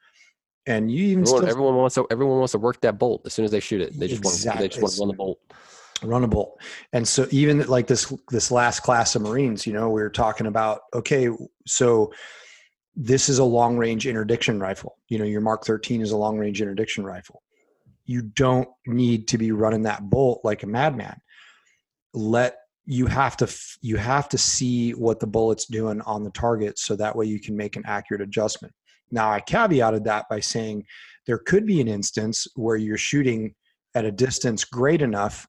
[0.67, 3.33] And you even Everyone, still everyone wants to everyone wants to work that bolt as
[3.33, 3.99] soon as they shoot it.
[3.99, 4.83] They just want they just Exactly.
[4.83, 5.41] want to run the bolt.
[6.03, 6.53] runnable.
[6.93, 10.47] And so even like this this last class of Marines, you know, we were talking
[10.47, 11.29] about okay,
[11.67, 12.13] so
[12.95, 14.99] this is a long range interdiction rifle.
[15.09, 17.43] You know, your Mark 13 is a long range interdiction rifle.
[18.05, 21.21] You don't need to be running that bolt like a madman.
[22.13, 23.49] Let you have to
[23.81, 27.41] you have to see what the bullet's doing on the target so that way you
[27.41, 28.75] can make an accurate adjustment.
[29.11, 30.85] Now I caveated that by saying
[31.27, 33.55] there could be an instance where you're shooting
[33.95, 35.47] at a distance great enough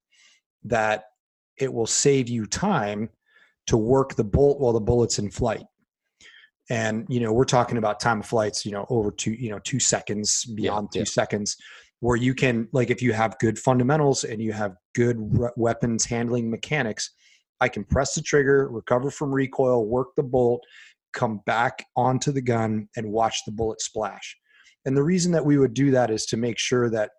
[0.64, 1.06] that
[1.58, 3.10] it will save you time
[3.68, 5.66] to work the bolt while the bullet's in flight.
[6.70, 9.60] And you know, we're talking about time of flights, you know, over two, you know,
[9.60, 11.06] two seconds, beyond two yeah.
[11.06, 11.58] seconds,
[12.00, 16.06] where you can, like, if you have good fundamentals and you have good re- weapons
[16.06, 17.12] handling mechanics,
[17.60, 20.64] I can press the trigger, recover from recoil, work the bolt,
[21.14, 24.38] come back onto the gun, and watch the bullet splash.
[24.86, 27.12] And the reason that we would do that is to make sure that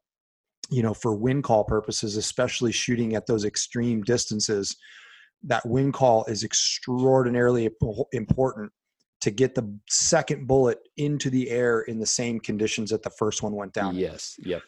[0.70, 4.76] you know for wind call purposes especially shooting at those extreme distances
[5.42, 7.68] that wind call is extraordinarily
[8.12, 8.70] important
[9.20, 13.42] to get the second bullet into the air in the same conditions that the first
[13.42, 13.96] one went down.
[13.96, 14.36] Yes.
[14.44, 14.62] Yep.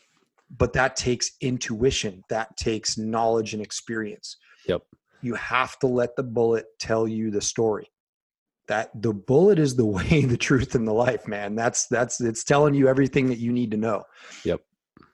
[0.58, 4.36] but that takes intuition that takes knowledge and experience
[4.68, 4.82] Yep.
[5.22, 7.88] you have to let the bullet tell you the story
[8.66, 12.44] that the bullet is the way the truth and the life man that's that's it's
[12.44, 14.02] telling you everything that you need to know
[14.44, 14.60] Yep.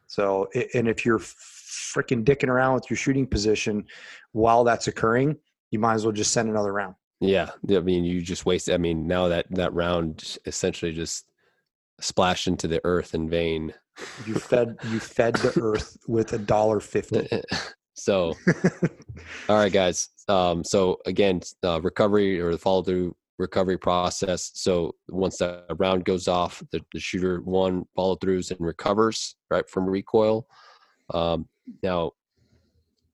[0.06, 3.84] so and if you're freaking dicking around with your shooting position
[4.32, 5.36] while that's occurring
[5.70, 8.70] you might as well just send another round Yeah, I mean, you just waste.
[8.70, 11.26] I mean, now that that round essentially just
[12.00, 13.74] splashed into the earth in vain.
[14.26, 17.28] you fed you fed the earth with a dollar fifty
[17.94, 18.34] so,
[19.48, 20.08] all right, guys.
[20.28, 24.50] Um, so again, uh, recovery or the follow through recovery process.
[24.54, 29.68] So once that round goes off, the, the shooter one follow throughs and recovers right
[29.68, 30.46] from recoil.
[31.12, 31.48] Um,
[31.82, 32.12] now,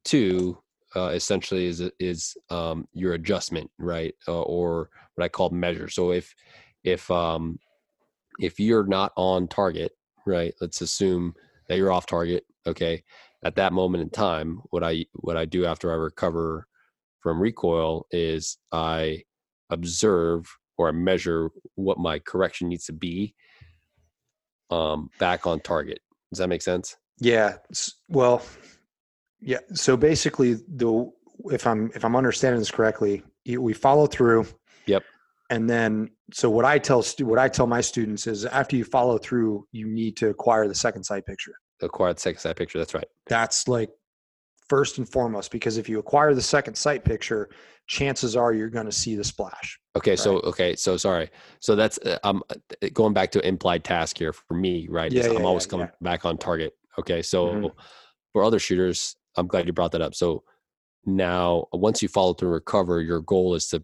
[0.05, 0.59] two
[0.95, 5.89] uh, essentially is is um, your adjustment, right, uh, or what I call measure.
[5.89, 6.35] So if
[6.85, 7.59] if um,
[8.41, 9.93] if you're not on target,
[10.27, 11.35] right, let's assume
[11.69, 12.45] that you're off target.
[12.67, 13.03] Okay,
[13.45, 16.67] at that moment in time, what I what I do after I recover
[17.21, 19.23] from recoil is I
[19.71, 20.47] observe
[20.79, 23.35] or measure what my correction needs to be
[24.71, 26.01] um, back on target.
[26.31, 26.97] Does that make sense?
[27.19, 27.57] Yeah.
[28.09, 28.43] Well,
[29.41, 29.61] yeah.
[29.75, 31.11] So basically, the
[31.47, 34.47] if I'm if I'm understanding this correctly, we follow through.
[34.87, 35.05] Yep.
[35.49, 39.17] And then, so what I tell what I tell my students is, after you follow
[39.19, 41.53] through, you need to acquire the second sight picture.
[41.81, 42.79] Acquire the second sight picture.
[42.79, 43.07] That's right.
[43.27, 43.91] That's like
[44.69, 47.49] first and foremost because if you acquire the second sight picture,
[47.87, 49.79] chances are you're going to see the splash.
[49.97, 51.31] Okay, so okay, so sorry.
[51.61, 55.13] So that's uh, I'm uh, going back to implied task here for me, right?
[55.13, 55.95] is Yeah, I'm always yeah, coming yeah.
[56.03, 56.75] back on target.
[56.99, 57.73] Okay, so Mhm.
[58.33, 60.15] for other shooters, I'm glad you brought that up.
[60.15, 60.45] So
[61.05, 63.83] now once you follow through and recover, your goal is to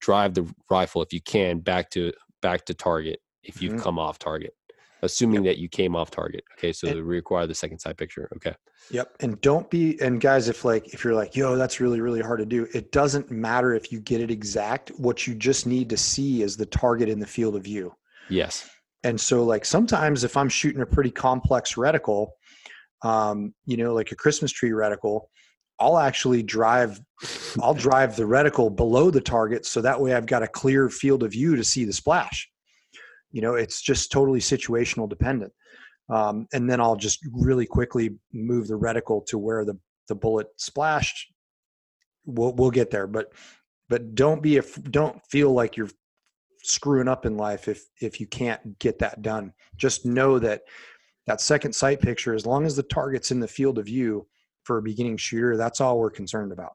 [0.00, 3.82] drive the rifle if you can back to back to target if you've Mhm.
[3.82, 4.54] come off target,
[5.02, 6.44] assuming that you came off target.
[6.58, 8.28] Okay, so And- they require the second sight picture.
[8.36, 8.54] Okay,
[8.90, 9.16] Yep.
[9.20, 12.38] And don't be and guys, if like if you're like, yo, that's really, really hard
[12.40, 14.90] to do, it doesn't matter if you get it exact.
[14.96, 17.92] What you just need to see is the target in the field of view.
[18.30, 18.68] yes,
[19.04, 22.28] And so like sometimes if I'm shooting a pretty complex reticle,
[23.02, 25.22] um, you know, like a Christmas tree reticle,
[25.78, 27.00] I'll actually drive
[27.62, 31.22] I'll drive the reticle below the target so that way I've got a clear field
[31.22, 32.48] of view to see the splash.
[33.30, 35.52] You know, it's just totally situational dependent.
[36.08, 39.78] Um, and then I'll just really quickly move the reticle to where the
[40.08, 41.32] the bullet splashed.
[42.24, 43.32] We'll we'll get there, but
[43.88, 45.90] but don't be if don't feel like you're
[46.62, 49.52] screwing up in life if if you can't get that done.
[49.76, 50.62] Just know that
[51.26, 54.26] that second sight picture, as long as the target's in the field of view
[54.64, 56.72] for a beginning shooter, that's all we're concerned about.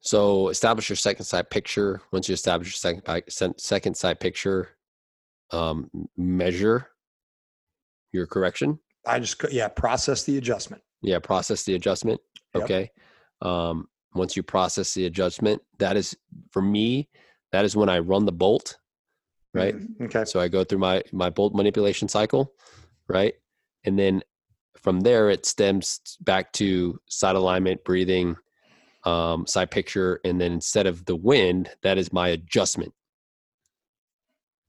[0.00, 2.00] So establish your second sight picture.
[2.12, 2.96] Once you establish your
[3.26, 4.70] second second sight picture,
[5.50, 6.88] um, measure
[8.12, 8.78] your correction.
[9.06, 10.82] I just yeah process the adjustment.
[11.02, 12.20] Yeah, process the adjustment.
[12.54, 12.64] Yep.
[12.64, 12.90] Okay.
[13.42, 16.16] Um, once you process the adjustment, that is
[16.50, 17.08] for me.
[17.52, 18.78] That is when I run the bolt.
[19.54, 19.74] Right.
[19.74, 20.02] Mhm.
[20.06, 20.24] Okay.
[20.24, 22.52] So I go through my my bolt manipulation cycle,
[23.08, 23.34] right?
[23.84, 24.22] And then
[24.82, 28.36] from there it stems back to sight alignment, breathing,
[29.08, 32.92] um, sight picture, and then instead of the wind, that is my adjustment.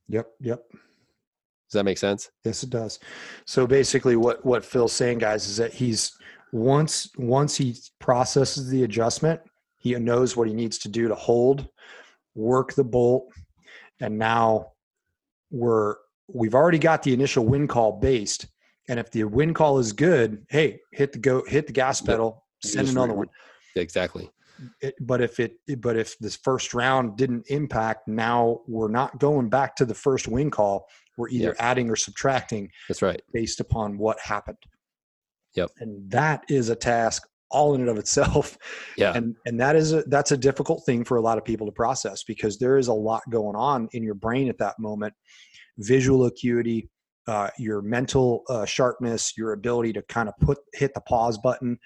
[0.08, 0.26] Yep.
[0.40, 0.62] Yep.
[0.70, 2.30] Does that make sense?
[2.44, 2.98] Yes, it does.
[3.44, 6.12] So basically, what what Phil's saying, guys, is that he's
[6.52, 9.40] once once he processes the adjustment,
[9.78, 11.68] he knows what he needs to do to hold,
[12.34, 13.28] work the bolt,
[14.00, 14.72] and now
[15.50, 15.96] we're
[16.26, 18.46] we've already got the initial wind call based.
[18.88, 22.44] And if the wind call is good, hey, hit the go, hit the gas pedal,
[22.64, 23.28] You send another one.
[23.76, 24.30] Exactly.
[24.82, 29.48] It, but if it but if this first round didn't impact, now we're not going
[29.48, 30.86] back to the first wind call.
[31.16, 31.56] We're either Yep.
[31.58, 33.20] adding or subtracting That's right.
[33.32, 34.58] based upon what happened.
[35.54, 35.70] Yep.
[35.80, 38.56] And that is a task all in and of itself.
[38.96, 39.12] Yeah.
[39.14, 41.72] And and that is a that's a difficult thing for a lot of people to
[41.72, 45.14] process because there is a lot going on in your brain at that moment.
[45.78, 46.90] Visual acuity,
[47.26, 51.78] uh, your mental uh, sharpness, your ability to kind of put hit the pause button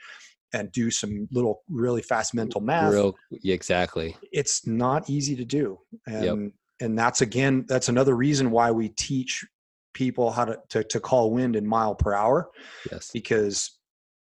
[0.55, 3.15] and do some little really fast mental math Real.
[3.45, 4.17] Exactly.
[4.33, 6.53] it's not easy to do and Yep.
[6.81, 9.45] and that's again that's another reason why we teach
[9.93, 12.51] people how to, to to call wind in mile per hour
[12.91, 13.11] Yes.
[13.13, 13.79] because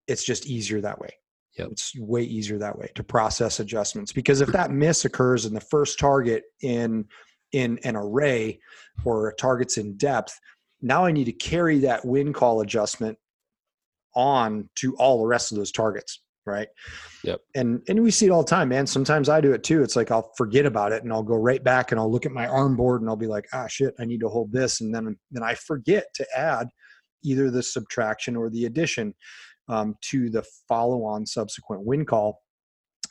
[0.07, 1.09] it's just easier that way
[1.57, 1.67] Yep.
[1.73, 5.61] it's way easier that way to process adjustments because if that miss occurs in the
[5.61, 7.05] first target in
[7.51, 8.59] in an array
[9.03, 10.39] or target's in depth
[10.81, 13.17] now i need to carry that wind call adjustment
[14.15, 16.67] on to all the rest of those targets right?
[17.23, 17.41] Yep.
[17.55, 18.87] and and we see it all the time man.
[18.87, 19.83] Sometimes i do it too.
[19.83, 22.31] It's like i'll forget about it and i'll go right back and i'll look at
[22.31, 24.81] my arm board and i'll be like ah shit i need to hold this.
[24.81, 26.67] And then then i forget to add
[27.23, 29.13] either the subtraction or the addition
[29.69, 32.41] um, to the follow-on subsequent wind call.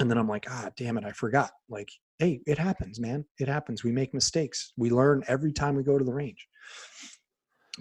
[0.01, 1.51] And then i'm like ah damn it i forgot.
[1.69, 3.25] Like hey it happens man.
[3.39, 3.85] It happens.
[3.85, 4.73] We make mistakes.
[4.77, 6.47] We learn every time we go to the range.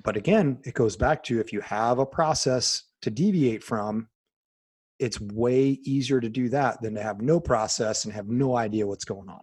[0.03, 4.07] But again it goes back to if you have a process to deviate from
[4.99, 8.85] it's way easier to do that than to have no process and have no idea
[8.85, 9.41] what's going on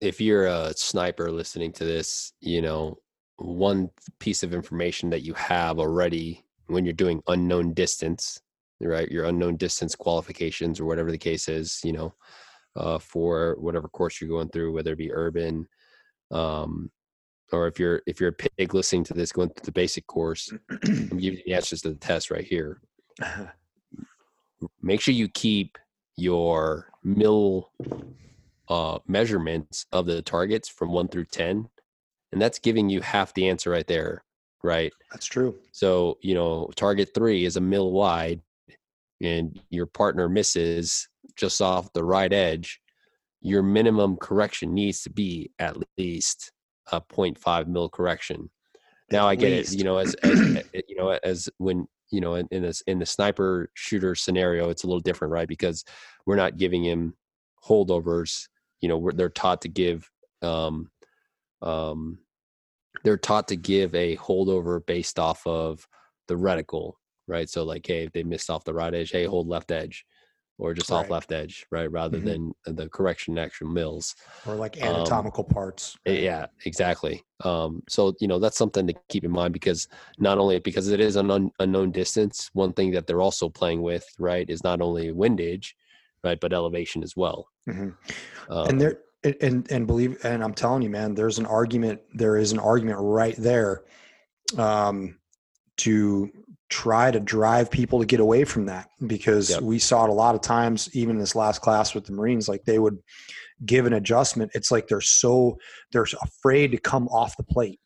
[0.00, 2.98] if you're a sniper listening to this, you know,
[3.36, 8.40] one piece of information that you have already when you're doing unknown distance,
[8.80, 9.10] right?
[9.10, 12.14] Your unknown distance qualifications or whatever the case is, you know,
[12.76, 15.66] uh, for whatever course you're going through, whether it be urban,
[16.30, 16.90] um,
[17.52, 20.52] or if you're if you're a pig listening to this going through the basic course,
[20.70, 22.80] I'm giving you the answers to the test right here.
[24.82, 25.78] Make sure you keep
[26.16, 27.72] your mill
[28.68, 31.68] uh, measurements of the targets from one through 10.
[32.32, 34.22] And that's giving you half the answer right there,
[34.62, 34.92] right?
[35.10, 38.40] that's true So, you know, target three is a mill wide
[39.20, 42.80] and your partner misses just off the right edge.
[43.42, 46.52] Your minimum correction needs to be at least
[46.92, 48.50] a 0.5 mil correction.
[49.10, 52.48] Now I get it, you know, as, as you know, as when you know, in,
[52.50, 55.48] in this in the sniper shooter scenario, it's a little different, right?
[55.48, 55.84] Because
[56.26, 57.14] we're not giving him
[57.64, 58.48] holdovers.
[58.80, 60.10] You know, we're, they're taught to give,
[60.42, 60.90] um,
[61.62, 62.18] um,
[63.04, 65.86] they're taught to give a holdover based off of
[66.28, 66.94] the reticle,
[67.26, 67.48] right?
[67.48, 70.04] So like, hey, if they missed off the right edge, hey, hold left edge.
[70.60, 71.90] Or just off left edge, right?
[71.90, 72.24] Rather Mhm.
[72.64, 74.14] than the correction actual mills.
[74.46, 75.96] or like Um, anatomical parts.
[76.06, 77.22] Eh, Yeah, exactly.
[77.44, 79.88] Um, so you know that's something to keep in mind because
[80.18, 83.82] not only because it is an un, unknown distance, one thing that they're also playing
[83.82, 85.74] with, right, is not only windage,
[86.22, 87.48] right, but elevation as well.
[87.68, 87.96] Mhm.
[88.50, 92.00] Um, and there and- and and believe and i'm telling you man there's an argument
[92.14, 93.84] there is an argument right there
[94.56, 95.18] um
[95.76, 96.30] to
[96.70, 99.62] try to drive people to get away from that because Yep.
[99.62, 102.48] we saw it a lot of times even in this last class with the marines
[102.48, 102.98] like they would
[103.66, 104.52] give an adjustment.
[104.54, 105.58] It's like they're so
[105.92, 107.80] they're afraid to come off the plate.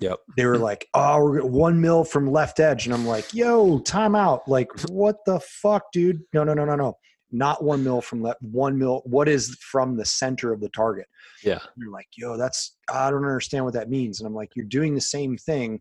[0.00, 0.18] Yep.
[0.36, 2.86] they were like oh we're one mil from left edge.
[2.86, 6.20] And i'm like yo timeout like what the fuck dude?
[6.32, 6.96] No no no no no.
[7.32, 11.06] Not one mil from left one mil what is from the center of the target.
[11.42, 14.20] Yeah, and they're like yo that's i don't understand what that means.
[14.20, 15.80] And i'm like you're doing the same thing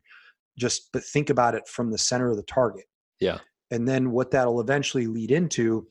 [0.58, 2.86] just but think about it from the center of the target
[3.20, 3.40] Yeah.
[3.72, 5.88] and then what that'll eventually lead into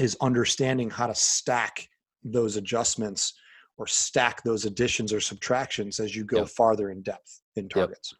[0.00, 1.88] is understanding how to stack
[2.24, 3.34] those adjustments
[3.76, 6.48] or stack those additions or subtractions as you go Yep.
[6.48, 8.14] farther in depth in targets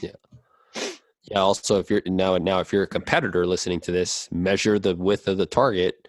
[0.00, 0.10] yeah.
[1.28, 1.40] Yeah.
[1.40, 5.26] Also, if you're now now if you're a competitor listening to this, measure the width
[5.26, 6.08] of the target,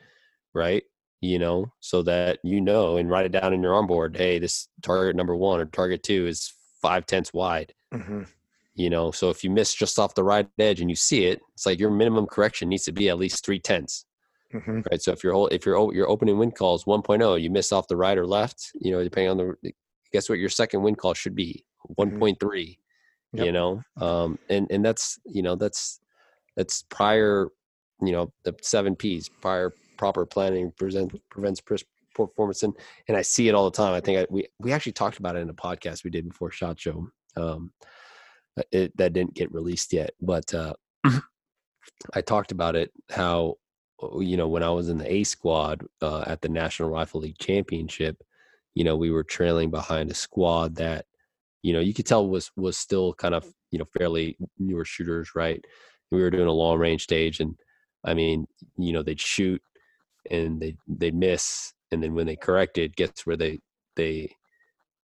[0.53, 0.83] right?
[1.21, 4.15] You know, so that you know and write it down in your onboard.
[4.15, 7.73] Hey, this target number one or target two is five tenths wide.
[7.91, 8.23] hmm
[8.77, 11.41] you know so if you miss just off the right edge and you see it
[11.53, 14.05] it's like your minimum correction needs to be at least three tenths
[14.51, 15.01] hmm right?
[15.01, 17.87] So if your whole if your your opening wind call is 1.0 you miss off
[17.87, 19.71] the right or left you know depending on the
[20.13, 21.65] guess what your second wind call should be?
[21.99, 22.77] 1.3
[23.33, 23.53] you Yep.
[23.53, 23.81] know?
[23.99, 25.99] Um and and that's you know that's
[26.55, 27.49] that's prior
[28.01, 31.61] you know the seven p's prior proper planning present prevents
[32.13, 32.63] performance.
[32.63, 32.73] And
[33.07, 33.93] and i see it all the time.
[33.93, 36.51] I think I, we we actually talked about it in a podcast we did before
[36.51, 37.09] SHOT Show.
[37.35, 37.71] Um
[38.71, 40.73] it that didn't get released yet but uh
[42.13, 43.55] i talked about it how
[44.03, 47.21] uh, you know when i was in the a squad uh, at the national rifle
[47.21, 48.17] league championship
[48.73, 51.05] you know we were trailing behind a squad that
[51.63, 55.31] you know you could tell was was still kind of you know fairly newer shooters
[55.35, 55.63] right?
[56.11, 57.55] We were doing a long range stage and
[58.05, 58.47] i mean
[58.77, 59.61] you know they'd shoot
[60.29, 63.59] and they they'd miss and then when they corrected gets where they
[63.95, 64.31] they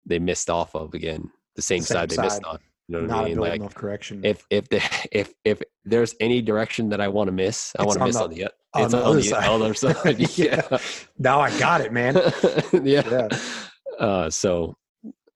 [0.06, 1.30] they missed off of again?
[1.56, 2.58] The same, Same side they missed on
[2.90, 5.62] you know not i a mean build like enough correction if if the if if
[5.84, 8.44] there's any direction that i want to miss i want to miss the- on the
[8.74, 9.48] on it's the on other the side.
[9.48, 9.74] other
[10.28, 10.78] side yeah
[11.18, 12.14] now i got it man
[12.72, 13.02] yeah.
[13.10, 13.28] Yeah.
[13.98, 14.76] Uh, so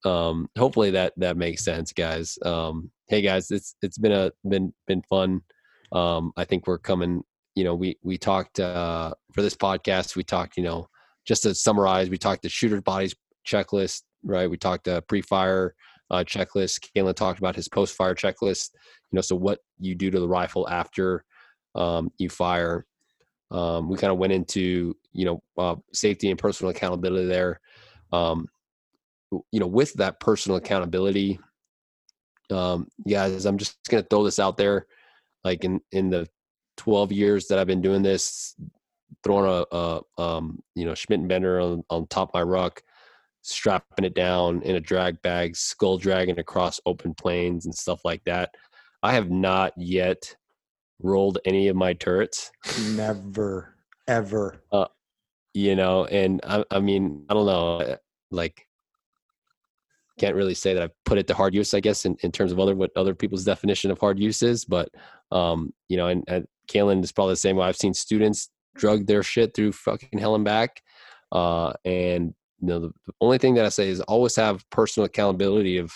[0.04, 2.38] um, hopefully that that makes sense, guys.
[2.44, 5.42] Um, hey guys, it's it's been a been been fun.
[5.92, 7.22] Um, I think we're coming.
[7.54, 10.16] You know, we we talked uh, for this podcast.
[10.16, 10.56] We talked.
[10.56, 10.88] You know,
[11.26, 13.14] just to summarize, we talked the shooter bodies
[13.46, 14.02] checklist.
[14.22, 14.48] Right.
[14.48, 15.74] We talked uh, pre-fire
[16.14, 16.88] uh, checklist.
[16.94, 18.70] Caylen talked about his post-fire checklist.
[19.10, 21.24] You know, so what you do to the rifle after
[21.74, 22.86] um, you fire.
[23.50, 27.60] Um, we kind of went into you know uh, safety and personal accountability there.
[28.12, 28.48] Um,
[29.50, 31.40] you know, with that personal accountability,
[32.50, 34.86] um, guys, I'm just gonna throw this out there.
[35.44, 36.28] Like in in the
[36.78, 38.54] 12 years that I've been doing this,
[39.22, 42.82] throwing a, a um, you know Schmidt and Bender on on top of my ruck,
[43.44, 48.22] strapping it down in a drag bag, skull dragging across open plains and stuff like
[48.24, 48.54] that.
[49.02, 50.34] I have not yet
[51.02, 52.50] rolled any of my turrets.
[52.92, 53.74] Never
[54.08, 54.62] ever.
[55.52, 57.96] You know and I, I mean i don't know uh,
[58.32, 58.66] like
[60.18, 62.50] can't really say that i've put it to hard use i guess in, in terms
[62.50, 64.88] of other what other people's definition of hard use is but
[65.30, 67.66] um you know and, and Caylen is probably the same way.
[67.66, 70.82] I've seen students drug their shit through fucking hell and back
[71.32, 75.06] uh and you know the, the only thing that i say is always have personal
[75.06, 75.92] accountability of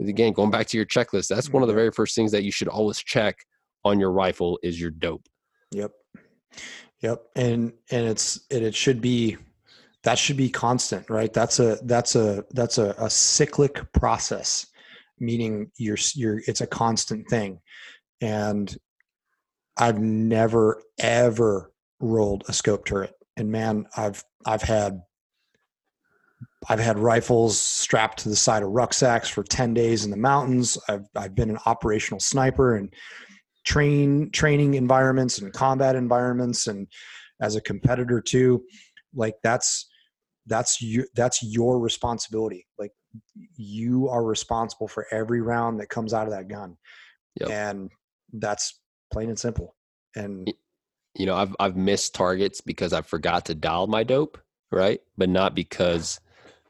[0.00, 1.78] again going back to your checklist that's one of the mm-hmm.
[1.78, 3.36] very first things that you should always check
[3.84, 5.28] on your rifle is your dope
[5.72, 5.92] Yep.
[7.00, 7.22] Yep.
[7.36, 9.36] And and it's and it should be
[10.04, 11.32] that should be constant, right?
[11.32, 14.66] That's a that's a that's a, a cyclic process,
[15.18, 17.60] meaning you're you're it's a constant thing.
[18.20, 18.74] And
[19.76, 23.14] I've never ever rolled a scope turret.
[23.36, 25.02] And man, I've I've had
[26.68, 30.76] I've had rifles strapped to the side of rucksacks for 10 days in the mountains.
[30.88, 32.92] I've I've been an operational sniper and
[33.64, 36.88] train training environments and combat environments and
[37.40, 38.64] as a competitor too.
[39.14, 39.88] Like that's
[40.46, 42.66] that's you that's your responsibility.
[42.78, 42.92] Like
[43.56, 46.76] you are responsible for every round that comes out of that gun.
[47.40, 47.50] Yep.
[47.50, 47.90] and
[48.32, 48.80] that's
[49.12, 49.76] plain and simple.
[50.16, 50.52] And
[51.14, 54.38] you know i've i've missed targets because i forgot to dial my dope
[54.70, 55.00] right?
[55.16, 56.20] But not because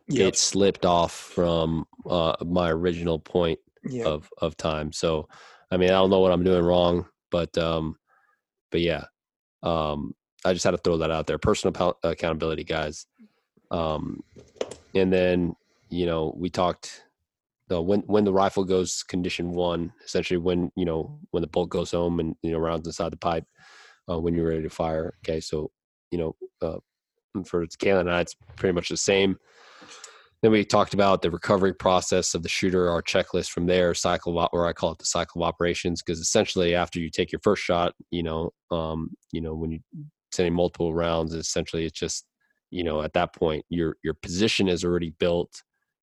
[0.08, 0.28] Yep.
[0.28, 5.28] it slipped off from uh my original point yeah of of time so
[5.70, 7.96] i mean i don't know what i'm doing wrong but um
[8.70, 9.04] but yeah
[9.62, 10.14] um
[10.44, 11.38] I just had to throw that out there.
[11.38, 13.06] Personal accountability, guys.
[13.70, 14.22] Um,
[14.94, 15.54] and then
[15.90, 17.04] you know we talked
[17.68, 21.70] the when when the rifle goes condition one, essentially when you know when the bolt
[21.70, 23.44] goes home and you know rounds inside the pipe,
[24.10, 25.14] uh, when you're ready to fire.
[25.24, 25.70] Okay, so
[26.10, 26.78] you know uh,
[27.44, 29.38] for Caylen and I, it's pretty much the same.
[30.40, 34.38] Then we talked about the recovery process of the shooter, our checklist from there, cycle
[34.38, 37.40] of, or I call it the cycle of operations, because essentially after you take your
[37.42, 39.80] first shot, you know, um, you know, when you
[40.30, 42.26] sending multiple rounds, essentially it's just,
[42.70, 45.62] you know, at that point your your position is already built,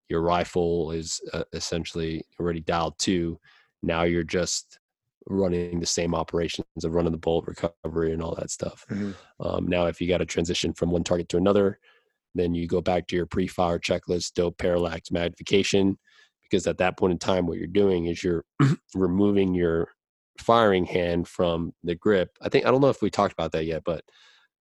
[0.10, 3.40] your rifle is uh, essentially already dialed to.
[3.84, 4.80] Now you're just
[5.28, 8.86] running the same operations of running the bolt recovery and all that stuff.
[8.91, 9.12] Mm-hmm.
[9.45, 11.80] Um, now, if you got to transition from one target to another,
[12.36, 15.98] then you go back to your pre-fire checklist, dope, parallax, magnification,
[16.44, 18.44] because at that point in time, what you're doing is you're
[18.95, 19.88] removing your
[20.40, 22.30] firing hand from the grip.
[22.41, 24.03] I think I don't know if we talked about that yet, but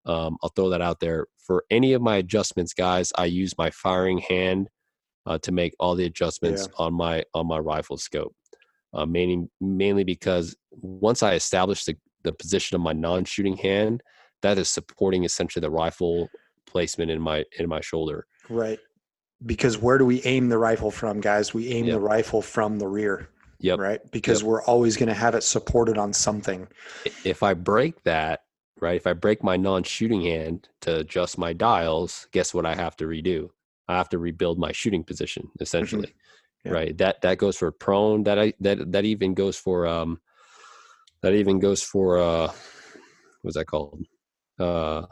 [0.06, 1.26] um, I'll throw that out there.
[1.38, 4.68] For any of my adjustments, guys, I use my firing hand
[5.26, 6.84] uh, to make all the adjustments yeah.
[6.84, 8.34] on my on my rifle scope.
[8.92, 14.02] Uh, mainly mainly because once I establish the, the position of my non-shooting hand,
[14.42, 16.28] that is supporting essentially the rifle
[16.66, 18.26] placement in my in my shoulder.
[18.48, 18.78] Right.
[19.44, 21.52] Because where do we aim the rifle from, guys?
[21.52, 21.94] We aim yep.
[21.94, 23.28] the rifle from the rear.
[23.60, 23.78] Yep.
[23.78, 24.10] Right.
[24.10, 24.48] Because yep.
[24.48, 26.66] we're always going to have it supported on something.
[27.24, 28.40] If I break that,
[28.80, 28.96] right?
[28.96, 33.04] If I break my non-shooting hand to adjust my dials, guess what I have to
[33.06, 33.48] redo?
[33.88, 36.08] I have to rebuild my shooting position essentially.
[36.66, 36.72] Mm-hmm.
[36.72, 36.96] Right.
[36.96, 38.22] That that goes for prone.
[38.24, 40.20] That I that that even goes for um
[41.20, 42.50] that even goes for uh
[43.42, 44.02] what's that called?
[44.58, 45.02] Uh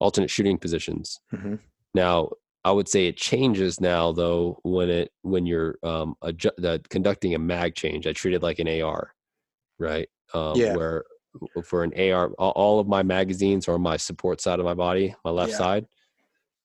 [0.00, 1.20] alternate shooting positions.
[1.32, 1.56] Mm-hmm.
[1.94, 2.30] Now,
[2.64, 7.34] I would say it changes now though when it when you're um adju- uh, conducting
[7.34, 8.06] a mag change.
[8.06, 9.14] I treat it like an AR,
[9.78, 10.08] right?
[10.34, 10.76] Um, yeah.
[10.76, 11.04] Where
[11.64, 15.14] for an AR, all of my magazines are on my support side of my body,
[15.24, 15.58] my left yeah.
[15.58, 15.86] side,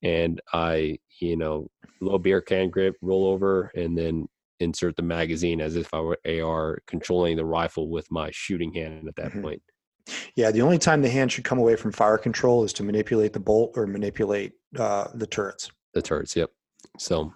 [0.02, 1.70] and I, you know,
[2.02, 4.28] low beer can grip, roll over, and then
[4.60, 9.07] insert the magazine as if I were AR controlling the rifle with my shooting hand
[9.07, 9.41] at that mm-hmm.
[9.41, 9.62] point.
[10.36, 13.34] Yeah, the only time the hand should come away from fire control is to manipulate
[13.34, 15.72] the bolt or manipulate uh, the turrets.
[15.94, 16.52] The turrets, yep.
[16.98, 17.34] So,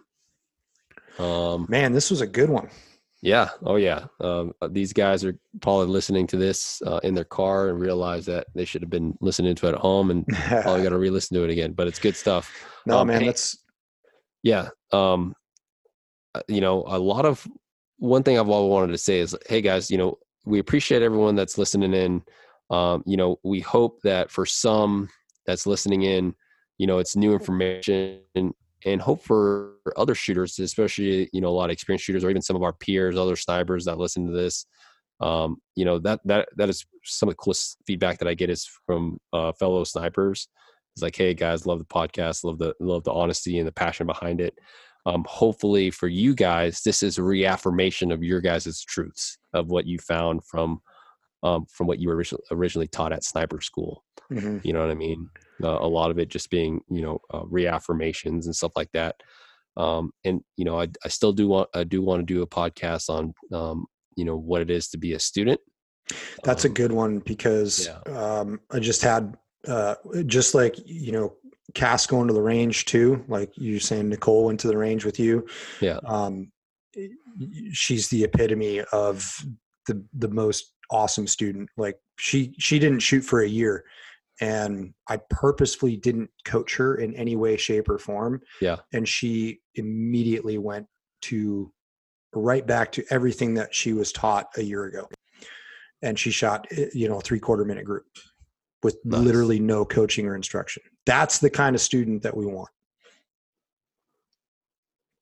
[1.18, 2.70] um, man, this was a good one.
[3.22, 3.50] Yeah.
[3.64, 4.06] Oh, yeah.
[4.22, 8.26] Um, uh, these guys are probably listening to this uh, in their car and realize
[8.28, 11.36] that they should have been listening to it at home and probably got to re-listen
[11.36, 11.74] to it again.
[11.74, 12.54] But it's good stuff.
[12.86, 13.58] No, um, man, that's
[14.41, 14.70] yeah.
[14.94, 15.36] Um,
[16.34, 17.46] uh, you know, a lot of
[17.98, 21.36] one thing I've always wanted to say is, hey guys, you know, we appreciate everyone
[21.36, 22.22] that's listening in.
[22.70, 25.10] Um, you know, we hope that for some
[25.46, 26.36] that's listening in,
[26.78, 28.54] you know, it's new information and,
[28.86, 32.41] and hope for other shooters, especially, you know, a lot of experienced shooters or even
[32.41, 34.66] some of our peers, other snipers that listen to this.
[35.20, 38.50] Um, you know, that, that, that is some of the coolest feedback that I get
[38.50, 40.48] is from uh, fellow snipers.
[40.96, 44.08] It's like, Hey guys, love the podcast, love the, love the honesty and the passion
[44.08, 44.58] behind it.
[45.06, 49.88] Um, hopefully for you guys, this is a reaffirmation of your guys' truths of what
[49.88, 50.82] you found from
[51.44, 54.03] um, from what you were originally taught at sniper school.
[54.32, 54.60] Mm-hmm.
[54.64, 55.30] You know what I mean?
[55.64, 59.16] Uh, a lot of it just being, you know, uh, reaffirmations and stuff like that.
[59.78, 62.48] Um, and you know, I, I still do want I do want to do a
[62.48, 63.86] podcast on, um,
[64.16, 65.60] you know, what it is to be a student.
[66.44, 68.14] That's a um, good one because yeah.
[68.18, 69.38] um, I just had
[69.68, 69.95] uh,
[70.26, 71.34] just like you know
[71.74, 73.24] Cass going to the range too.
[73.28, 75.48] Like you saying, Nicole went to the range with you.
[75.82, 75.99] Yeah.
[76.06, 76.52] Um,
[77.72, 79.32] she's the epitome of
[79.88, 81.70] the the most awesome student.
[81.78, 83.86] Like she she didn't shoot for a year
[84.41, 88.41] and I purposefully didn't coach her in any way shape or form.
[88.61, 88.78] Yeah.
[88.94, 90.88] And she immediately went
[91.24, 91.72] to
[92.34, 95.07] right back to everything that she was taught a year ago.
[96.02, 98.06] And she shot eh, you know, 3 quarter minute group
[98.82, 99.20] with nice.
[99.20, 100.84] literally no coaching or instruction.
[101.06, 102.70] That's the kind of student that we want.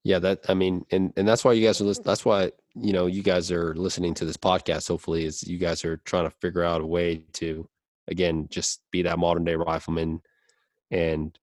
[0.08, 2.06] Yeah, that I mean, and and that's why you guys are listening.
[2.06, 4.88] That's why you know you guys are listening to this podcast.
[4.88, 7.68] Hopefully, is you guys are trying to figure out a way to,
[8.08, 10.22] again, just be that modern day rifleman,
[10.92, 11.38] and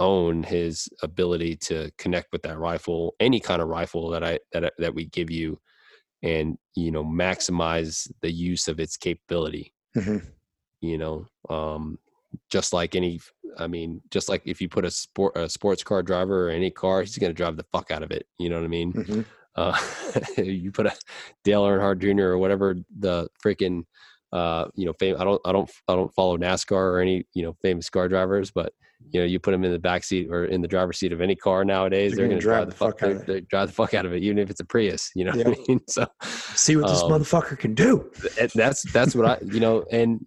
[0.00, 4.72] own his ability to connect with that rifle, any kind of rifle that I that
[4.78, 5.60] that we give you,
[6.24, 9.72] and you know maximize the use of its capability.
[9.96, 10.26] Mm-hmm.
[10.80, 12.00] You know, um,
[12.50, 13.20] just like any
[13.58, 16.70] I mean, just like if you put a sport a sports car driver or any
[16.70, 18.26] car, he's going to drive the fuck out of it.
[18.38, 18.92] You know what I mean?
[18.92, 19.20] Mm-hmm.
[19.56, 19.78] Uh,
[20.42, 20.96] you put a
[21.44, 22.24] Dale Earnhardt Jr.
[22.24, 23.82] or whatever the freaking
[24.32, 25.16] uh, you know, fame.
[25.18, 28.50] I don't, I don't, I don't follow NASCAR or any you know famous car drivers,
[28.50, 28.72] but
[29.10, 31.20] you know, you put them in the back seat or in the driver's seat of
[31.20, 33.48] any car nowadays, they're, they're going to drive, the fuck, out of it.
[33.48, 35.10] drive the fuck out of it, even if it's a Prius.
[35.14, 35.80] You know what I mean?
[35.88, 36.06] So
[36.54, 38.10] see what this um, motherfucker can do.
[38.54, 40.24] That's that's what I, you know, and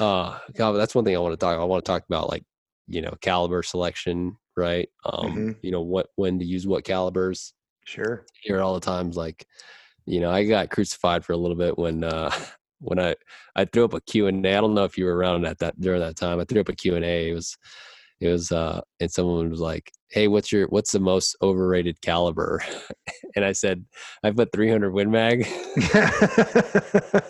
[0.00, 1.58] uh, God, that's one thing I want to talk.
[1.58, 2.44] I want to talk about like
[2.86, 4.88] you know caliber selection, right?
[5.04, 5.56] Um, Mhm.
[5.62, 7.54] you know what when to use what calibers.
[7.84, 8.26] Sure.
[8.42, 9.46] Hear it all the times, like
[10.06, 12.30] you know, I got crucified for a little bit when uh
[12.80, 13.14] when I
[13.56, 14.56] I threw up a Q and A.
[14.56, 16.40] I don't know if you were around at that during that time.
[16.40, 17.30] I threw up a Q and A.
[17.30, 17.56] It was
[18.20, 22.62] it was uh and someone was like, "Hey, what's your what's the most overrated caliber?"
[23.36, 23.84] and I said,
[24.22, 25.40] "I put 300 Win Mag."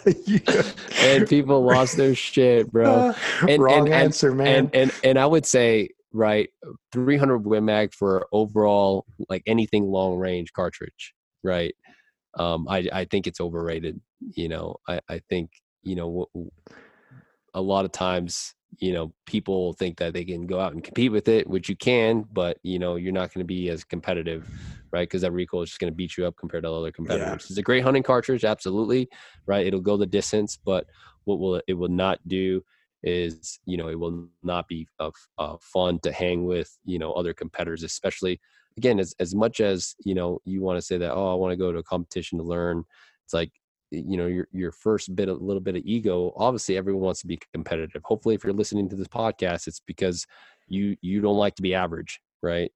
[1.01, 3.15] and people lost their shit, bro.
[3.49, 4.57] And- Wrong and- answer, man.
[4.57, 6.49] And and and I would say right,
[6.93, 11.75] 300 Win Mag for overall like anything long range cartridge, right?
[12.39, 14.01] Um, I I think it's overrated.
[14.21, 15.51] You know, I I think
[15.83, 16.51] you know w-
[17.55, 21.13] a lot of times you know people think that they can go out and compete
[21.13, 24.49] with it, which you can, but you know you're not going to be as competitive,
[24.93, 25.09] right?
[25.09, 27.47] Because that recoil is just going to beat you up compared to other competitors.
[27.49, 29.09] It's a great hunting cartridge, absolutely,
[29.47, 29.67] right?
[29.67, 30.87] It'll go the distance, but
[31.25, 32.63] what will it will not do
[33.05, 37.13] is you know it will not be of uh, fun to hang with you know
[37.13, 38.41] other competitors especially
[38.79, 41.53] again as, as much as you know you want to say that oh i want
[41.53, 42.83] to go to a competition to learn
[43.25, 43.53] it's like
[44.07, 47.27] you know your your first bit a little bit of ego obviously everyone wants to
[47.27, 48.03] be competitive.
[48.05, 50.27] Hopefully if you're listening to this podcast it's because
[50.69, 52.71] you you don't like to be average right?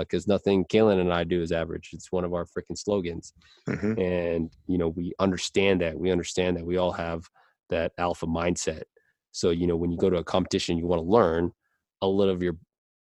[0.00, 1.90] Because nothing Caylen and I do is average.
[1.92, 3.34] It's one of our freaking slogans.
[3.68, 3.98] Mhm.
[4.00, 5.98] and you know we understand that.
[5.98, 7.28] We understand that we all have
[7.68, 8.84] that alpha mindset.
[9.32, 11.52] So you know when you go to a competition you want to learn
[12.00, 12.56] a little of your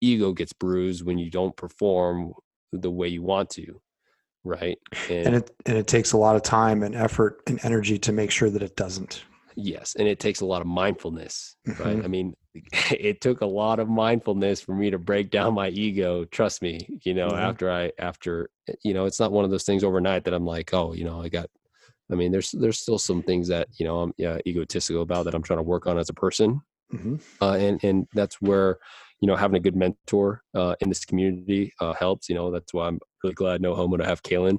[0.01, 2.33] ego gets bruised when you don't perform
[2.73, 3.81] the way you want to
[4.45, 4.79] right
[5.09, 8.31] and it and it takes a lot of time and effort and energy to make
[8.31, 9.23] sure that it doesn't.
[9.55, 12.05] yes and it takes a lot of mindfulness right Mhm.
[12.05, 12.35] i mean
[12.91, 16.87] it took a lot of mindfulness for me to break down my ego trust me
[17.05, 17.49] you know Yeah.
[17.49, 18.51] after i after
[18.83, 21.23] you know it's not one of those things overnight that i'm like oh you know
[21.23, 21.49] i got
[22.11, 25.35] i mean there's there's still some things that you know i'm yeah, egotistical about that
[25.35, 26.61] i'm trying to work on as a person
[26.93, 27.21] Mhm.
[27.41, 28.79] uh, and and that's where
[29.23, 32.29] you know having a good mentor uh, in this community uh, helps.
[32.29, 34.59] You know that's why I'm really glad no homo to have Caylen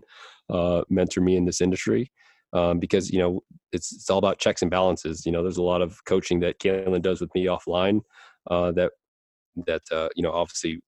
[0.49, 2.11] uh, mentor me in this industry
[2.53, 5.25] um, because you know it's it's all about checks and balances.
[5.25, 8.01] You know there's a lot of coaching that Caylen does with me offline
[8.49, 8.93] uh, that
[9.67, 10.79] that uh, you know obviously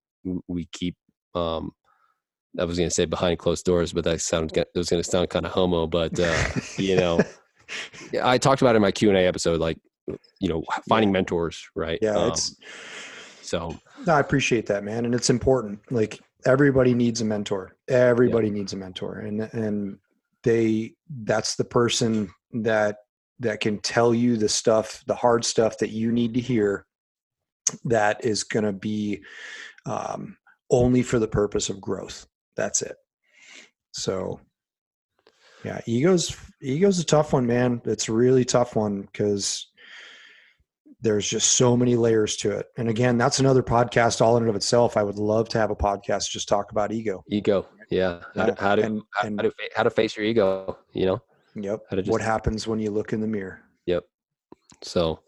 [0.47, 0.95] we keep.
[1.35, 1.71] Um,
[2.57, 5.09] I was going to say behind closed doors, but that sounded it was going to
[5.09, 5.87] sound kind of homo.
[5.87, 6.43] But uh,
[6.77, 7.19] you know,
[8.23, 9.77] I talked about it in my Q and A episode, like
[10.39, 11.99] you know, finding mentors, right?
[12.01, 12.55] yeah, Um, it's
[13.45, 15.79] so no, I appreciate that, man, and it's important.
[15.91, 17.75] Like everybody needs a mentor.
[17.87, 19.99] Everybody needs a mentor, and and
[20.43, 20.93] they
[21.23, 22.97] that's the person that
[23.39, 26.85] that can tell you the stuff, the hard stuff that you need to hear.
[27.83, 29.23] That is going to be
[29.85, 30.37] um,
[30.69, 32.27] only for the purpose of growth.
[32.55, 32.95] That's it.
[33.91, 34.39] So,
[35.63, 37.81] yeah, egos egos a tough one, man.
[37.85, 39.67] It's a really tough one because
[41.05, 42.65] there's just so many layers to it.
[42.77, 44.97] And again, that's another podcast all in and of itself.
[44.97, 47.23] I would love to have a podcast just talk about ego.
[47.29, 50.25] ego, yeah, how to how to, and- how, and- how to how to face your
[50.25, 51.21] ego, you know.
[51.53, 51.89] Yep.
[51.91, 53.61] To what happens when you look in the mirror?
[53.85, 54.03] Yep.
[54.81, 55.19] So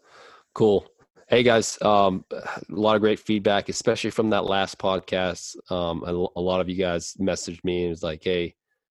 [0.52, 0.84] cool.
[1.28, 5.54] Hey guys, um, a lot of great feedback, especially from that last podcast.
[5.70, 8.56] Um, a, a lot of you guys messaged me and was like, "Hey,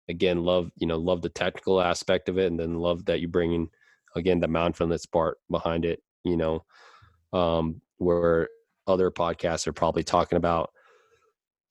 [0.09, 3.27] again, love you know love the technical aspect of it, and then love that you
[3.27, 3.69] bring in
[4.15, 6.01] again the mindfulness part behind it.
[6.23, 6.65] You know,
[7.33, 8.49] um, where
[8.87, 10.71] other podcasts are probably talking about.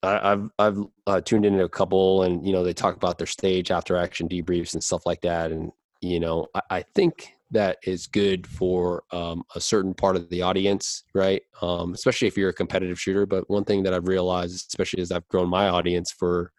[0.02, 3.27] I, I've I've uh, tuned into a couple, and you know they talk about their
[3.27, 5.70] stage after action debriefs and stuff like that, and
[6.01, 10.40] you know I, I think that is good for um, a certain part of the
[10.43, 11.43] audience, right?
[11.60, 13.27] Um, especially if you're a competitive shooter.
[13.27, 16.52] But one thing that I've realized, especially as I've grown my audience for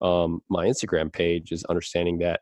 [0.00, 2.40] um, my Instagram page, is understanding that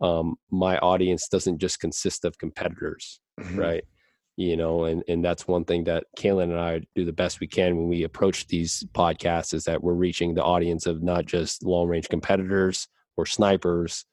[0.00, 3.56] um, my audience doesn't just consist of competitors, Mhm.
[3.58, 3.84] right?
[4.38, 7.46] You know, and and that's one thing that Caylen and I do the best we
[7.46, 11.64] can when we approach these podcasts is that we're reaching the audience of not just
[11.64, 12.86] long range competitors
[13.16, 14.04] or snipers,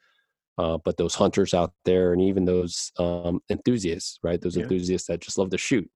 [0.57, 4.39] uh, but those hunters out there and even those um, enthusiasts, right?
[4.39, 4.63] Those Yeah.
[4.63, 5.91] enthusiasts that just love to shoot.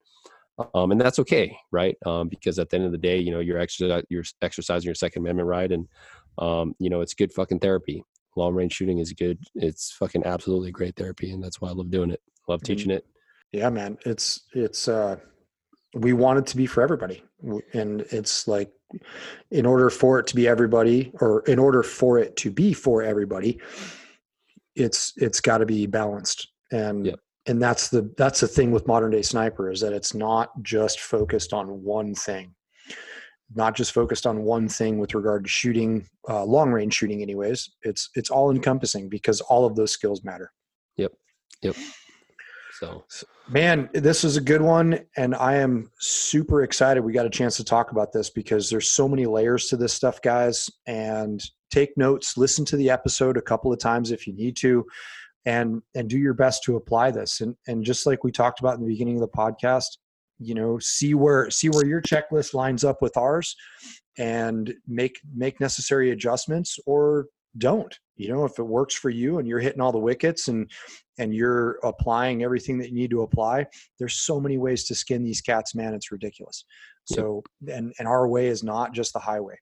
[0.74, 1.96] Um, and that's okay, right?
[2.06, 4.96] Um, because at the end of the day, you know, you're exercising, you're exercising your
[4.96, 5.88] Second Amendment right, and
[6.38, 8.04] um, you know, it's good fucking therapy.
[8.36, 9.40] Long range shooting is good.
[9.56, 12.22] It's fucking absolutely great therapy, and that's why I love doing it.
[12.50, 12.66] Love Mhm.
[12.66, 13.06] teaching it.
[13.52, 13.98] Yeah, man.
[14.06, 15.18] It's it's uh
[15.94, 17.24] we want it to be for everybody.
[17.74, 18.72] And it's like
[19.52, 23.04] in order for it to be everybody or in order for it to be for
[23.04, 23.60] everybody,
[24.76, 26.50] it's it's got to be balanced.
[26.72, 27.20] And Yep.
[27.48, 31.00] and that's the that's the thing with modern day sniper is that it's not just
[31.00, 32.54] focused on one thing.
[33.56, 37.22] Not just focused on one thing with regard to shooting, uh, long range shooting.
[37.22, 40.52] Anyways, it's it's all encompassing because all of those skills matter.
[42.80, 43.04] So,
[43.50, 47.02] man, this is a good one, and I am super excited.
[47.02, 49.94] We got a chance to talk about this because there's so many layers to this
[49.94, 50.70] stuff, guys.
[50.86, 54.86] And take notes, listen to the episode a couple of times if you need to,
[55.46, 57.42] and and do your best to apply this.
[57.42, 59.98] And and just like we talked about in the beginning of the podcast,
[60.38, 63.56] you know, see where see where your checklist lines up with ours,
[64.20, 67.26] and make make necessary adjustments or
[67.58, 70.70] don't you know if it works for you and you're hitting all the wickets and
[71.18, 73.66] and you're applying everything that you need to apply
[74.00, 76.66] there's so many ways to skin these cats man it's ridiculous.
[77.06, 79.58] So and and our way is not just the highway.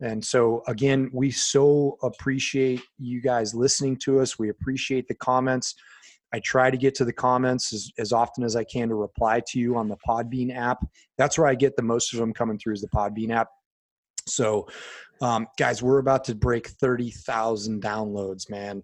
[0.00, 4.38] And so again we so appreciate you guys listening to us.
[4.38, 5.74] We appreciate the comments.
[6.32, 9.42] I try to get to the comments as, as often as i can to reply
[9.48, 10.84] to you on the podbean app.
[11.18, 13.48] That's where i get the most of them coming through is the podbean app.
[14.26, 14.68] So
[15.22, 18.82] um, guys, we're about to break 30,000 downloads, man.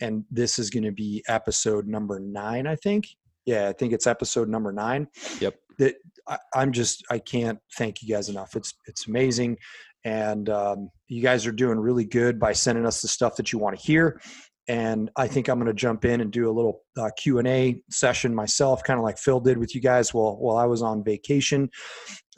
[0.00, 3.06] And this is going to be episode number nine, I think.
[3.46, 5.08] Yeah, I think it's episode number nine.
[5.40, 5.54] Yep.
[5.78, 5.94] That
[6.28, 8.56] I, am just, I can't thank you guys enough.
[8.56, 9.58] It's, it's amazing.
[10.04, 13.58] And um, you guys are doing really good by sending us the stuff that you
[13.58, 14.20] want to hear.
[14.66, 17.46] And I think I'm going to jump in and do a little uh, Q and
[17.46, 20.80] A session myself, kind of like Phil did with you guys while while I was
[20.80, 21.68] on vacation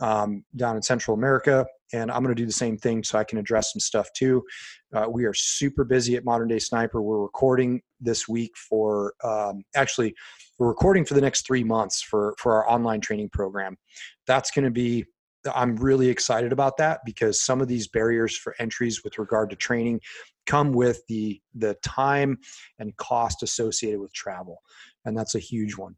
[0.00, 3.24] um, down in Central America and I'm going to do the same thing so I
[3.24, 4.42] can address some stuff too.
[4.94, 7.02] Uh, we are super busy at Modern Day Sniper.
[7.02, 10.14] We're recording this week for um, actually
[10.58, 13.76] we're recording for the next three months for for our online training program.
[14.26, 15.04] That's going to be
[15.54, 19.56] I'm really excited about that because some of these barriers for entries with regard to
[19.56, 20.00] training
[20.46, 22.38] come with the the time
[22.78, 24.58] and cost associated with travel,
[25.04, 25.94] and that's a huge one.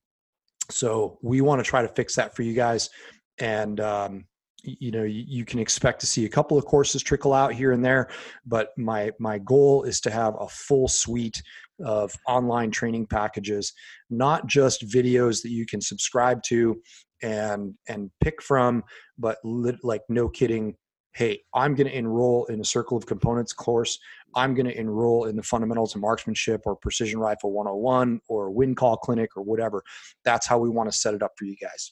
[0.70, 2.90] So we want to try to fix that for you guys
[3.38, 4.24] and um,
[4.64, 7.84] you know you can expect to see a couple of courses trickle out here and
[7.84, 8.08] there
[8.46, 11.42] but my my goal is to have a full suite
[11.84, 13.72] of online training packages
[14.10, 16.80] not just videos that you can subscribe to
[17.22, 18.82] and and pick from
[19.16, 19.38] but
[19.82, 20.74] like no kidding
[21.14, 23.98] hey i'm going to enroll in a circle of components course.
[24.34, 28.76] I'm going to enroll in the fundamentals of marksmanship or precision rifle 101 or wind
[28.76, 29.82] call clinic or whatever.
[30.22, 31.90] That's how we want to set it up for you guys.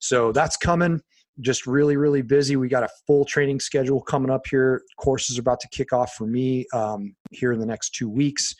[0.00, 1.00] So that's coming
[1.40, 2.56] just really really busy.
[2.56, 4.82] We got a full training schedule coming up here.
[4.98, 8.54] Courses are about to kick off for me um, here in the next two weeks.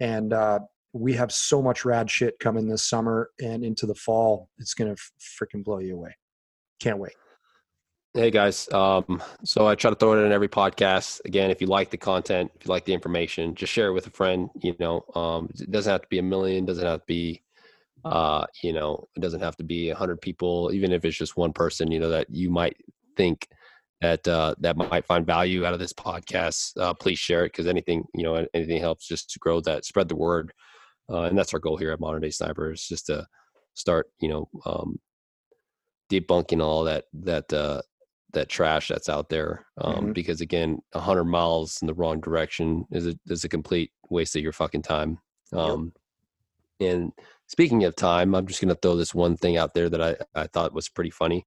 [0.00, 0.60] And uh,
[0.92, 4.48] we have so much rad shit coming this summer and into the fall.
[4.58, 6.16] It's gonna freaking blow you away.
[6.80, 7.14] Can't wait.
[8.14, 11.20] Hey guys um, so i try to throw it in every podcast.
[11.26, 14.06] Again if you like the content if you like the information just share it with
[14.06, 17.06] a friend you know um, it doesn't have to be a million doesn't have to
[17.06, 17.42] be
[18.04, 21.36] uh, you know, it doesn't have to be a hundred people, even if it's just
[21.36, 22.76] one person, you know, that you might
[23.16, 23.48] think
[24.00, 26.72] that uh, that might find value out of this podcast.
[26.80, 30.08] Uh, please share it because anything, you know, anything helps just to grow that, spread
[30.08, 30.52] the word,
[31.10, 33.26] uh, and that's our goal here at Modern Day Snipers, just to
[33.74, 34.98] start, you know, um,
[36.10, 37.82] debunking all that that uh,
[38.32, 39.66] that trash that's out there.
[39.80, 40.12] Um, mm-hmm.
[40.12, 44.36] Because again, a hundred miles in the wrong direction is a is a complete waste
[44.36, 45.18] of your fucking time.
[45.52, 45.92] Um,
[46.78, 46.90] yep.
[46.90, 47.12] And
[47.48, 50.16] speaking of time, I'm just going to throw this one thing out there that I,
[50.40, 51.46] I thought was pretty funny.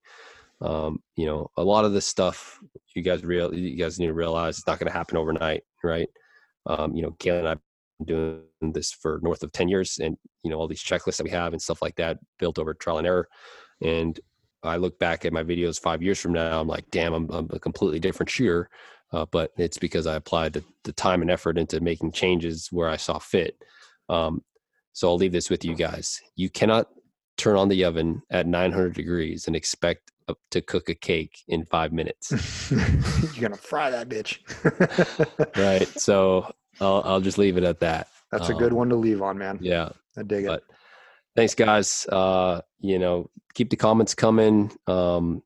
[0.59, 2.59] Um, you know, a lot of this stuff
[2.95, 6.09] you guys real you guys need to realize it's not going to happen overnight, right?
[6.65, 7.59] Um, you know, Caylen and I've
[7.99, 8.05] been
[8.61, 11.31] doing this for north of 10 years and, you know, all these checklists that we
[11.31, 13.27] have and stuff like that built over trial and error.
[13.81, 14.19] And
[14.63, 17.49] I look back at my videos five years from now, I'm like, damn, I'm, I'm
[17.51, 18.69] a completely different shooter.
[19.11, 22.87] Uh, but it's because I applied the, the, time and effort into making changes where
[22.87, 23.57] I saw fit.
[24.07, 24.41] Um,
[24.93, 26.21] so I'll leave this with you guys.
[26.35, 26.87] You cannot
[27.37, 30.11] turn on the oven at 900 degrees and expect
[30.51, 32.71] to cook a cake in five minutes.
[33.35, 34.39] You're gonna fry that bitch.
[35.57, 35.87] right.
[35.99, 38.07] So I'll I'll just leave it at that.
[38.31, 39.59] That's um, a good um, one to leave on, man.
[39.61, 39.89] Yeah.
[40.17, 40.75] I dig but, it.
[41.35, 42.05] Thanks, guys.
[42.07, 44.71] Uh, you know, keep the comments coming.
[44.87, 45.41] Um,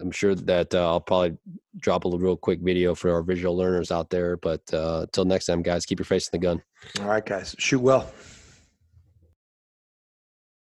[0.00, 1.36] I'm sure that uh, I'll probably
[1.78, 4.36] drop a real quick video for our visual learners out there.
[4.36, 6.62] But uh, until next time, guys, keep your face in the gun.
[7.00, 7.54] All right, guys.
[7.58, 8.10] Shoot well.